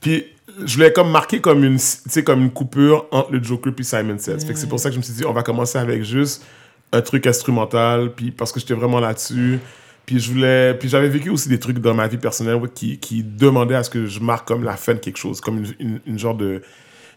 Puis 0.00 0.24
je 0.64 0.74
voulais 0.74 0.92
comme 0.92 1.10
marquer 1.10 1.40
comme 1.40 1.64
une, 1.64 1.78
comme 2.24 2.42
une 2.42 2.50
coupure 2.50 3.06
entre 3.10 3.32
le 3.32 3.42
Joker 3.42 3.74
puis 3.74 3.84
Simon 3.84 4.18
Says. 4.18 4.40
Fait 4.40 4.52
que 4.52 4.58
c'est 4.58 4.68
pour 4.68 4.80
ça 4.80 4.88
que 4.88 4.94
je 4.94 4.98
me 4.98 5.02
suis 5.02 5.14
dit, 5.14 5.24
on 5.24 5.32
va 5.32 5.42
commencer 5.42 5.78
avec 5.78 6.02
juste 6.02 6.44
un 6.92 7.02
truc 7.02 7.26
instrumental, 7.26 8.12
puis 8.14 8.30
parce 8.30 8.52
que 8.52 8.60
j'étais 8.60 8.74
vraiment 8.74 9.00
là-dessus. 9.00 9.60
Puis 10.06 10.18
je 10.18 10.32
voulais, 10.32 10.74
puis 10.74 10.88
j'avais 10.88 11.08
vécu 11.08 11.30
aussi 11.30 11.48
des 11.48 11.60
trucs 11.60 11.78
dans 11.78 11.94
ma 11.94 12.08
vie 12.08 12.16
personnelle 12.16 12.56
ouais, 12.56 12.68
qui, 12.74 12.98
qui 12.98 13.22
demandaient 13.22 13.76
à 13.76 13.84
ce 13.84 13.90
que 13.90 14.06
je 14.06 14.18
marque 14.18 14.48
comme 14.48 14.64
la 14.64 14.76
fin 14.76 14.94
de 14.94 14.98
quelque 14.98 15.18
chose, 15.18 15.40
comme 15.40 15.58
une, 15.58 15.74
une, 15.78 16.00
une 16.04 16.18
genre 16.18 16.34
de, 16.34 16.62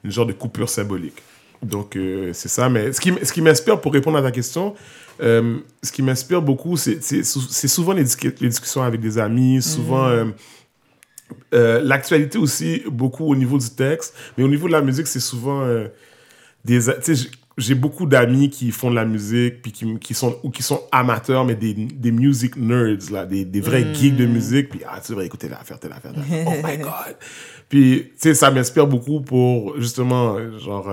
une 0.04 0.12
genre 0.12 0.28
de 0.28 0.34
coupure 0.34 0.70
symbolique. 0.70 1.16
Donc 1.64 1.96
euh, 1.96 2.32
c'est 2.34 2.50
ça. 2.50 2.70
Mais 2.70 2.94
ce 2.94 3.02
qui, 3.02 3.14
ce 3.24 3.34
qui 3.34 3.42
m'inspire 3.42 3.80
pour 3.82 3.94
répondre 3.94 4.18
à 4.18 4.22
ta 4.22 4.32
question, 4.32 4.76
euh, 5.22 5.58
ce 5.82 5.92
qui 5.92 6.02
m'inspire 6.02 6.42
beaucoup, 6.42 6.76
c'est 6.78 7.04
c'est 7.04 7.24
sou- 7.24 7.42
c'est 7.50 7.68
souvent 7.68 7.94
les, 7.94 8.04
discu- 8.04 8.36
les 8.42 8.50
discussions 8.50 8.82
avec 8.82 9.00
des 9.02 9.18
amis, 9.18 9.62
souvent 9.62 10.08
euh, 10.08 10.26
euh, 11.54 11.82
l'actualité 11.84 12.38
aussi 12.38 12.82
beaucoup 12.90 13.26
au 13.26 13.36
niveau 13.36 13.58
du 13.58 13.70
texte, 13.70 14.16
mais 14.38 14.44
au 14.44 14.48
niveau 14.48 14.68
de 14.68 14.74
la 14.74 14.82
musique, 14.82 15.08
c'est 15.08 15.20
souvent 15.20 15.66
des. 16.66 16.80
j'ai- 17.58 17.76
beaucoup 17.76 18.08
d'amis 18.08 18.50
qui 18.50 18.72
font 18.72 18.90
de 18.90 18.96
la 18.96 19.06
musique, 19.06 19.62
puis 19.62 19.72
qui, 19.72 20.00
qui 20.00 20.14
sont, 20.16 20.36
ou 20.44 20.50
qui 20.50 20.64
sont 20.64 20.82
amateurs, 20.92 21.46
mais 21.46 21.54
des, 21.54 21.74
des 21.76 22.12
music 22.12 22.56
nerds, 22.56 23.12
là, 23.12 23.26
des, 23.28 23.46
des 23.46 23.62
vrais 23.62 23.94
geeks 23.94 24.16
de 24.16 24.26
musique, 24.26 24.70
puis 24.70 24.80
ah, 24.88 25.00
tu 25.00 25.12
devrais 25.12 25.28
écouter 25.28 25.48
l'affaire, 25.50 25.80
telle 25.80 25.92
affaire, 25.92 26.14
telle 26.14 26.22
affaire. 26.24 26.46
Oh 26.48 26.68
my 26.68 26.78
God! 26.84 27.16
Puis, 27.70 28.06
tu 28.06 28.12
sais, 28.18 28.34
ça 28.34 28.50
m'inspire 28.50 28.88
beaucoup 28.88 29.22
pour, 29.22 29.80
justement, 29.80 30.38
genre, 30.58 30.90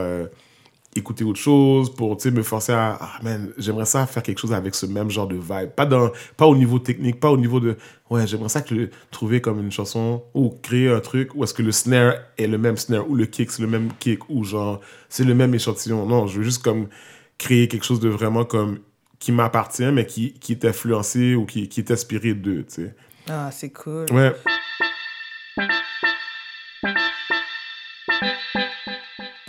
écouter 0.97 1.22
autre 1.24 1.38
chose, 1.38 1.95
pour, 1.95 2.16
me 2.24 2.43
forcer 2.43 2.72
à, 2.72 2.99
ah, 3.01 3.18
man, 3.22 3.53
j'aimerais 3.59 3.86
ça 3.86 4.07
faire 4.07 4.22
quelque 4.22 4.38
chose 4.38 4.53
avec 4.53 4.74
ce 4.74 4.86
même 4.86 5.11
genre 5.11 5.28
de 5.28 5.36
vibe. 5.36 5.70
Pas, 5.70 5.86
dans, 5.86 6.11
pas 6.36 6.47
au 6.47 6.57
niveau 6.57 6.78
technique, 6.78 7.20
pas 7.20 7.30
au 7.30 7.36
niveau 7.36 7.61
de, 7.61 7.76
ouais, 8.11 8.26
j'aimerais 8.26 8.49
ça 8.49 8.61
que 8.61 8.74
le, 8.74 8.91
trouver 9.11 9.41
comme 9.41 9.61
une 9.61 9.70
chanson, 9.70 10.24
ou 10.34 10.51
créer 10.62 10.91
un 10.91 11.01
truc 11.01 11.34
où 11.34 11.45
est-ce 11.45 11.55
que 11.55 11.62
le 11.62 11.72
snare 11.72 12.14
est 12.38 12.49
le 12.49 12.59
même 12.59 12.76
snare, 12.76 13.09
ou 13.09 13.14
le 13.14 13.26
kick, 13.26 13.53
c'est 13.53 13.62
le 13.62 13.68
même 13.68 13.91
kick, 14.01 14.28
ou 14.28 14.43
genre, 14.43 14.80
c'est 15.09 15.24
le 15.24 15.34
même 15.34 15.55
échantillon. 15.55 16.07
Non, 16.07 16.26
je 16.26 16.38
veux 16.38 16.45
juste 16.45 16.62
comme 16.62 16.88
créer 17.38 17.68
quelque 17.68 17.84
chose 17.84 18.01
de 18.01 18.09
vraiment 18.09 18.45
comme, 18.45 18.80
qui 19.20 19.30
m'appartient, 19.30 19.93
mais 19.93 20.07
qui, 20.07 20.32
qui 20.34 20.53
est 20.53 20.64
influencé 20.64 21.36
ou 21.36 21.47
qui, 21.47 21.68
qui 21.68 21.80
est 21.80 21.91
inspiré 21.91 22.34
d'eux, 22.34 22.64
tu 22.64 22.82
sais. 22.82 22.95
Ah, 23.28 23.51
c'est 23.53 23.70
cool. 23.70 24.07
Ouais. 24.11 24.34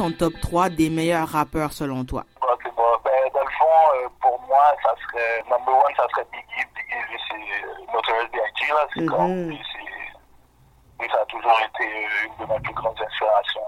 Ton 0.01 0.11
top 0.11 0.33
3 0.41 0.69
des 0.69 0.89
meilleurs 0.89 1.27
rappeurs 1.27 1.73
selon 1.73 2.03
toi? 2.05 2.25
Ok, 2.41 2.63
bon, 2.75 2.81
ben, 3.05 3.11
dans 3.35 3.41
le 3.41 3.51
fond, 3.51 3.65
euh, 3.93 4.09
pour 4.19 4.41
moi, 4.47 4.73
ça 4.81 4.95
serait, 4.99 5.43
number 5.43 5.75
one, 5.75 5.93
ça 5.95 6.07
serait 6.09 6.25
Biggie. 6.31 6.65
Biggie, 6.73 7.03
lui, 7.07 7.19
c'est 7.29 7.35
euh, 7.35 7.85
Notorious 7.93 8.27
B.I.G., 8.33 8.65
là. 8.69 8.87
C'est 8.95 8.99
c'est, 8.99 9.05
lui, 11.03 11.09
ça 11.11 11.19
a 11.21 11.25
toujours 11.27 11.59
été 11.69 11.83
une 12.25 12.33
de 12.47 12.51
mes 12.51 12.59
plus 12.61 12.73
grandes 12.73 12.99
inspirations. 12.99 13.61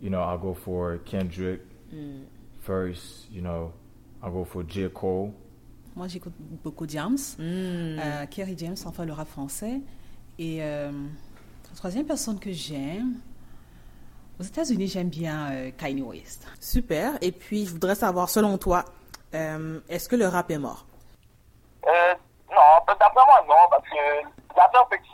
You 0.00 0.10
know, 0.10 0.20
I'll 0.20 0.38
go 0.38 0.54
for 0.54 0.98
Kendrick 1.04 1.62
first. 2.60 3.28
You 3.32 3.42
know, 3.42 3.72
I'll 4.22 4.30
go 4.30 4.44
for 4.44 4.62
J. 4.62 4.88
Cole. 4.88 5.32
Moi, 5.96 6.06
j'écoute 6.06 6.34
beaucoup 6.62 6.86
James, 6.88 7.18
euh, 7.40 8.26
Kerry 8.26 8.54
James, 8.56 8.76
enfin 8.86 9.04
le 9.04 9.14
rap 9.14 9.26
français. 9.26 9.80
Et 10.38 10.62
euh, 10.62 10.92
la 10.92 11.74
troisième 11.76 12.06
personne 12.06 12.38
que 12.38 12.52
j'aime, 12.52 13.16
aux 14.40 14.42
États-Unis, 14.42 14.88
j'aime 14.88 15.08
bien 15.08 15.52
euh, 15.52 15.70
Kanye 15.76 16.02
West. 16.02 16.46
Super. 16.60 17.12
Et 17.20 17.32
puis, 17.32 17.66
je 17.66 17.72
voudrais 17.72 17.94
savoir, 17.94 18.28
selon 18.28 18.58
toi, 18.58 18.84
euh, 19.34 19.80
est-ce 19.88 20.08
que 20.08 20.16
le 20.16 20.26
rap 20.26 20.50
est 20.50 20.58
mort? 20.58 20.86
Euh, 21.86 22.14
non, 22.50 22.84
d'après 22.86 23.10
moi, 23.14 23.44
non, 23.48 23.54
parce 23.70 23.82
que 23.84 23.96
c'est 24.54 24.98
que 24.98 25.04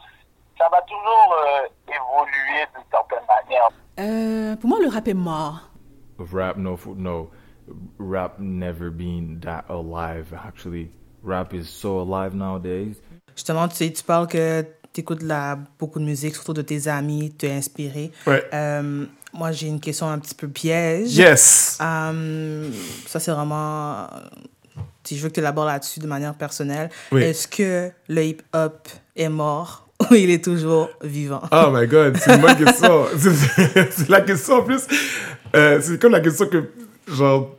ça 0.58 0.68
va 0.70 0.82
toujours 0.82 1.36
euh, 1.36 1.68
évoluer 1.88 2.66
d'une 2.74 2.84
certaine 2.90 3.26
manière. 3.26 3.68
Euh, 3.98 4.56
pour 4.56 4.68
moi, 4.70 4.78
le 4.80 4.88
rap 4.88 5.06
est 5.08 5.14
mort. 5.14 5.70
Rap, 6.18 6.56
no, 6.56 6.78
no, 6.96 7.30
rap 7.98 8.38
never 8.38 8.90
been 8.90 9.40
that 9.40 9.64
alive. 9.68 10.34
Actually, 10.46 10.90
rap 11.22 11.54
is 11.54 11.64
so 11.64 12.00
alive 12.00 12.34
nowadays. 12.34 13.00
Justement, 13.36 13.68
tu 13.68 13.76
sais, 13.76 13.92
tu 13.92 14.02
parles 14.02 14.26
que 14.26 14.66
tu 14.92 15.00
écoutes 15.00 15.22
la, 15.22 15.58
beaucoup 15.78 15.98
de 15.98 16.04
musique, 16.04 16.34
surtout 16.34 16.52
de 16.54 16.62
tes 16.62 16.88
amis, 16.88 17.30
t'es 17.36 17.50
inspiré. 17.52 18.10
Ouais. 18.26 18.42
Euh, 18.52 19.04
moi, 19.32 19.52
j'ai 19.52 19.66
une 19.68 19.80
question 19.80 20.08
un 20.08 20.18
petit 20.18 20.34
peu 20.34 20.48
piège. 20.48 21.16
Yes! 21.16 21.78
Euh, 21.80 22.68
ça, 23.06 23.20
c'est 23.20 23.30
vraiment... 23.30 24.06
Si 25.04 25.16
je 25.16 25.22
veux 25.22 25.28
que 25.30 25.34
tu 25.34 25.40
élabores 25.40 25.64
là-dessus 25.66 26.00
de 26.00 26.06
manière 26.06 26.34
personnelle. 26.34 26.90
Oui. 27.12 27.22
Est-ce 27.22 27.48
que 27.48 27.90
le 28.08 28.24
hip-hop 28.24 28.88
est 29.16 29.28
mort 29.30 29.88
ou 30.10 30.14
il 30.14 30.30
est 30.30 30.44
toujours 30.44 30.90
vivant? 31.02 31.42
Oh 31.50 31.70
my 31.72 31.86
god, 31.86 32.16
c'est 32.18 32.34
une 32.34 32.40
bonne 32.42 32.56
question. 32.56 33.06
C'est- 33.18 33.90
c'est 33.90 34.08
la 34.10 34.20
question 34.20 34.56
en 34.56 34.62
plus. 34.62 34.82
euh, 35.56 35.80
c'est 35.82 35.98
comme 36.00 36.12
la 36.12 36.20
question 36.20 36.46
que 36.46 36.70
genre, 37.10 37.54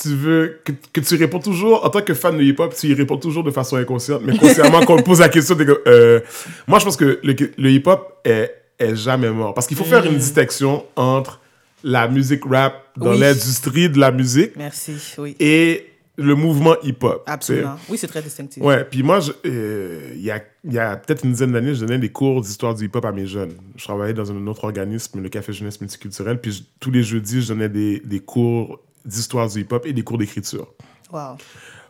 tu 0.00 0.08
veux, 0.14 0.60
que, 0.64 0.72
que 0.92 1.00
tu 1.00 1.16
réponds 1.16 1.38
toujours, 1.40 1.84
en 1.84 1.90
tant 1.90 2.00
que 2.02 2.14
fan 2.14 2.36
de 2.36 2.42
hip-hop, 2.42 2.74
tu 2.74 2.86
y 2.88 2.94
réponds 2.94 3.16
toujours 3.18 3.44
de 3.44 3.50
façon 3.50 3.76
inconsciente, 3.76 4.22
mais 4.24 4.36
consciemment, 4.36 4.80
quand 4.84 4.94
on 4.98 5.02
pose 5.02 5.20
la 5.20 5.28
question, 5.28 5.56
euh, 5.86 6.20
moi, 6.66 6.78
je 6.78 6.84
pense 6.84 6.96
que 6.96 7.18
le, 7.22 7.34
le 7.56 7.70
hip-hop 7.70 8.20
est, 8.24 8.52
est 8.78 8.94
jamais 8.96 9.30
mort. 9.30 9.54
Parce 9.54 9.66
qu'il 9.66 9.76
faut 9.76 9.84
faire 9.84 10.04
une 10.06 10.14
Mm. 10.14 10.18
distinction 10.18 10.84
entre 10.96 11.40
la 11.84 12.08
musique 12.08 12.44
rap 12.44 12.84
dans 12.96 13.12
Oui. 13.12 13.18
l'industrie 13.20 13.88
de 13.88 13.98
la 13.98 14.10
musique 14.10 14.52
Merci, 14.56 14.96
oui. 15.18 15.36
et 15.38 15.84
le 16.16 16.34
mouvement 16.34 16.74
hip-hop. 16.82 17.22
Absolument. 17.26 17.76
Oui, 17.88 17.96
c'est 17.96 18.08
très 18.08 18.20
distinctif. 18.22 18.60
Ouais, 18.60 18.84
puis 18.84 19.04
moi, 19.04 19.20
euh, 19.46 20.10
il 20.16 20.20
y 20.22 20.32
a, 20.32 20.42
il 20.64 20.72
y 20.72 20.78
a 20.80 20.96
peut-être 20.96 21.24
une 21.24 21.30
dizaine 21.30 21.52
d'années, 21.52 21.74
je 21.76 21.80
donnais 21.84 21.98
des 21.98 22.08
cours 22.08 22.40
d'histoire 22.40 22.74
du 22.74 22.86
hip-hop 22.86 23.04
à 23.04 23.12
mes 23.12 23.26
jeunes. 23.26 23.52
Je 23.76 23.84
travaillais 23.84 24.14
dans 24.14 24.30
un 24.32 24.46
autre 24.48 24.64
organisme, 24.64 25.20
le 25.22 25.28
Café 25.28 25.52
Jeunesse 25.52 25.80
Multiculturel, 25.80 26.40
puis 26.40 26.50
je- 26.50 26.62
tous 26.80 26.90
les 26.90 27.04
jeudis, 27.04 27.42
je 27.42 27.48
donnais 27.48 27.68
des, 27.68 28.00
des 28.04 28.18
cours 28.18 28.80
d'histoire 29.08 29.48
du 29.48 29.60
hip-hop 29.60 29.86
et 29.86 29.92
des 29.92 30.02
cours 30.02 30.18
d'écriture. 30.18 30.66
Wow. 31.12 31.36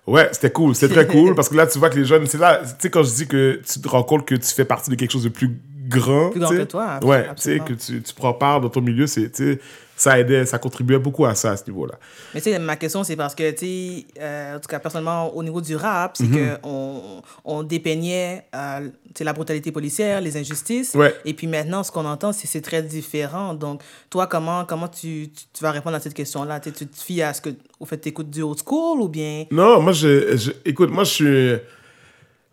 Ouais, 0.07 0.29
c'était 0.33 0.51
cool, 0.51 0.75
c'était 0.75 0.95
très 0.95 1.07
cool, 1.07 1.35
parce 1.37 1.49
que 1.49 1.55
là, 1.55 1.67
tu 1.67 1.79
vois 1.79 1.91
que 1.91 1.99
les 1.99 2.05
jeunes, 2.05 2.27
c'est 2.27 2.39
là, 2.39 2.63
tu 2.65 2.71
sais, 2.79 2.91
quand 2.91 3.03
je 3.03 3.15
dis 3.15 3.27
que 3.27 3.61
tu 3.71 3.81
te 3.81 3.89
rends 3.89 4.03
compte 4.03 4.27
que 4.27 4.35
tu 4.35 4.47
fais 4.55 4.65
partie 4.65 4.91
de 4.91 4.95
quelque 4.95 5.11
chose 5.11 5.25
de 5.25 5.29
plus 5.29 5.61
grand. 5.89 6.31
Plus 6.31 6.41
grand 6.41 6.51
que 6.51 6.63
toi, 6.63 7.01
Ouais, 7.03 7.27
tu 7.37 7.43
sais, 7.43 7.59
que 7.59 7.75
tu, 7.75 8.01
tu 8.01 8.15
prends 8.15 8.33
part 8.33 8.61
dans 8.61 8.71
ton 8.71 8.81
milieu, 8.81 9.07
c'est, 9.07 9.31
tu 9.31 9.55
sais, 9.55 9.61
ça 9.99 10.19
aidait, 10.19 10.47
ça 10.47 10.59
contribuait 10.59 10.99
beaucoup 10.99 11.27
à 11.27 11.35
ça, 11.35 11.51
à 11.51 11.57
ce 11.57 11.65
niveau-là. 11.67 11.95
Mais 12.33 12.41
tu 12.41 12.51
sais, 12.51 12.59
ma 12.59 12.77
question, 12.77 13.03
c'est 13.05 13.17
parce 13.17 13.35
que, 13.35 13.51
tu 13.51 13.59
sais, 13.67 14.07
euh, 14.21 14.57
en 14.57 14.61
tout 14.61 14.69
cas, 14.69 14.79
personnellement, 14.79 15.35
au 15.37 15.43
niveau 15.43 15.61
du 15.61 15.75
rap, 15.77 16.17
c'est 16.17 16.25
Mhm. 16.25 16.59
qu'on 16.63 17.23
on 17.45 17.63
dépeignait 17.65 18.45
euh, 18.55 18.89
la 19.21 19.33
brutalité 19.33 19.73
policière, 19.73 20.21
les 20.21 20.37
injustices. 20.37 20.95
Ouais. 20.95 21.15
Et 21.25 21.35
puis 21.35 21.47
maintenant, 21.49 21.83
ce 21.83 21.91
qu'on 21.91 22.05
entend, 22.07 22.33
c'est 22.33 22.61
très 22.61 22.83
différent. 22.83 23.53
Donc, 23.55 23.83
toi, 24.09 24.27
comment, 24.29 24.65
comment 24.65 24.87
tu, 24.89 25.31
tu, 25.35 25.45
tu 25.53 25.63
vas 25.63 25.73
répondre 25.73 25.97
à 25.97 26.01
cette 26.01 26.15
question-là? 26.15 26.61
Tu 26.61 26.71
te 26.73 26.85
fies 26.95 27.21
à 27.23 27.35
ce 27.35 27.41
que, 27.41 27.51
au 27.81 27.85
fait, 27.85 27.99
tu 28.01 28.09
écoutes 28.11 28.31
du 28.31 28.43
old 28.43 28.59
school 28.65 29.01
ou 29.01 29.09
bien? 29.09 29.45
Non, 29.51 29.83
moi, 29.83 29.93
je, 29.93 30.37
je- 30.37 30.53
écoute, 30.65 30.91
moi, 30.91 31.03
je 31.05 31.11
suis, 31.11 31.57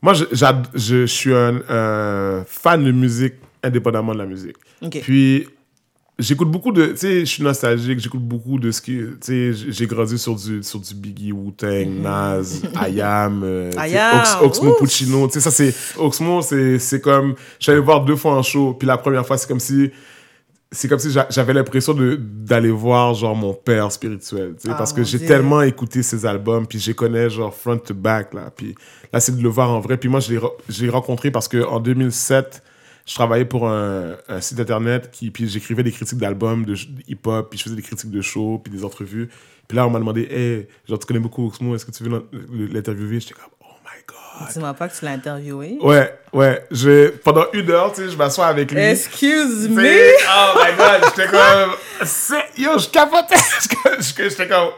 moi, 0.02 0.14
je, 0.14 0.26
je, 0.74 1.06
suis 1.06 1.34
un, 1.34 2.44
fan 2.48 2.84
de 2.84 2.92
musique 2.92 3.36
indépendamment 3.64 4.14
de 4.14 4.20
la 4.20 4.26
musique. 4.26 4.56
Ok. 4.82 5.00
Puis, 5.02 5.48
j'écoute 6.20 6.50
beaucoup 6.50 6.72
de, 6.72 6.88
tu 6.88 6.98
sais, 6.98 7.20
je 7.22 7.26
suis 7.26 7.44
nostalgique, 7.44 8.00
j'écoute 8.00 8.22
beaucoup 8.22 8.58
de 8.60 8.72
ce 8.72 8.82
qui, 8.82 8.98
tu 8.98 9.16
sais, 9.22 9.52
j'ai 9.70 9.86
grandi 9.88 10.18
sur 10.18 10.36
du, 10.36 10.64
sur 10.64 10.80
du 10.80 10.94
Biggie, 10.96 11.32
Wu-Tang, 11.32 11.88
Nas, 12.02 12.62
IAM, 12.90 13.42
euh, 13.44 13.72
tu 13.72 13.80
sais, 13.80 13.90
IAM, 13.92 14.20
Ox- 14.20 14.38
Oxmo 14.42 14.72
ouf. 14.72 14.80
Puccino, 14.80 15.28
tu 15.28 15.34
sais, 15.34 15.40
ça 15.42 15.52
c'est, 15.52 15.74
Oxmo, 15.98 16.42
c'est, 16.42 17.02
comme, 17.02 17.36
j'allais 17.60 17.80
voir 17.80 18.04
deux 18.06 18.16
fois 18.16 18.34
en 18.38 18.44
show, 18.44 18.74
puis 18.74 18.88
la 18.88 18.98
première 18.98 19.26
fois, 19.26 19.38
c'est 19.38 19.48
comme 19.48 19.60
si, 19.60 19.92
c'est 20.72 20.88
comme 20.88 21.00
si 21.00 21.12
j'a- 21.12 21.28
j'avais 21.30 21.54
l'impression 21.54 21.96
d'aller 22.18 22.72
voir 22.72 23.14
genre 23.14 23.36
mon 23.36 23.54
père 23.54 23.90
spirituel 23.92 24.56
tu 24.58 24.64
sais 24.64 24.70
Ah, 24.72 24.76
parce 24.76 24.92
que 24.92 25.02
mon 25.02 25.06
j'ai 25.06 25.20
tellement 25.20 25.62
écouté 25.62 26.04
ses 26.04 26.26
albums 26.26 26.66
puis 26.68 26.80
je 26.80 26.88
les 26.88 26.94
connais 26.96 27.30
genre 27.30 27.54
front 27.54 27.78
to 27.78 27.94
back 27.94 28.34
là 28.34 28.52
puis 28.54 28.76
là 29.14 29.22
c'est 29.22 29.38
de 29.38 29.42
le 29.42 29.48
voir 29.48 29.70
en 29.70 29.80
vrai 29.80 29.96
puis 29.96 30.10
moi 30.10 30.20
je 30.20 30.34
l'ai 30.34 30.40
re- 30.40 30.52
je 30.68 30.84
l'ai 30.84 30.90
rencontré 30.90 31.32
parce 31.32 31.48
que 31.48 31.64
en 31.64 31.80
2007 31.80 32.62
je 33.06 33.14
travaillais 33.16 33.46
pour 33.46 33.68
un, 33.70 34.16
un 34.28 34.42
site 34.42 34.60
internet 34.60 35.10
qui 35.12 35.30
puis 35.32 35.48
j'écrivais 35.48 35.84
des 35.84 35.92
critiques 35.92 36.18
d'albums 36.18 36.66
de 36.66 36.76
hip 37.08 37.20
hop 37.26 37.50
puis 37.50 37.60
je 37.60 37.64
faisais 37.66 37.76
des 37.76 37.82
critiques 37.82 38.12
de 38.12 38.22
shows 38.22 38.60
puis 38.64 38.74
des 38.74 38.84
entrevues 38.84 39.30
puis 39.68 39.76
là 39.76 39.86
on 39.88 39.90
m'a 39.92 40.00
demandé 40.00 40.22
hey 40.24 40.68
genre 40.90 40.98
tu 41.00 41.06
connais 41.06 41.20
beaucoup 41.20 41.46
Oxmo 41.48 41.76
est-ce 41.76 41.86
que 41.86 41.92
tu 41.92 42.04
veux 42.04 42.10
l'in- 42.10 42.24
l'interviewer? 42.74 43.20
J'étais 43.20 43.34
comme 43.36 43.44
Dis-moi 44.54 44.74
pas 44.74 44.90
que 44.90 44.98
tu 45.00 45.06
l'as 45.06 45.12
interviewé. 45.12 45.78
ouais 45.82 46.14
ouais 46.34 46.66
je 46.70 47.08
pendant 47.24 47.46
une 47.54 47.72
heure 47.72 47.94
tu 47.94 48.02
sais 48.04 48.10
je 48.12 48.18
m'assois 48.18 48.48
avec 48.48 48.70
lui 48.70 48.82
Excuse 48.82 49.70
me. 49.70 50.12
Oh 50.28 50.60
my 50.60 50.76
god, 50.78 51.10
j'étais 51.16 51.30
comme. 51.32 51.72
Yo, 52.58 52.78
je 52.78 52.90
capotais. 52.90 53.36
J'étais 54.02 54.46
comme. 54.50 54.72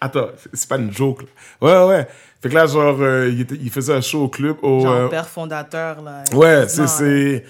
Attends, 0.00 0.28
c'est 0.52 0.68
pas 0.68 0.76
une 0.78 0.92
joke. 0.92 1.22
Là. 1.22 1.86
Ouais, 1.86 1.88
ouais. 1.96 2.06
Fait 2.42 2.48
que 2.48 2.54
là, 2.54 2.66
genre, 2.66 2.96
euh, 3.00 3.28
il, 3.30 3.42
était- 3.42 3.58
il 3.60 3.70
faisait 3.70 3.92
un 3.94 4.00
show 4.00 4.22
au 4.24 4.28
club. 4.28 4.56
Au, 4.62 4.80
Genre 4.80 4.92
euh, 4.94 5.08
père 5.08 5.28
fondateur, 5.28 6.00
là. 6.02 6.24
ouais, 6.32 6.66
c'est. 6.68 6.86
C'est- 6.86 7.44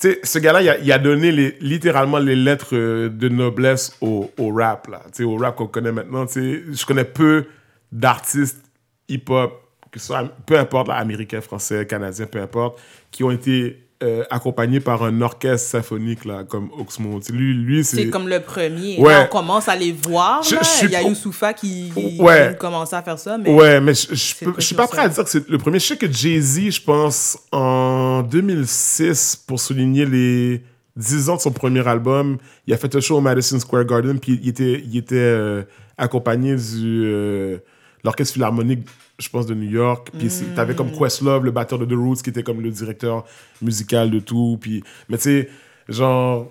Tu 0.00 0.10
sais, 0.10 0.20
ce 0.24 0.38
gars-là, 0.40 0.60
il 0.60 0.68
a, 0.68 0.78
il 0.78 0.92
a 0.92 0.98
donné 0.98 1.30
les, 1.32 1.56
littéralement 1.60 2.18
les 2.18 2.34
lettres 2.36 2.74
euh, 2.74 3.08
de 3.08 3.28
noblesse 3.28 3.96
au, 4.00 4.30
au 4.38 4.52
rap, 4.52 4.88
là. 4.88 5.00
Tu 5.06 5.18
sais, 5.18 5.22
au 5.24 5.36
rap 5.36 5.54
qu'on 5.56 5.68
connaît 5.68 5.92
maintenant. 5.92 6.26
Tu 6.26 6.32
sais, 6.32 6.62
je 6.72 6.84
connais 6.84 7.04
peu 7.04 7.46
d'artistes 7.92 8.60
hip-hop, 9.08 9.52
que 9.92 10.00
ce 10.00 10.06
soit, 10.08 10.24
peu 10.46 10.58
importe, 10.58 10.88
là, 10.88 10.94
américain, 10.94 11.40
français, 11.40 11.86
canadien, 11.86 12.26
peu 12.26 12.40
importe, 12.40 12.80
qui 13.12 13.22
ont 13.22 13.30
été 13.30 13.83
euh, 14.02 14.24
accompagnés 14.30 14.80
par 14.80 15.02
un 15.04 15.20
orchestre 15.22 15.68
symphonique, 15.70 16.24
là, 16.24 16.44
comme 16.44 16.68
Oxmo. 16.78 17.20
Lui, 17.32 17.54
lui 17.54 17.84
c'est... 17.84 18.08
Comme 18.10 18.28
le 18.28 18.40
premier. 18.40 18.98
Ouais. 18.98 19.12
Là, 19.12 19.24
on 19.30 19.36
commence 19.36 19.68
à 19.68 19.76
les 19.76 19.92
voir. 19.92 20.42
Je- 20.42 20.56
là. 20.56 20.60
je 20.62 20.68
suis 20.68 20.86
Il 20.88 20.92
y 20.92 20.96
a 20.96 21.02
Youssoufa 21.02 21.54
qui, 21.54 21.90
qui 21.94 22.20
Ouais. 22.20 22.56
commencer 22.58 22.96
à 22.96 23.02
faire 23.02 23.18
ça. 23.18 23.38
Mais 23.38 23.54
Ouais, 23.54 23.80
mais 23.80 23.94
je, 23.94 24.14
je, 24.14 24.34
peux- 24.44 24.52
très 24.52 24.60
je 24.60 24.66
suis 24.66 24.74
pas 24.74 24.86
prêt 24.88 25.02
à 25.02 25.08
dire 25.08 25.24
que 25.24 25.30
c'est 25.30 25.48
le 25.48 25.58
premier. 25.58 25.78
Je 25.78 25.86
sais 25.86 25.96
que 25.96 26.10
Jay-Z, 26.10 26.70
je 26.70 26.82
pense, 26.82 27.38
en 27.52 28.22
2006, 28.22 29.36
pour 29.46 29.60
souligner 29.60 30.04
les 30.06 30.62
10 30.96 31.28
ans 31.30 31.36
de 31.36 31.40
son 31.40 31.50
premier 31.52 31.86
album, 31.86 32.38
il 32.66 32.74
a 32.74 32.76
fait 32.76 32.94
un 32.94 33.00
show 33.00 33.16
au 33.16 33.20
Madison 33.20 33.58
Square 33.58 33.84
Garden, 33.84 34.18
puis 34.20 34.38
il 34.42 34.48
était, 34.48 34.82
il 34.84 34.96
était 34.96 35.14
euh, 35.16 35.62
accompagné 35.98 36.54
du 36.56 37.02
euh, 37.04 37.58
l'Orchestre 38.04 38.34
Philharmonique, 38.34 38.86
je 39.18 39.28
pense, 39.28 39.46
de 39.46 39.54
New 39.54 39.70
York. 39.70 40.10
Puis 40.18 40.30
c'est- 40.30 40.54
t'avais 40.54 40.74
comme 40.74 40.92
Questlove, 40.92 41.44
le 41.44 41.50
batteur 41.50 41.78
de 41.78 41.86
The 41.86 41.96
Roots, 41.96 42.22
qui 42.22 42.30
était 42.30 42.42
comme 42.42 42.60
le 42.60 42.70
directeur 42.70 43.24
musical 43.62 44.10
de 44.10 44.20
tout. 44.20 44.58
Puis, 44.60 44.82
mais 45.08 45.16
tu 45.16 45.22
sais, 45.24 45.48
genre 45.88 46.50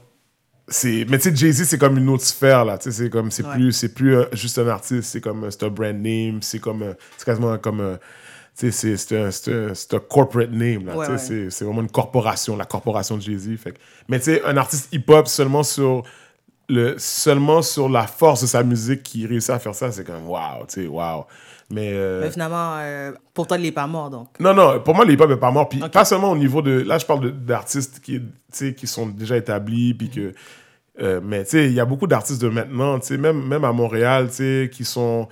c'est 0.70 1.06
mais 1.10 1.18
tu 1.18 1.30
sais 1.30 1.36
Jay-Z 1.36 1.66
c'est 1.66 1.78
comme 1.78 1.98
une 1.98 2.08
autre 2.08 2.24
sphère 2.24 2.64
là 2.64 2.78
tu 2.78 2.86
sais 2.90 3.04
c'est 3.04 3.10
comme 3.10 3.32
c'est 3.32 3.46
Ouais. 3.46 3.54
plus 3.56 3.86
plus 3.94 4.16
euh, 4.16 4.26
juste 4.32 4.58
un 4.60 4.68
artiste 4.70 5.10
c'est 5.12 5.20
comme 5.20 5.44
euh, 5.44 5.52
c'est 5.52 5.64
un 5.64 5.68
brand 5.70 5.94
name 5.94 6.42
c'est 6.42 6.60
comme 6.60 6.84
euh, 6.84 6.94
c'est 7.18 7.26
quasiment 7.26 7.58
comme 7.58 7.82
euh, 7.82 7.98
tu 8.58 8.72
sais 8.72 8.96
c'est 8.96 9.18
un, 9.18 9.28
un, 9.28 9.72
un 9.74 10.00
corporate 10.00 10.52
name 10.52 10.86
là 10.86 10.96
Ouais, 10.96 11.10
ouais. 11.10 11.18
c'est 11.50 11.66
vraiment 11.66 11.82
une 11.82 11.90
corporation 11.92 12.56
la 12.56 12.64
corporation 12.64 13.18
de 13.18 13.22
Jay-Z 13.24 13.50
mais 14.08 14.20
tu 14.20 14.26
sais 14.26 14.44
un 14.46 14.56
artiste 14.56 14.88
hip 14.94 15.04
hop 15.10 15.28
seulement 15.28 15.64
sur 15.64 16.04
le 16.70 16.96
seulement 16.98 17.62
sur 17.62 17.90
la 17.90 18.08
force 18.08 18.42
de 18.42 18.48
sa 18.48 18.64
musique 18.64 19.04
qui 19.04 19.26
réussit 19.28 19.50
à 19.52 19.60
faire 19.60 19.76
ça 19.76 19.92
c'est 19.92 20.06
comme 20.06 20.28
waouh 20.28 20.66
tu 20.68 20.82
sais 20.82 20.88
waouh 20.88 21.26
mais 21.74 21.92
euh, 21.94 22.22
Mais 22.22 22.32
finalement, 22.32 22.78
euh, 22.78 23.12
pour 23.34 23.48
toi, 23.48 23.58
il 23.58 23.64
n'est 23.64 23.72
pas 23.72 23.88
mort, 23.88 24.10
donc. 24.10 24.40
non, 24.40 24.54
non, 24.54 24.80
pour 24.82 24.96
moi, 24.96 25.06
le 25.06 25.14
hip-hop 25.14 25.30
n'est 25.30 25.38
pas 25.38 25.52
mort. 25.52 25.68
Puis 25.70 25.80
pas 25.80 26.06
seulement 26.06 26.32
au 26.32 26.38
niveau 26.38 26.62
de. 26.62 26.72
Là, 26.72 26.98
je 26.98 27.06
parle 27.06 27.32
d'artistes 27.32 28.00
qui, 28.00 28.22
qui 28.76 28.88
sont 28.88 29.08
déjà 29.08 29.38
établis. 29.38 29.94
Puis 29.94 30.10
que. 30.10 30.34
euh, 31.02 31.20
mais 31.24 31.44
tu 31.46 31.52
sais, 31.52 31.66
il 31.66 31.74
y 31.74 31.80
a 31.80 31.86
beaucoup 31.86 32.06
d'artistes 32.06 32.42
de 32.42 32.50
maintenant, 32.50 33.00
tu 33.00 33.08
sais, 33.08 33.18
même, 33.18 33.48
même 33.48 33.64
à 33.64 33.72
Montréal, 33.72 34.28
tu 34.30 34.36
sais, 34.36 34.70
qui 34.72 34.86
sont, 34.86 35.28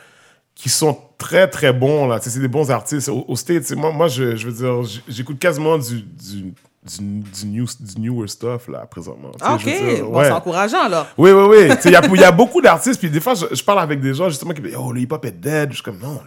qui 0.56 0.70
sont 0.70 0.98
très, 1.18 1.48
très 1.48 1.74
bons, 1.74 2.08
là. 2.08 2.20
Tu 2.20 2.26
sais, 2.26 2.30
c'est 2.32 2.40
des 2.40 2.48
bons 2.48 2.72
artistes. 2.72 3.10
Au, 3.10 3.24
au 3.28 3.36
States, 3.36 3.72
moi, 3.74 3.92
moi 3.92 4.08
je, 4.08 4.36
je 4.36 4.48
veux 4.48 4.54
dire, 4.54 5.02
j'écoute 5.08 5.38
quasiment 5.38 5.78
du. 5.78 6.02
du 6.02 6.54
du, 6.84 7.20
du, 7.20 7.46
new, 7.46 7.66
du 7.80 8.02
newer 8.02 8.28
stuff 8.28 8.68
là 8.68 8.86
présentement. 8.90 9.32
Ah, 9.40 9.56
ok, 9.56 9.64
dire, 9.64 10.04
bon, 10.04 10.18
ouais. 10.18 10.26
c'est 10.26 10.32
encourageant, 10.32 10.88
là. 10.88 11.08
Oui, 11.18 11.32
oui, 11.32 11.44
oui. 11.50 11.76
Il 11.86 11.92
y 11.92 11.96
a, 11.96 12.02
il 12.06 12.20
y 12.20 12.24
a 12.24 12.32
beaucoup 12.32 12.62
d'artistes, 12.62 13.00
puis 13.00 13.10
des 13.10 13.20
fois, 13.20 13.36
je, 13.36 13.46
je 13.54 13.64
parle 13.64 13.80
avec 13.80 14.00
des 14.02 14.14
gens 14.14 14.30
justement 14.30 14.54
qui 14.54 14.62
me 14.62 14.68
disent 14.68 14.78
Oh, 14.80 14.92
le 14.92 15.02
hip-hop 15.02 15.24
est 15.26 15.32
dead. 15.40 15.70
Je 15.70 15.76
suis 15.76 15.84
comme 15.84 16.00
Non, 16.00 16.22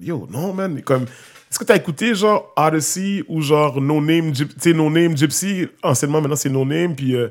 yo, 0.00 0.26
non, 0.30 0.52
man. 0.52 0.82
Comme, 0.82 1.02
est-ce 1.04 1.58
que 1.58 1.64
tu 1.64 1.72
as 1.72 1.76
écouté 1.76 2.14
genre 2.14 2.52
Odyssey 2.56 3.22
ou 3.28 3.40
genre 3.42 3.80
No 3.80 4.00
Name, 4.00 4.32
tu 4.32 4.46
sais, 4.58 4.72
no 4.72 4.90
Name 4.90 5.16
Gypsy 5.16 5.68
Anciennement, 5.82 6.20
maintenant, 6.20 6.36
c'est 6.36 6.48
No 6.50 6.64
Name. 6.64 6.96
Puis, 6.96 7.14
euh, 7.14 7.28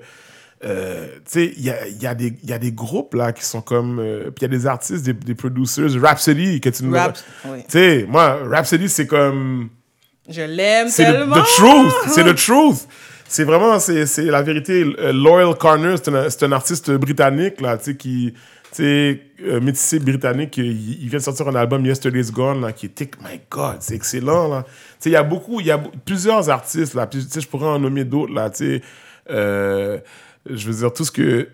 euh, 0.63 1.07
tu 1.15 1.22
sais, 1.26 1.53
il 1.57 1.63
y 1.63 1.72
a, 1.72 1.88
y, 1.88 2.05
a 2.05 2.15
y 2.43 2.53
a 2.53 2.57
des 2.59 2.72
groupes 2.72 3.15
là 3.15 3.34
qui 3.34 3.43
sont 3.43 3.61
comme. 3.61 3.99
euh, 3.99 4.26
puis 4.26 4.36
il 4.39 4.41
y 4.43 4.45
a 4.45 4.47
des 4.47 4.67
artistes, 4.67 5.03
des, 5.03 5.13
des 5.13 5.36
producers. 5.36 5.89
Rhapsody, 5.99 6.61
que 6.61 6.69
tu 6.69 6.86
nous 6.86 6.93
Rap- 6.93 7.17
oui. 7.45 7.63
Tu 7.63 7.72
sais, 7.72 8.05
moi, 8.07 8.38
Rhapsody, 8.47 8.88
c'est 8.88 9.07
comme. 9.07 9.69
Je 10.32 10.41
l'aime 10.41 10.88
C'est 10.89 11.05
the 11.05 11.43
truth. 11.57 11.93
C'est 12.07 12.23
le 12.23 12.36
truth. 12.36 12.88
C'est 13.27 13.45
vraiment, 13.45 13.79
c'est 13.79 14.05
c'est 14.07 14.25
la 14.25 14.41
vérité. 14.41 14.84
Euh, 14.99 15.13
Loyal 15.13 15.55
Corner, 15.55 15.97
c'est 15.97 16.13
un, 16.13 16.29
c'est 16.29 16.43
un 16.43 16.51
artiste 16.51 16.91
britannique, 16.91 17.61
là, 17.61 17.77
tu 17.77 17.86
sais, 17.86 17.95
qui, 17.95 18.34
tu 18.34 18.39
sais, 18.71 19.21
euh, 19.45 19.61
métissé 19.61 19.99
britannique. 19.99 20.57
Il, 20.57 21.01
il 21.01 21.07
vient 21.07 21.19
de 21.19 21.23
sortir 21.23 21.47
un 21.47 21.55
album 21.55 21.86
Yesterday's 21.86 22.29
Gone, 22.29 22.59
là, 22.59 22.73
qui 22.73 22.88
est, 22.88 23.01
my 23.21 23.39
God, 23.49 23.77
c'est 23.79 23.95
excellent, 23.95 24.49
là. 24.49 24.63
Tu 24.63 24.73
sais, 24.99 25.09
il 25.11 25.13
y 25.13 25.15
a 25.15 25.23
beaucoup, 25.23 25.61
il 25.61 25.67
y 25.67 25.71
a 25.71 25.82
plusieurs 26.05 26.49
artistes, 26.49 26.93
là. 26.93 27.07
Tu 27.07 27.21
sais, 27.21 27.39
je 27.39 27.47
pourrais 27.47 27.67
en 27.67 27.79
nommer 27.79 28.03
d'autres, 28.03 28.34
là, 28.34 28.49
tu 28.49 28.57
sais. 28.57 28.82
Euh, 29.29 29.99
je 30.49 30.67
veux 30.67 30.73
dire, 30.73 30.91
tout 30.91 31.05
ce 31.05 31.11
que 31.11 31.47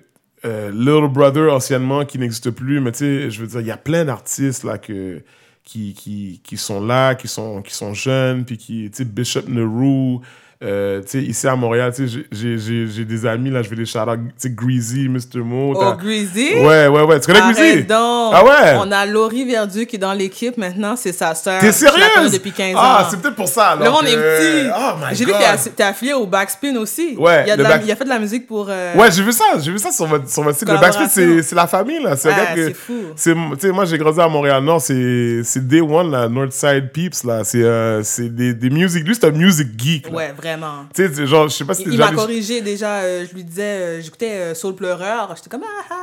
euh, 0.45 0.71
Little 0.71 1.09
Brother, 1.09 1.53
anciennement, 1.53 2.05
qui 2.05 2.17
n'existe 2.17 2.49
plus, 2.49 2.79
mais 2.79 2.91
tu 2.91 2.97
sais, 2.97 3.29
je 3.29 3.41
veux 3.41 3.47
dire, 3.47 3.61
il 3.61 3.67
y 3.67 3.71
a 3.71 3.77
plein 3.77 4.03
d'artistes, 4.03 4.63
là, 4.63 4.79
que 4.79 5.21
qui, 5.67 5.93
qui, 5.93 6.39
qui 6.43 6.55
sont 6.55 6.79
là, 6.79 7.13
qui 7.15 7.27
sont, 7.27 7.61
qui 7.61 7.73
sont 7.73 7.93
jeunes, 7.93 8.45
puis 8.45 8.57
qui, 8.57 8.89
tu 8.89 8.97
sais, 8.97 9.05
Bishop 9.05 9.49
Nehru, 9.49 10.19
Euh, 10.63 11.03
ici 11.13 11.47
à 11.47 11.55
Montréal, 11.55 11.93
j'ai- 12.31 13.05
des 13.05 13.25
amis, 13.27 13.51
là, 13.51 13.61
je 13.61 13.69
vais 13.69 13.75
les 13.75 13.85
shout 13.85 13.99
Greasy, 14.45 15.07
Mr. 15.07 15.37
Mo. 15.43 15.75
Oh, 15.75 15.93
Greasy? 16.01 16.55
Ouais, 16.55 16.87
ouais, 16.87 17.01
ouais. 17.03 17.19
Tu 17.19 17.27
connais 17.31 17.53
Greasy? 17.53 17.83
Donc. 17.83 18.33
Ah 18.33 18.43
ouais? 18.43 18.75
On 18.79 18.91
a 18.91 19.05
Laurie 19.05 19.45
Verdu 19.45 19.85
qui 19.85 19.97
est 19.97 19.99
dans 19.99 20.13
l'équipe 20.13 20.57
maintenant, 20.57 20.95
c'est 20.95 21.11
sa 21.11 21.35
sœur. 21.35 21.59
T'es 21.61 21.71
sérieuse? 21.71 22.31
depuis 22.31 22.51
15 22.51 22.75
ans. 22.75 22.79
Ah, 22.81 23.07
c'est 23.09 23.21
peut-être 23.21 23.35
pour 23.35 23.47
ça, 23.47 23.69
alors 23.69 23.83
Là, 23.83 23.99
on 24.01 24.05
est 24.05 24.15
petit. 24.15 24.69
Oh 24.75 24.93
my 24.99 25.15
J'ai 25.15 25.25
vu 25.25 25.31
que 25.31 25.69
t'es 25.75 25.83
affilié 25.83 26.13
au 26.13 26.25
Backspin 26.25 26.75
aussi. 26.77 27.15
Ouais, 27.19 27.43
Il 27.45 27.51
a, 27.51 27.55
de 27.55 27.61
le 27.61 27.63
la- 27.63 27.69
back- 27.77 27.81
il 27.85 27.91
a 27.91 27.95
fait 27.95 28.03
de 28.05 28.09
la 28.09 28.19
musique 28.19 28.47
pour. 28.47 28.65
euh, 28.69 28.95
Ouais, 28.95 29.11
j'ai 29.11 29.21
vu 29.21 29.31
ça, 29.33 29.45
j'ai 29.59 29.71
vu 29.71 29.77
ça 29.77 29.91
sur 29.91 30.07
votre, 30.07 30.27
sur 30.27 30.41
votre 30.41 30.57
site. 30.57 30.67
Le 30.67 30.77
Backspin, 30.79 31.07
c'est 31.07 31.55
la 31.55 31.67
famille, 31.67 32.01
là. 32.01 32.15
C'est 32.15 32.29
Ah, 32.31 32.55
que. 32.55 32.65
c'est 32.69 32.73
fou. 32.73 32.93
Tu 33.15 33.33
sais, 33.59 33.71
moi, 33.71 33.85
j'ai 33.85 33.99
grandi 33.99 34.19
à 34.19 34.27
Montréal-Nord, 34.27 34.81
c'est 34.81 35.41
c'est 35.43 35.67
Day 35.67 35.81
One, 35.81 36.09
là, 36.09 36.27
Northside 36.27 36.91
Peeps, 36.91 37.23
là. 37.25 37.43
C'est 37.43 37.61
euh, 37.63 38.01
des, 38.17 38.55
des 38.55 38.69
music. 38.71 39.05
Lui, 39.07 39.13
c'est 39.13 39.27
un 39.27 39.31
music 39.31 39.67
geek, 39.77 40.09
là. 40.09 40.15
Ouais, 40.15 40.33
vraiment. 40.35 40.46
Tu 40.93 41.13
sais, 41.13 41.27
genre, 41.27 41.47
je 41.47 41.55
sais 41.55 41.65
pas 41.65 41.73
si 41.73 41.83
Il, 41.83 41.93
il 41.93 41.99
m'a 41.99 42.11
corrigé 42.11 42.61
déjà. 42.61 42.99
euh, 42.99 43.25
je 43.29 43.33
lui 43.35 43.43
disais, 43.43 43.61
euh, 43.63 44.01
j'écoutais 44.01 44.31
euh, 44.31 44.55
Soul 44.55 44.75
Pleureur. 44.75 45.33
J'étais 45.35 45.49
comme, 45.49 45.63
ah, 45.89 45.95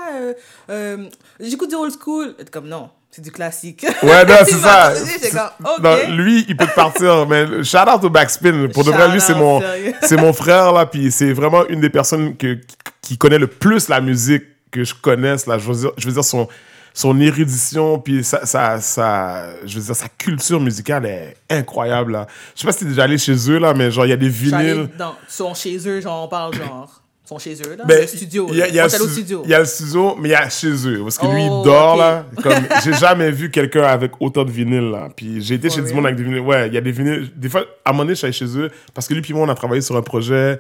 ah, 0.69 0.97
j'écoute 1.41 1.71
du 1.71 1.77
old 1.77 1.93
school. 1.99 2.35
Il 2.39 2.43
était 2.43 2.51
comme, 2.51 2.69
non, 2.69 2.91
c'est 3.11 3.23
du 3.23 3.31
classique. 3.31 3.87
Ouais, 4.03 4.25
non, 4.25 4.35
c'est 4.45 4.55
ça. 4.59 4.93
J'étais 4.95 5.31
comme. 5.31 5.83
Non, 5.83 5.97
lui, 6.17 6.45
il 6.49 6.57
peut 6.57 6.67
partir, 6.75 7.27
mais 7.27 7.63
shout 7.63 7.79
out 7.79 8.03
au 8.03 8.11
Backspin. 8.11 8.69
Pour 8.73 8.85
de 8.85 8.91
vrai, 8.91 9.09
lui, 9.09 9.21
c'est 9.21 9.35
mon, 9.35 9.63
c'est 10.03 10.17
mon 10.17 10.33
frère, 10.33 10.73
là, 10.73 10.87
puis 10.87 11.11
c'est 11.11 11.33
vraiment 11.33 11.67
une 11.69 11.81
des 11.81 11.91
personnes 11.91 12.37
que, 12.37 12.59
qui 13.03 13.17
connaît 13.19 13.39
le 13.39 13.47
plus 13.47 13.89
la 13.89 14.01
musique 14.01 14.45
que 14.71 14.85
je 14.85 14.95
connaisse, 14.95 15.47
là. 15.47 15.59
Je 15.59 15.67
veux 15.71 15.75
dire, 15.75 15.93
je 15.97 16.07
veux 16.07 16.13
dire 16.13 16.25
son, 16.25 16.49
son 16.97 17.21
érudition, 17.21 17.99
puis 17.99 18.23
sa, 18.23 18.47
sa, 18.47 18.81
sa- 18.81 19.47
je 19.67 19.79
veux 19.79 19.85
dire, 19.85 19.97
sa 19.97 20.09
culture 20.09 20.61
musicale 20.61 21.05
est 21.07 21.37
incroyable, 21.51 22.13
là. 22.13 22.27
Je 22.55 22.61
sais 22.61 22.67
pas 22.67 22.73
si 22.73 22.79
t'es 22.79 22.85
déjà 22.87 23.03
allé 23.03 23.19
chez 23.19 23.35
eux, 23.51 23.59
là, 23.59 23.75
mais 23.75 23.91
genre, 23.91 24.07
il 24.07 24.11
y 24.11 24.13
a 24.13 24.17
des 24.17 24.29
vinyles. 24.29 24.89
dans, 24.97 25.15
sont 25.29 25.53
chez 25.55 25.77
eux, 25.89 26.01
genre, 26.01 26.25
on 26.25 26.29
parle 26.29 26.55
genre. 26.55 27.01
Ils 27.25 27.29
sont 27.29 27.39
chez 27.39 27.55
eux, 27.55 27.75
là. 27.77 27.85
Ben, 27.87 28.03
le 28.03 28.07
studio. 28.07 28.47
Il 28.51 28.59
y 28.59 28.63
a, 28.63 28.69
y 28.69 28.73
le 28.77 28.89
stu- 28.89 29.09
studio. 29.09 29.43
il 29.45 29.51
y 29.51 29.55
a 29.55 29.59
le 29.61 29.65
studio, 29.65 30.15
mais 30.21 30.29
il 30.29 30.33
y 30.33 30.35
a 30.35 30.49
chez 30.51 30.71
eux. 30.87 31.01
Parce 31.03 31.17
que 31.19 31.25
lui, 31.25 31.43
Oh, 31.51 31.63
il 31.63 31.65
dort, 31.65 31.95
ok. 31.95 31.99
là. 31.99 32.27
Comme, 32.43 32.65
j'ai 32.85 32.93
jamais 32.93 33.31
vu 33.31 33.51
quelqu'un 33.51 33.85
avec 33.85 34.13
autant 34.21 34.45
de 34.45 34.51
vinyles, 34.53 34.91
là. 34.91 35.09
Puis 35.17 35.41
j'ai 35.43 35.55
été 35.55 35.71
chez 35.71 35.81
du 35.83 35.93
monde 35.95 36.05
avec 36.05 36.17
des 36.19 36.23
vinyles. 36.23 36.41
Ouais, 36.41 36.69
il 36.69 36.75
y 36.75 36.77
a 36.77 36.83
des 36.83 36.93
vinyles. 36.93 37.31
Des 37.35 37.49
fois, 37.49 37.63
à 37.85 37.91
un 37.91 37.93
moment 37.93 38.05
donné, 38.05 38.13
je 38.15 38.19
suis 38.19 38.27
allé 38.27 38.33
chez 38.35 38.59
eux. 38.59 38.71
Parce 38.93 39.09
que 39.09 39.15
lui, 39.15 39.23
puis 39.23 39.33
moi, 39.33 39.47
on 39.47 39.49
a 39.49 39.55
travaillé 39.55 39.81
sur 39.81 39.97
un 39.97 40.03
projet 40.03 40.59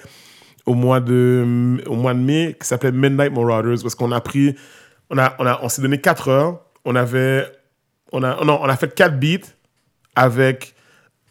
au 0.64 0.72
mois 0.72 1.00
de, 1.00 1.76
au 1.86 1.94
mois 1.96 2.14
de 2.14 2.18
mai 2.20 2.56
qui 2.58 2.66
s'appelait 2.66 2.92
Midnight 2.92 3.30
Marauders. 3.32 3.82
Parce 3.82 3.94
qu'on 3.94 4.10
a 4.12 4.20
pris, 4.22 4.56
on 5.10 5.18
a, 5.18 5.34
on 5.38 5.46
a, 5.46 5.60
on 5.62 5.68
s'est 5.68 5.82
donné 5.82 6.00
4 6.00 6.28
heures. 6.28 6.60
On 6.84 6.96
avait, 6.96 7.46
on 8.12 8.22
a, 8.22 8.44
non, 8.44 8.60
on 8.60 8.68
a 8.68 8.76
fait 8.76 8.94
4 8.94 9.18
beats 9.18 9.48
avec 10.16 10.74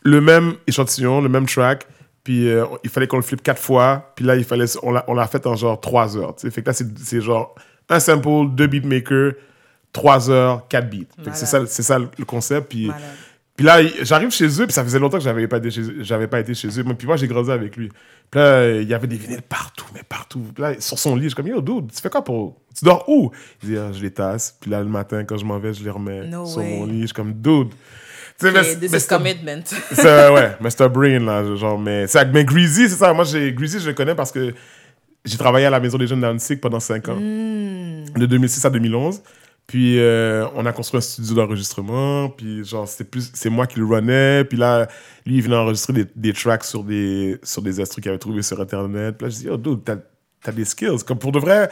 le 0.03 0.21
même 0.21 0.55
échantillon, 0.67 1.21
le 1.21 1.30
même 1.30 1.45
track. 1.45 1.88
Puis 2.24 2.49
euh, 2.49 2.65
il 2.84 2.89
fallait 2.89 3.07
qu'on 3.07 3.17
le 3.17 3.24
flippe 3.24 3.43
quatre 3.43 3.61
fois. 3.61 4.13
Puis 4.15 4.26
là, 4.26 4.36
il 4.36 4.43
fallait, 4.43 4.65
on 4.82 4.91
l'a, 4.91 5.28
fait 5.28 5.45
en 5.45 5.55
genre 5.55 5.80
trois 5.80 6.17
heures. 6.17 6.36
tu 6.36 6.41
sais. 6.41 6.51
Fait 6.51 6.61
que 6.61 6.67
là, 6.67 6.74
c'est, 6.74 6.97
c'est 6.97 7.21
genre 7.21 7.55
un 7.89 7.99
sample, 7.99 8.55
deux 8.55 8.67
beatmakers, 8.67 9.34
trois 9.91 10.30
heures, 10.30 10.67
quatre 10.67 10.89
beats. 10.89 11.05
Fait 11.24 11.32
que 11.32 11.38
c'est 11.38 11.45
ça, 11.45 11.65
c'est 11.65 11.84
ça 11.84 11.99
le 11.99 12.26
concept. 12.26 12.69
Puis, 12.69 12.89
puis 13.55 13.65
là, 13.65 13.82
j'arrive 14.01 14.32
chez 14.32 14.47
eux, 14.61 14.65
puis 14.65 14.74
ça 14.74 14.84
faisait 14.84 14.99
longtemps 14.99 15.17
que 15.17 15.24
j'avais 15.24 15.47
pas 15.47 15.57
été 15.57 15.69
chez 15.69 15.82
eux. 15.82 15.97
J'avais 15.99 16.28
pas 16.28 16.39
été 16.39 16.53
chez 16.53 16.67
eux. 16.80 16.84
Puis 16.84 17.07
moi, 17.07 17.17
j'ai 17.17 17.28
grandi 17.28 17.51
avec 17.51 17.76
lui. 17.76 17.91
Puis 18.34 18.39
là, 18.39 18.67
il 18.81 18.88
y 18.89 18.93
avait 18.95 19.05
des 19.05 19.15
vinyles 19.15 19.43
partout, 19.43 19.86
mais 19.93 20.01
partout. 20.09 20.39
Puis 20.55 20.63
là, 20.63 20.73
sur 20.79 20.97
son 20.97 21.15
lit, 21.15 21.25
je 21.25 21.27
suis 21.29 21.36
comme, 21.36 21.45
yo, 21.47 21.61
dude, 21.61 21.91
tu 21.93 22.01
fais 22.01 22.09
quoi 22.09 22.23
pour. 22.23 22.55
Tu 22.75 22.84
dors 22.84 23.07
où? 23.07 23.29
Il 23.61 23.69
dit, 23.69 23.77
Ah, 23.77 23.91
je 23.93 24.01
les 24.01 24.09
tasse. 24.11 24.57
Puis 24.59 24.71
là, 24.71 24.79
le 24.81 24.89
matin, 24.89 25.23
quand 25.23 25.38
je 25.38 25.45
m'en 25.45 25.59
vais, 25.59 25.71
je 25.71 25.84
les 25.84 25.91
remets 25.91 26.25
No 26.25 26.43
sur 26.47 26.57
way. 26.57 26.77
mon 26.79 26.88
lit. 26.88 27.01
Je 27.01 27.05
suis 27.07 27.13
comme, 27.13 27.31
dude. 27.34 27.69
Tu 28.39 28.47
sais, 28.47 28.51
mais- 28.51 28.61
this 28.63 28.77
mais 28.91 28.97
is 28.97 29.01
c'est- 29.01 29.07
commitment. 29.07 29.61
c'est 29.91 30.29
ouais, 30.31 30.57
Mr. 30.59 30.89
Brain 30.89 31.19
là, 31.19 31.55
genre 31.55 31.77
mais 31.77 32.05
mais 32.34 32.43
Greasy, 32.43 32.89
c'est 32.89 32.95
ça. 32.95 33.13
Moi 33.13 33.25
Greasy, 33.51 33.79
je 33.79 33.89
le 33.89 33.93
connais 33.93 34.15
parce 34.15 34.31
que 34.31 34.51
j'ai 35.23 35.38
travaillé 35.38 35.67
à 35.67 35.69
la 35.69 35.79
maison 35.79 35.99
des 35.99 36.07
jeunes 36.07 36.21
d'Annecy 36.21 36.55
pendant 36.55 36.79
5 36.79 37.09
ans. 37.09 37.15
Hmm. 37.15 38.05
De 38.17 38.25
2006 38.25 38.65
à 38.65 38.71
2011. 38.71 39.21
Puis 39.68 39.99
euh, 39.99 40.45
on 40.55 40.66
a 40.66 40.74
construit 40.74 40.97
un 40.97 41.01
studio 41.01 41.36
d'enregistrement, 41.36 42.30
puis 42.30 42.66
genre 42.66 42.88
c'était 42.88 43.05
plus 43.05 43.32
c'est 43.34 43.49
moi 43.49 43.66
qui 43.66 43.80
le 43.80 43.86
runnais, 43.86 44.43
puis 44.43 44.57
là 44.57 44.88
lui 45.26 45.36
il 45.36 45.41
venait 45.41 45.55
enregistrer 45.55 45.93
des, 45.93 46.05
des 46.16 46.34
tracks 46.34 46.66
sur 46.66 46.84
des 46.84 47.39
sur 47.43 47.61
des 47.61 47.80
instrus 47.80 48.01
qu'il 48.01 48.09
avait 48.09 48.20
trouvé 48.20 48.41
sur 48.41 48.59
internet. 48.59 49.16
Puis 49.18 49.26
là 49.26 49.30
je 49.30 49.38
dis 49.38 49.49
"Oh 49.49 49.57
dude, 49.57 49.84
t'as 49.86 49.97
t'as 50.43 50.51
des 50.51 50.66
skills 50.66 51.03
comme 51.05 51.18
pour 51.18 51.32
de 51.32 51.39
vrai 51.39 51.70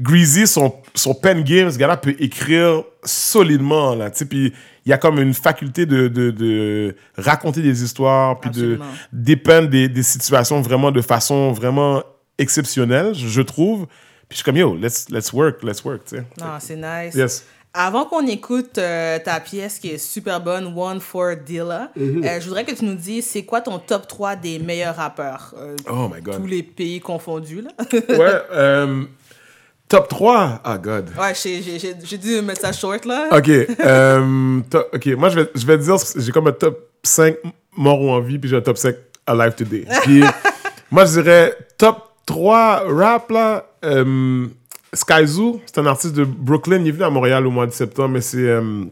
Greasy, 0.00 0.46
son, 0.48 0.74
son 0.94 1.14
pen 1.14 1.44
game, 1.44 1.70
ce 1.70 1.78
gars-là 1.78 1.96
peut 1.96 2.16
écrire 2.18 2.82
solidement, 3.04 3.94
là, 3.94 4.10
tu 4.10 4.18
sais, 4.18 4.24
puis 4.24 4.52
il 4.84 4.90
y 4.90 4.92
a 4.92 4.98
comme 4.98 5.20
une 5.20 5.34
faculté 5.34 5.86
de, 5.86 6.08
de, 6.08 6.32
de 6.32 6.96
raconter 7.16 7.62
des 7.62 7.84
histoires, 7.84 8.40
puis 8.40 8.50
de 8.50 8.80
dépeindre 9.12 9.68
des, 9.68 9.88
des 9.88 10.02
situations 10.02 10.60
vraiment 10.60 10.90
de 10.90 11.00
façon 11.00 11.52
vraiment 11.52 12.02
exceptionnelle, 12.38 13.14
je 13.14 13.28
je 13.28 13.42
trouve. 13.42 13.86
Puis 14.28 14.30
je 14.30 14.34
suis 14.36 14.44
comme, 14.44 14.56
yo, 14.56 14.74
let's, 14.76 15.08
let's 15.10 15.32
work, 15.32 15.62
let's 15.62 15.84
work, 15.84 16.04
tu 16.06 16.16
sais. 16.16 16.24
Non, 16.40 16.54
c'est 16.58 16.76
nice. 16.76 17.14
Yes. 17.14 17.44
Avant 17.76 18.04
qu'on 18.04 18.24
écoute 18.28 18.78
euh, 18.78 19.18
ta 19.18 19.40
pièce 19.40 19.80
qui 19.80 19.90
est 19.90 19.98
super 19.98 20.40
bonne, 20.40 20.72
One 20.76 21.00
for 21.00 21.34
Dilla, 21.44 21.90
Mhm. 21.96 22.24
euh, 22.24 22.40
je 22.40 22.46
voudrais 22.46 22.64
que 22.64 22.70
tu 22.72 22.84
nous 22.84 22.94
dises 22.94 23.26
c'est 23.26 23.42
quoi 23.44 23.60
ton 23.60 23.80
top 23.80 24.06
3 24.06 24.36
des 24.36 24.60
meilleurs 24.60 24.94
rappeurs 24.94 25.52
euh, 25.58 25.74
Oh 25.90 26.08
my 26.14 26.20
God. 26.22 26.36
Tous 26.36 26.46
les 26.46 26.62
pays 26.62 27.00
confondus, 27.00 27.62
là? 27.62 27.70
Ouais, 27.92 29.06
top 29.88 30.08
3, 30.08 30.60
ah 30.64 30.78
God. 30.78 31.10
Ouais, 31.18 31.32
j'ai- 31.34 32.16
dû 32.18 32.40
mettre 32.42 32.60
ça 32.60 32.72
short, 32.72 33.04
là. 33.04 33.28
Ok, 33.32 33.48
ok, 34.94 35.06
moi 35.18 35.28
je 35.30 35.40
vais, 35.40 35.50
je 35.54 35.66
vais 35.66 35.76
te 35.78 35.82
dire, 35.82 35.96
j'ai 36.16 36.32
comme 36.32 36.46
un 36.46 36.52
top 36.52 36.90
5 37.02 37.36
mort 37.76 38.00
ou 38.00 38.08
en 38.10 38.20
vie, 38.20 38.38
puis 38.38 38.48
j'ai 38.48 38.56
un 38.56 38.60
top 38.62 38.78
5 38.78 38.94
alive 39.26 39.54
today. 39.56 39.84
Puis 40.02 40.22
moi 40.90 41.04
je 41.06 41.20
dirais 41.20 41.56
top 41.76 41.98
3 42.26 42.84
rap 42.86 43.30
là, 43.30 43.66
euh, 43.84 44.46
Skyzoo, 44.92 45.60
c'est 45.66 45.78
un 45.78 45.86
artiste 45.86 46.14
de 46.14 46.24
Brooklyn, 46.24 46.80
il 46.80 46.88
est 46.88 46.92
venu 46.92 47.04
à 47.04 47.10
Montréal 47.10 47.46
au 47.46 47.50
mois 47.50 47.66
de 47.66 47.72
septembre, 47.72 48.10
mais 48.10 48.20
c'est. 48.20 48.38
euh, 48.38 48.84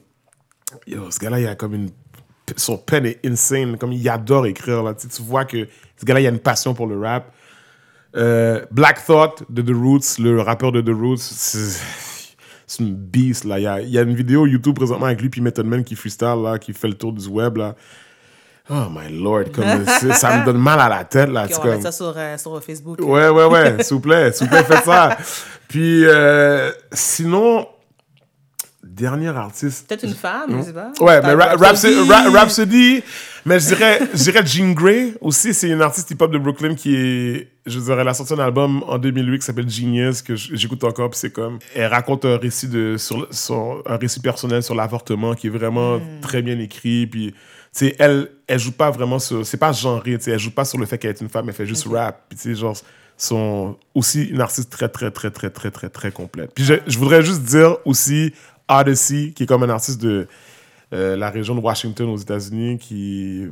yo, 0.86 1.10
ce 1.10 1.18
gars-là, 1.18 1.40
il 1.40 1.46
a 1.46 1.54
comme 1.54 1.74
une. 1.74 1.90
Son 2.56 2.76
pen 2.76 3.06
est 3.06 3.24
insane, 3.24 3.78
comme 3.78 3.92
il 3.92 4.06
adore 4.08 4.46
écrire 4.46 4.82
là. 4.82 4.94
Tu, 4.94 5.08
vois 5.22 5.44
que 5.44 5.68
ce 5.96 6.04
gars-là, 6.04 6.20
il 6.20 6.26
a 6.26 6.30
une 6.30 6.40
passion 6.40 6.74
pour 6.74 6.86
le 6.86 6.98
rap. 6.98 7.32
Euh, 8.14 8.64
Black 8.70 9.06
Thought 9.06 9.44
de 9.48 9.62
The 9.62 9.74
Roots, 9.74 10.18
le 10.18 10.42
rappeur 10.42 10.70
de 10.70 10.82
The 10.82 10.94
Roots, 10.94 11.16
c'est 12.66 12.82
une 12.82 12.94
beast 12.94 13.44
là. 13.44 13.58
Il 13.58 13.62
y 13.62 13.66
a, 13.66 13.80
il 13.80 13.88
y 13.88 13.98
a 13.98 14.02
une 14.02 14.14
vidéo 14.14 14.46
YouTube 14.46 14.74
présentement 14.74 15.06
avec 15.06 15.22
lui 15.22 15.30
puis 15.30 15.40
Method 15.40 15.66
Man 15.66 15.82
qui 15.82 15.94
freestyle 15.94 16.42
là, 16.42 16.58
qui 16.58 16.74
fait 16.74 16.88
le 16.88 16.94
tour 16.94 17.12
du 17.12 17.26
web 17.26 17.56
là. 17.56 17.74
Oh 18.70 18.86
my 18.90 19.12
lord, 19.22 19.44
comme 19.52 19.84
ça 20.14 20.38
me 20.38 20.44
donne 20.44 20.58
mal 20.58 20.78
à 20.80 20.88
la 20.88 21.04
tête 21.04 21.28
là. 21.28 21.44
Ok, 21.44 21.48
C'est 21.50 21.54
on 21.56 21.58
va 21.58 21.62
comme- 21.62 21.70
mettre 21.78 21.82
ça 21.82 21.92
sur, 21.92 22.14
euh, 22.16 22.38
sur 22.38 22.62
Facebook. 22.64 22.98
Ouais, 23.00 23.28
ouais, 23.28 23.44
ouais, 23.46 23.82
s'il 23.82 23.94
vous 23.94 24.00
plaît, 24.00 24.32
s'il 24.32 24.46
vous 24.46 24.52
plaît, 24.54 24.64
faites 24.64 24.84
ça. 24.84 25.16
Puis 25.68 26.04
euh, 26.04 26.70
sinon, 26.92 27.66
dernier 28.84 29.28
artiste. 29.28 29.88
Peut-être 29.88 30.04
une 30.04 30.14
femme, 30.14 30.58
je 30.58 30.62
sais 30.66 30.72
pas. 30.72 30.92
Ouais, 31.00 31.20
mais 31.22 31.32
Ra- 31.34 31.54
Rhapsody. 31.56 32.08
Ra- 32.10 32.30
Rhapsody, 32.30 33.02
mais 33.44 33.58
je 33.58 33.66
dirais, 33.68 34.00
je 34.12 34.22
dirais 34.22 34.46
Jean 34.46 34.72
Grey 34.72 35.14
aussi, 35.20 35.54
c'est 35.54 35.68
une 35.68 35.82
artiste 35.82 36.10
hip-hop 36.10 36.30
de 36.30 36.38
Brooklyn 36.38 36.74
qui 36.74 36.94
est, 36.96 37.48
je 37.66 37.78
dirais, 37.80 38.00
elle 38.02 38.08
a 38.08 38.14
sorti 38.14 38.34
un 38.34 38.38
album 38.40 38.82
en 38.86 38.98
2008 38.98 39.38
qui 39.38 39.44
s'appelle 39.46 39.68
Genius, 39.68 40.20
que 40.22 40.34
j'écoute 40.36 40.84
encore, 40.84 41.10
puis 41.10 41.18
c'est 41.18 41.32
comme, 41.32 41.58
elle 41.74 41.86
raconte 41.86 42.24
un 42.24 42.36
récit 42.36 42.68
de, 42.68 42.96
sur, 42.98 43.82
un 43.86 43.96
récit 43.96 44.20
personnel 44.20 44.62
sur 44.62 44.74
l'avortement 44.74 45.34
qui 45.34 45.46
est 45.46 45.50
vraiment 45.50 46.00
très 46.20 46.42
bien 46.42 46.58
écrit, 46.58 47.06
puis, 47.06 47.34
sais, 47.72 47.96
elle, 47.98 48.30
elle 48.46 48.58
joue 48.58 48.72
pas 48.72 48.90
vraiment 48.90 49.18
sur, 49.18 49.46
c'est 49.46 49.56
pas 49.56 49.72
genré, 49.72 50.18
tu 50.18 50.24
sais, 50.24 50.30
elle 50.32 50.38
joue 50.38 50.50
pas 50.50 50.64
sur 50.64 50.78
le 50.78 50.86
fait 50.86 50.98
qu'elle 50.98 51.10
est 51.10 51.20
une 51.20 51.28
femme, 51.28 51.48
elle 51.48 51.54
fait 51.54 51.66
juste 51.66 51.86
rap, 51.88 52.24
puis 52.28 52.36
tu 52.38 52.42
sais, 52.44 52.54
genre, 52.54 52.76
sont 53.16 53.76
aussi 53.94 54.24
une 54.24 54.40
artiste 54.40 54.70
très, 54.70 54.88
très, 54.88 55.10
très, 55.10 55.30
très, 55.30 55.50
très, 55.50 55.70
très, 55.70 55.88
très 55.88 56.10
complète. 56.12 56.52
Puis 56.54 56.64
je, 56.64 56.74
je 56.86 56.98
voudrais 56.98 57.22
juste 57.22 57.42
dire 57.42 57.76
aussi 57.84 58.32
Odyssey, 58.68 59.32
qui 59.34 59.44
est 59.44 59.46
comme 59.46 59.62
un 59.62 59.68
artiste 59.70 60.00
de 60.00 60.26
euh, 60.92 61.16
la 61.16 61.30
région 61.30 61.54
de 61.54 61.60
Washington 61.60 62.08
aux 62.08 62.16
États-Unis, 62.16 62.78
qui, 62.78 63.46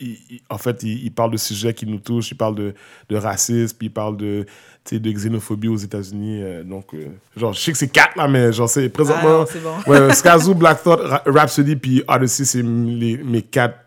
il- 0.00 0.18
il- 0.30 0.40
en 0.50 0.58
fait, 0.58 0.82
il, 0.82 1.04
il 1.04 1.12
parle 1.12 1.30
de 1.30 1.36
sujets 1.36 1.74
qui 1.74 1.86
nous 1.86 1.98
touchent, 1.98 2.30
il 2.32 2.36
parle 2.36 2.54
de, 2.54 2.74
de 3.08 3.16
racisme, 3.16 3.76
puis 3.78 3.86
il 3.88 3.92
parle 3.92 4.16
de, 4.16 4.46
de 4.90 5.10
xénophobie 5.12 5.68
aux 5.68 5.76
États-Unis. 5.76 6.42
euh, 6.42 6.62
donc, 6.64 6.92
euh, 6.94 7.06
genre, 7.36 7.52
je 7.52 7.60
sais 7.60 7.72
que 7.72 7.78
c'est 7.78 7.88
quatre 7.88 8.16
là, 8.16 8.26
mais 8.28 8.52
genre, 8.52 8.68
c'est 8.68 8.86
Ah 8.86 8.90
présentement. 8.90 9.38
non, 9.40 9.46
c'est 9.48 9.60
bon. 9.60 9.76
ouais, 9.86 10.12
Skazoo, 10.14 10.54
Black 10.54 10.82
Thought, 10.82 11.00
Ra- 11.00 11.22
Rhapsody, 11.26 11.76
puis 11.76 12.02
Odyssey, 12.08 12.44
c'est 12.44 12.62
mes 12.62 13.42
quatre, 13.42 13.78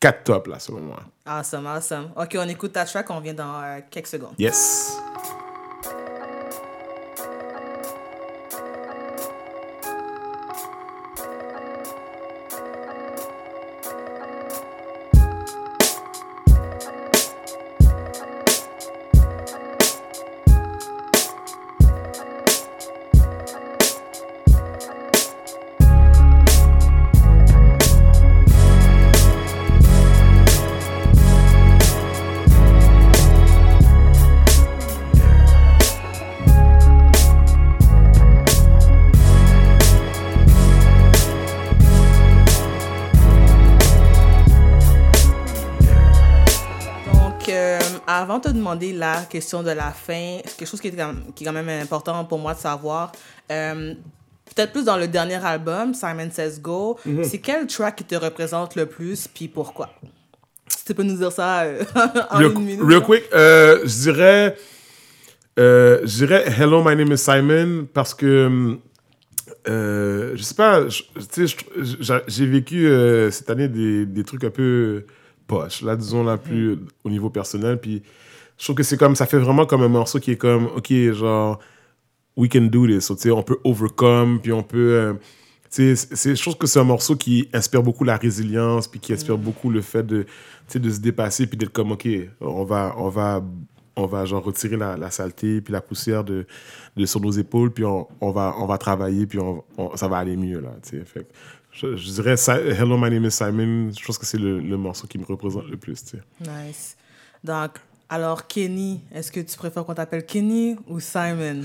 quatre 0.00 0.22
tops, 0.24 0.48
là, 0.48 0.58
selon 0.58 0.80
moi. 0.80 1.00
Awesome, 1.26 1.66
awesome. 1.66 2.08
Ok, 2.16 2.36
on 2.38 2.48
écoute 2.48 2.72
ta 2.72 2.84
track, 2.84 3.10
on 3.10 3.20
vient 3.20 3.34
dans 3.34 3.60
euh, 3.62 3.78
quelques 3.90 4.06
secondes. 4.08 4.34
Yes. 4.38 4.98
La 48.72 49.22
question 49.28 49.62
de 49.62 49.70
la 49.70 49.90
fin, 49.90 50.38
quelque 50.56 50.66
chose 50.68 50.80
qui 50.80 50.88
est 50.88 50.92
quand 50.92 51.08
même, 51.12 51.22
qui 51.34 51.44
est 51.44 51.46
quand 51.46 51.52
même 51.52 51.68
important 51.82 52.24
pour 52.24 52.38
moi 52.38 52.54
de 52.54 52.58
savoir, 52.58 53.12
euh, 53.52 53.94
peut-être 54.54 54.72
plus 54.72 54.84
dans 54.84 54.96
le 54.96 55.06
dernier 55.08 55.44
album, 55.44 55.92
Simon 55.94 56.30
Says 56.30 56.58
Go, 56.60 56.98
Mhm. 57.04 57.24
c'est 57.24 57.38
quel 57.38 57.66
track 57.66 57.96
qui 57.96 58.04
te 58.04 58.14
représente 58.14 58.74
le 58.76 58.86
plus, 58.86 59.28
puis 59.28 59.48
pourquoi? 59.48 59.90
Si 60.68 60.84
tu 60.86 60.94
peux 60.94 61.02
nous 61.02 61.16
dire 61.16 61.32
ça 61.32 61.62
euh, 61.62 61.82
en 62.30 62.38
Real, 62.38 62.52
une 62.52 62.64
minute. 62.64 62.82
real 62.86 63.02
quick, 63.02 63.24
euh, 63.34 63.80
je 63.84 64.02
dirais, 64.02 64.56
je 65.56 66.16
dirais 66.16 66.44
Hello, 66.58 66.82
my 66.82 66.96
name 66.96 67.12
is 67.12 67.18
Simon 67.18 67.86
parce 67.92 68.14
que 68.14 68.76
je 69.66 70.42
sais 70.42 70.54
pas, 70.54 70.80
j'ai- 72.28 72.46
vécu 72.46 72.88
cette 73.30 73.50
année 73.50 73.68
des, 73.68 74.06
des 74.06 74.24
trucs 74.24 74.44
un 74.44 74.50
peu 74.50 75.04
poches, 75.46 75.82
là, 75.82 75.94
disons, 75.96 76.24
là, 76.24 76.36
plus 76.38 76.78
au 77.04 77.10
niveau 77.10 77.28
personnel. 77.30 77.78
Puis 77.78 78.02
je 78.58 78.64
trouve 78.64 78.76
que 78.76 78.82
c'est 78.82 78.96
comme, 78.96 79.16
ça 79.16 79.26
fait 79.26 79.38
vraiment 79.38 79.66
comme 79.66 79.82
un 79.82 79.88
morceau 79.88 80.20
qui 80.20 80.30
est 80.32 80.36
comme, 80.36 80.66
ok, 80.76 80.92
genre, 81.12 81.58
we 82.36 82.48
can 82.50 82.62
do 82.62 82.86
this. 82.86 83.04
So, 83.06 83.14
tu 83.14 83.22
sais, 83.22 83.30
on 83.30 83.42
peut 83.42 83.58
overcome, 83.64 84.40
puis 84.40 84.52
on 84.52 84.62
peut. 84.62 84.92
euh, 84.92 85.14
c'est- 85.68 85.96
je 86.36 86.40
trouve 86.40 86.56
que 86.56 86.66
c'est 86.68 86.78
un 86.78 86.84
morceau 86.84 87.16
qui 87.16 87.48
inspire 87.52 87.82
beaucoup 87.82 88.04
la 88.04 88.16
résilience, 88.16 88.86
puis 88.86 89.00
qui 89.00 89.12
inspire 89.12 89.38
beaucoup 89.38 89.70
le 89.70 89.80
fait 89.80 90.04
de, 90.04 90.22
tu 90.22 90.28
sais, 90.68 90.78
de 90.78 90.90
se 90.90 91.00
dépasser, 91.00 91.46
puis 91.46 91.56
d'être 91.56 91.72
comme, 91.72 91.92
OK, 91.92 92.08
on 92.40 92.64
va, 92.64 92.94
on 92.96 93.08
va, 93.08 93.42
on 93.96 94.06
va 94.06 94.24
genre 94.24 94.42
retirer 94.44 94.76
la, 94.76 94.96
la 94.96 95.10
saleté, 95.10 95.60
puis 95.60 95.72
la 95.72 95.80
poussière 95.80 96.22
de, 96.24 96.46
de 96.96 97.06
sur 97.06 97.20
nos 97.20 97.30
épaules, 97.32 97.72
puis 97.72 97.84
on, 97.84 98.06
on, 98.20 98.30
va, 98.30 98.54
on 98.58 98.66
va 98.66 98.78
travailler, 98.78 99.26
puis 99.26 99.38
on, 99.40 99.64
on- 99.76 99.96
ça 99.96 100.06
va 100.08 100.18
aller 100.18 100.36
mieux, 100.36 100.60
là, 100.60 100.70
tu 100.82 100.98
sais. 100.98 101.04
Fait 101.04 101.26
je, 101.72 101.96
je 101.96 102.10
dirais 102.12 102.36
Hello, 102.48 102.96
my 102.96 103.10
name 103.10 103.24
is 103.24 103.32
Simon. 103.32 103.90
Je 103.90 104.04
pense 104.06 104.16
que 104.16 104.26
c'est 104.26 104.38
le, 104.38 104.60
le 104.60 104.76
morceau 104.76 105.08
qui 105.08 105.18
me 105.18 105.24
représente 105.24 105.68
le 105.68 105.76
plus. 105.76 106.04
Nice. 106.40 106.96
Donc, 107.42 107.70
alors, 108.08 108.46
Kenny, 108.46 109.00
est-ce 109.14 109.32
que 109.32 109.40
tu 109.40 109.56
préfères 109.56 109.84
qu'on 109.84 109.94
t'appelle 109.94 110.24
Kenny 110.26 110.76
ou 110.88 111.00
Simon? 111.00 111.62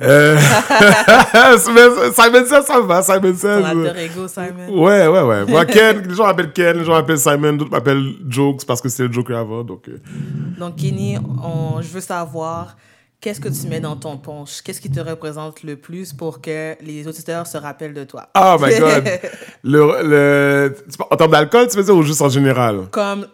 Euh... 0.00 0.36
Simon 1.58 2.44
Says, 2.46 2.62
ça 2.66 2.80
va. 2.80 3.02
Simon 3.02 3.34
Says. 3.34 3.60
Ton 3.62 3.64
alter 3.86 4.04
ego, 4.04 4.26
Simon? 4.28 4.68
Ouais, 4.82 5.06
ouais, 5.06 5.22
ouais. 5.22 5.44
Moi, 5.46 5.64
Ken, 5.66 6.02
les 6.08 6.14
gens 6.14 6.26
m'appellent 6.26 6.52
Ken, 6.52 6.78
les 6.78 6.84
gens 6.84 6.92
m'appellent 6.92 7.18
Simon, 7.18 7.52
d'autres 7.54 7.70
m'appellent 7.70 8.14
Jokes 8.28 8.64
parce 8.66 8.80
que 8.80 8.88
c'était 8.88 9.06
le 9.06 9.12
Joker 9.12 9.38
avant. 9.38 9.62
Donc, 9.62 9.88
euh. 9.88 9.98
Donc, 10.58 10.76
Kenny, 10.76 11.18
on- 11.18 11.80
je 11.80 11.88
veux 11.88 12.00
savoir, 12.00 12.76
qu'est-ce 13.22 13.40
que 13.40 13.48
tu 13.48 13.68
mets 13.68 13.78
dans 13.80 13.94
ton 13.96 14.16
punch? 14.18 14.60
Qu'est-ce 14.62 14.80
qui 14.80 14.90
te 14.90 14.98
représente 15.00 15.62
le 15.62 15.76
plus 15.76 16.12
pour 16.12 16.40
que 16.42 16.74
les 16.84 17.06
auditeurs 17.06 17.46
se 17.46 17.56
rappellent 17.56 17.94
de 17.94 18.02
toi? 18.04 18.28
Oh 18.36 18.56
my 18.60 18.78
god. 18.78 19.04
le, 19.62 20.02
le, 20.02 20.76
en 21.08 21.16
termes 21.16 21.30
d'alcool, 21.30 21.68
tu 21.68 21.76
veux 21.76 21.84
dire 21.84 21.94
ou 21.96 22.02
juste 22.02 22.20
en 22.20 22.28
général? 22.28 22.88
Comme, 22.90 23.26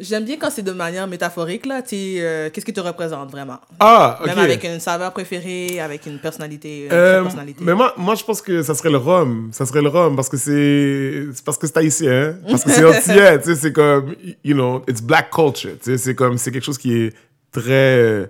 j'aime 0.00 0.24
bien 0.24 0.36
quand 0.38 0.50
c'est 0.50 0.62
de 0.62 0.70
manière 0.70 1.08
métaphorique, 1.08 1.66
là, 1.66 1.82
euh, 1.92 2.50
qu'est-ce 2.50 2.64
qui 2.64 2.72
te 2.72 2.80
représente 2.80 3.30
vraiment? 3.32 3.58
Ah, 3.80 4.16
ok. 4.20 4.26
Même 4.28 4.38
avec 4.38 4.62
une 4.64 4.78
saveur 4.78 5.12
préférée, 5.12 5.80
avec 5.80 6.06
une 6.06 6.20
personnalité. 6.20 6.86
Une 6.86 6.92
Euh, 6.92 7.22
personnalité. 7.22 7.64
mais 7.64 7.74
moi, 7.74 7.94
moi, 7.96 8.14
je 8.14 8.22
pense 8.24 8.40
que 8.40 8.62
ça 8.62 8.74
serait 8.76 8.90
le 8.90 8.98
rhum. 8.98 9.50
Ça 9.52 9.66
serait 9.66 9.82
le 9.82 9.88
rhum 9.88 10.14
parce 10.14 10.28
que 10.28 10.36
c'est 10.36 11.26
c'est 11.34 11.44
parce 11.44 11.58
que 11.58 11.66
c'est 11.66 11.76
haïtien, 11.78 12.12
hein? 12.12 12.36
parce 12.48 12.62
que 12.62 12.70
c'est 12.70 12.84
antillais. 12.96 13.38
tu 13.40 13.46
sais, 13.46 13.54
c'est 13.56 13.72
comme, 13.72 14.14
you 14.44 14.54
know, 14.54 14.84
it's 14.88 15.02
black 15.02 15.30
culture. 15.32 15.72
Tu 15.82 15.90
sais, 15.90 15.98
c'est 15.98 16.14
comme, 16.14 16.38
c'est 16.38 16.52
quelque 16.52 16.64
chose 16.64 16.78
qui 16.78 16.94
est 16.96 17.12
très 17.50 17.72
euh, 17.98 18.26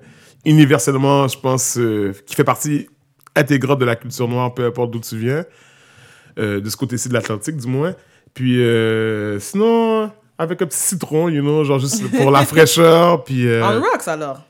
universellement, 0.47 1.29
je 1.29 1.39
pense, 1.39 1.77
euh, 1.77 2.15
qui 2.27 2.35
fait 2.35 2.45
partie 2.45 2.89
intégrante 3.35 3.79
de 3.79 3.85
la 3.85 3.97
culture 3.97 4.29
noire, 4.29 4.55
peu 4.55 4.65
importe 4.65 4.91
d'où 4.91 5.01
tu 5.01 5.19
viens, 5.19 5.45
euh, 6.39 6.61
de 6.61 6.71
ce 6.71 6.77
côté-ci 6.77 7.09
de 7.09 7.15
l'Atlantique, 7.15 7.57
du 7.57 7.67
moins. 7.67 7.95
Puis, 8.33 8.63
euh, 8.63 9.39
sinon, 9.41 10.11
avec 10.39 10.63
un 10.63 10.67
petit 10.67 10.79
citron, 10.79 11.29
you 11.29 11.43
know, 11.43 11.65
genre 11.65 11.79
juste 11.79 12.11
pour 12.17 12.31
la 12.31 12.45
fraîcheur. 12.47 13.25
Puis, 13.25 13.47
On 13.63 13.81
rocks 13.81 14.09
alors. 14.09 14.43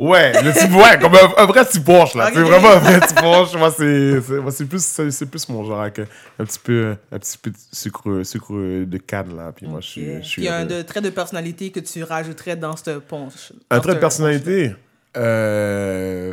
Ouais, 0.00 0.32
le 0.42 0.48
ouais, 0.48 0.98
comme 0.98 1.14
un, 1.14 1.42
un 1.42 1.44
vrai 1.44 1.62
petit 1.62 1.78
Porsche, 1.78 2.14
là. 2.14 2.30
C'est 2.32 2.40
vraiment 2.40 2.70
un 2.70 2.78
vrai 2.78 3.00
petit 3.00 3.12
Porsche. 3.12 3.54
Moi, 3.54 3.70
c'est, 3.70 4.22
c'est, 4.22 4.40
moi, 4.40 4.50
c'est 4.50 4.64
plus, 4.64 4.82
c'est, 4.82 5.10
c'est 5.10 5.26
plus 5.26 5.46
mon 5.50 5.62
genre, 5.62 5.82
avec 5.82 5.98
un, 5.98 6.44
petit 6.46 6.58
peu, 6.58 6.96
un 7.12 7.18
petit 7.18 7.36
peu 7.36 7.50
de 7.50 7.56
sucre, 7.70 8.22
sucre 8.24 8.54
de 8.54 8.96
canne, 8.96 9.36
là. 9.36 9.52
Puis 9.54 9.66
moi, 9.66 9.80
je 9.82 9.86
suis, 9.86 10.06
je 10.22 10.26
suis 10.26 10.40
Il 10.40 10.46
y 10.46 10.48
a 10.48 10.56
un 10.56 10.64
de, 10.64 10.80
trait 10.80 11.02
de 11.02 11.10
personnalité 11.10 11.70
que 11.70 11.80
tu 11.80 12.02
rajouterais 12.02 12.56
dans 12.56 12.78
ce 12.78 12.98
punch. 12.98 13.52
Un 13.68 13.80
trait 13.80 13.96
de 13.96 14.00
personnalité? 14.00 14.74
Euh, 15.18 16.32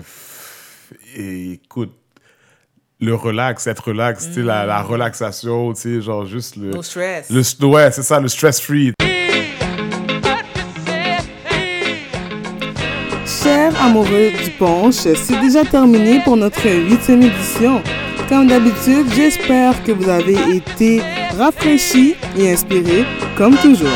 et 1.17 1.51
écoute, 1.51 1.91
le 3.01 3.15
relax, 3.15 3.67
être 3.67 3.89
relax, 3.89 4.29
la, 4.37 4.65
la 4.65 4.81
relaxation, 4.81 5.73
tu 5.73 5.81
sais, 5.81 6.01
genre 6.01 6.25
juste 6.25 6.55
le. 6.55 6.69
No 6.69 6.81
stress. 6.81 7.29
Le, 7.29 7.65
ouais, 7.65 7.91
c'est 7.91 8.03
ça, 8.03 8.21
le 8.21 8.29
stress 8.29 8.61
free. 8.61 8.93
Amoureux 13.75 14.31
du 14.43 14.49
punch, 14.51 14.93
c'est 14.95 15.41
déjà 15.41 15.65
terminé 15.65 16.21
pour 16.23 16.37
notre 16.37 16.63
huitième 16.63 17.21
édition. 17.21 17.81
Comme 18.29 18.47
d'habitude, 18.47 19.07
j'espère 19.13 19.83
que 19.83 19.91
vous 19.91 20.09
avez 20.09 20.37
été 20.55 21.01
rafraîchis 21.37 22.15
et 22.37 22.51
inspirés, 22.51 23.05
comme 23.37 23.55
toujours. 23.57 23.89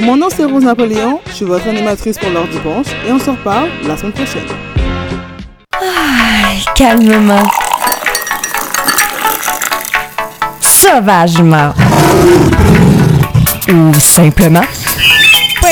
Mon 0.00 0.16
nom 0.16 0.28
c'est 0.34 0.44
Rose 0.44 0.64
Napoléon, 0.64 1.20
je 1.28 1.32
suis 1.32 1.44
votre 1.44 1.68
animatrice 1.68 2.18
pour 2.18 2.30
l'heure 2.30 2.48
du 2.48 2.58
punch 2.58 2.86
et 3.06 3.12
on 3.12 3.18
se 3.18 3.30
reparle 3.30 3.68
la 3.86 3.96
semaine 3.96 4.12
prochaine. 4.12 4.42
Ah, 5.74 6.72
calmement. 6.74 7.48
Sauvagement. 10.60 11.72
Ou 13.68 13.94
simplement. 13.94 14.64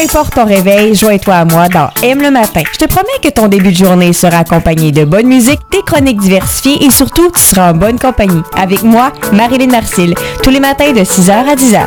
Importe 0.02 0.34
ton 0.34 0.46
réveil, 0.46 0.94
joins-toi 0.94 1.34
à 1.34 1.44
moi 1.44 1.68
dans 1.68 1.90
Aime 2.02 2.22
le 2.22 2.30
matin. 2.30 2.62
Je 2.72 2.78
te 2.78 2.86
promets 2.86 3.08
que 3.22 3.28
ton 3.28 3.48
début 3.48 3.70
de 3.70 3.76
journée 3.76 4.14
sera 4.14 4.38
accompagné 4.38 4.92
de 4.92 5.04
bonne 5.04 5.26
musique, 5.26 5.60
des 5.70 5.82
chroniques 5.82 6.20
diversifiées 6.20 6.82
et 6.86 6.90
surtout, 6.90 7.30
tu 7.30 7.40
seras 7.40 7.72
en 7.72 7.74
bonne 7.76 7.98
compagnie. 7.98 8.40
Avec 8.56 8.82
moi, 8.82 9.12
Marilyn 9.32 9.66
Marcil, 9.66 10.14
tous 10.42 10.48
les 10.48 10.60
matins 10.60 10.92
de 10.92 11.00
6h 11.00 11.30
à 11.30 11.54
10h. 11.54 11.86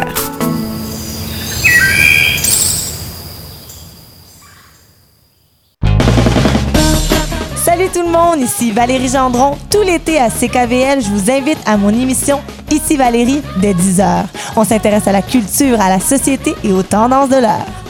Salut 7.66 7.88
tout 7.92 8.04
le 8.04 8.12
monde, 8.12 8.42
ici 8.42 8.72
Valérie 8.72 9.10
Gendron. 9.10 9.58
Tout 9.72 9.82
l'été 9.82 10.20
à 10.20 10.30
CKVL, 10.30 11.02
je 11.02 11.10
vous 11.10 11.32
invite 11.32 11.58
à 11.66 11.78
mon 11.78 11.90
émission 11.90 12.42
Ici 12.70 12.96
Valérie 12.96 13.42
dès 13.58 13.74
10h. 13.74 14.26
On 14.56 14.64
s'intéresse 14.64 15.08
à 15.08 15.12
la 15.12 15.24
culture, 15.24 15.82
à 15.82 15.90
la 15.90 16.00
société 16.00 16.54
et 16.64 16.72
aux 16.72 16.84
tendances 16.84 17.30
de 17.30 17.38
l'heure. 17.38 17.83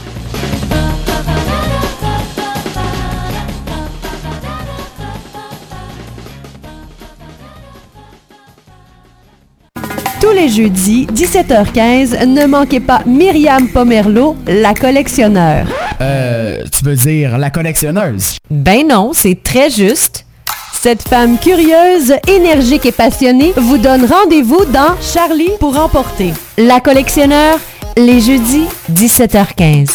Les 10.34 10.48
jeudis, 10.48 11.06
17h15, 11.14 12.26
ne 12.26 12.46
manquez 12.46 12.80
pas 12.80 13.02
Myriam 13.06 13.68
Pomerleau, 13.68 14.36
la 14.46 14.74
collectionneur. 14.74 15.66
Euh, 16.00 16.62
tu 16.72 16.84
veux 16.84 16.96
dire 16.96 17.38
la 17.38 17.50
collectionneuse? 17.50 18.38
Ben 18.50 18.86
non, 18.86 19.12
c'est 19.12 19.40
très 19.42 19.70
juste. 19.70 20.26
Cette 20.72 21.02
femme 21.02 21.38
curieuse, 21.38 22.14
énergique 22.28 22.84
et 22.84 22.92
passionnée 22.92 23.52
vous 23.56 23.78
donne 23.78 24.04
rendez-vous 24.04 24.64
dans 24.66 25.00
Charlie 25.00 25.52
pour 25.60 25.78
emporter. 25.78 26.32
La 26.58 26.80
collectionneur, 26.80 27.58
les 27.96 28.20
jeudis, 28.20 28.66
17h15. 28.92 29.88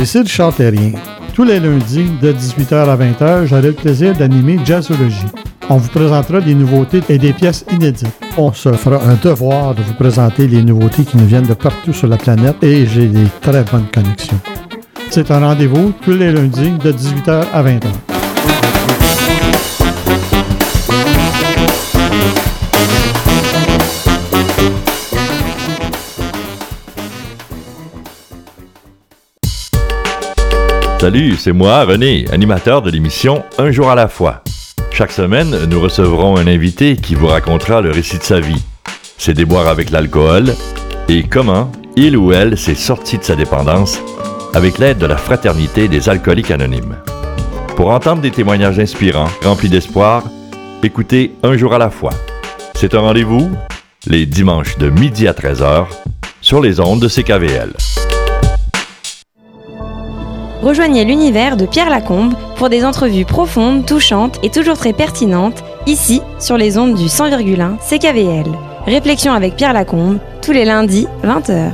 Ici 0.00 0.24
Terrien. 0.56 0.92
Tous 1.34 1.44
les 1.44 1.60
lundis, 1.60 2.10
de 2.20 2.32
18h 2.32 2.74
à 2.74 2.96
20h, 2.96 3.46
j'aurai 3.46 3.62
le 3.62 3.72
plaisir 3.72 4.14
d'animer 4.14 4.58
Jazzologie. 4.64 5.26
On 5.72 5.76
vous 5.76 5.88
présentera 5.88 6.40
des 6.40 6.56
nouveautés 6.56 7.00
et 7.08 7.16
des 7.16 7.32
pièces 7.32 7.64
inédites. 7.70 8.04
On 8.36 8.52
se 8.52 8.72
fera 8.72 9.00
un 9.04 9.14
devoir 9.14 9.72
de 9.72 9.82
vous 9.82 9.94
présenter 9.94 10.48
les 10.48 10.64
nouveautés 10.64 11.04
qui 11.04 11.16
nous 11.16 11.26
viennent 11.26 11.46
de 11.46 11.54
partout 11.54 11.92
sur 11.92 12.08
la 12.08 12.16
planète 12.16 12.56
et 12.64 12.86
j'ai 12.86 13.06
des 13.06 13.26
très 13.40 13.62
bonnes 13.62 13.86
connexions. 13.94 14.40
C'est 15.10 15.30
un 15.30 15.38
rendez-vous 15.38 15.92
tous 16.02 16.10
les 16.10 16.32
lundis 16.32 16.72
de 16.72 16.90
18h 16.90 17.44
à 17.52 17.62
20h. 17.62 17.86
Salut, 31.00 31.36
c'est 31.36 31.52
moi, 31.52 31.84
René, 31.84 32.24
animateur 32.32 32.82
de 32.82 32.90
l'émission 32.90 33.44
Un 33.56 33.70
jour 33.70 33.88
à 33.88 33.94
la 33.94 34.08
fois. 34.08 34.42
Chaque 34.90 35.12
semaine, 35.12 35.66
nous 35.70 35.80
recevrons 35.80 36.36
un 36.36 36.46
invité 36.46 36.96
qui 36.96 37.14
vous 37.14 37.28
racontera 37.28 37.80
le 37.80 37.90
récit 37.90 38.18
de 38.18 38.22
sa 38.22 38.40
vie, 38.40 38.62
ses 39.16 39.34
déboires 39.34 39.68
avec 39.68 39.90
l'alcool 39.90 40.54
et 41.08 41.22
comment 41.22 41.70
il 41.96 42.16
ou 42.16 42.32
elle 42.32 42.58
s'est 42.58 42.74
sorti 42.74 43.18
de 43.18 43.24
sa 43.24 43.36
dépendance 43.36 43.98
avec 44.54 44.78
l'aide 44.78 44.98
de 44.98 45.06
la 45.06 45.16
Fraternité 45.16 45.88
des 45.88 46.08
alcooliques 46.08 46.50
anonymes. 46.50 46.96
Pour 47.76 47.90
entendre 47.90 48.20
des 48.20 48.30
témoignages 48.30 48.78
inspirants, 48.78 49.30
remplis 49.42 49.68
d'espoir, 49.68 50.24
écoutez 50.82 51.32
Un 51.42 51.56
jour 51.56 51.72
à 51.74 51.78
la 51.78 51.90
fois. 51.90 52.12
C'est 52.74 52.94
un 52.94 53.00
rendez-vous 53.00 53.50
les 54.06 54.26
dimanches 54.26 54.78
de 54.78 54.88
midi 54.88 55.28
à 55.28 55.32
13h 55.32 55.86
sur 56.40 56.60
les 56.60 56.80
ondes 56.80 57.00
de 57.00 57.08
CKVL. 57.08 57.72
Rejoignez 60.62 61.04
l'univers 61.04 61.56
de 61.56 61.64
Pierre 61.64 61.88
Lacombe 61.88 62.34
pour 62.56 62.68
des 62.68 62.84
entrevues 62.84 63.24
profondes, 63.24 63.86
touchantes 63.86 64.38
et 64.42 64.50
toujours 64.50 64.76
très 64.76 64.92
pertinentes, 64.92 65.64
ici 65.86 66.20
sur 66.38 66.58
les 66.58 66.76
ondes 66.76 66.94
du 66.94 67.06
100,1 67.06 67.78
CKVL. 67.78 68.46
Réflexion 68.86 69.32
avec 69.32 69.56
Pierre 69.56 69.72
Lacombe, 69.72 70.18
tous 70.42 70.52
les 70.52 70.66
lundis, 70.66 71.06
20h. 71.24 71.72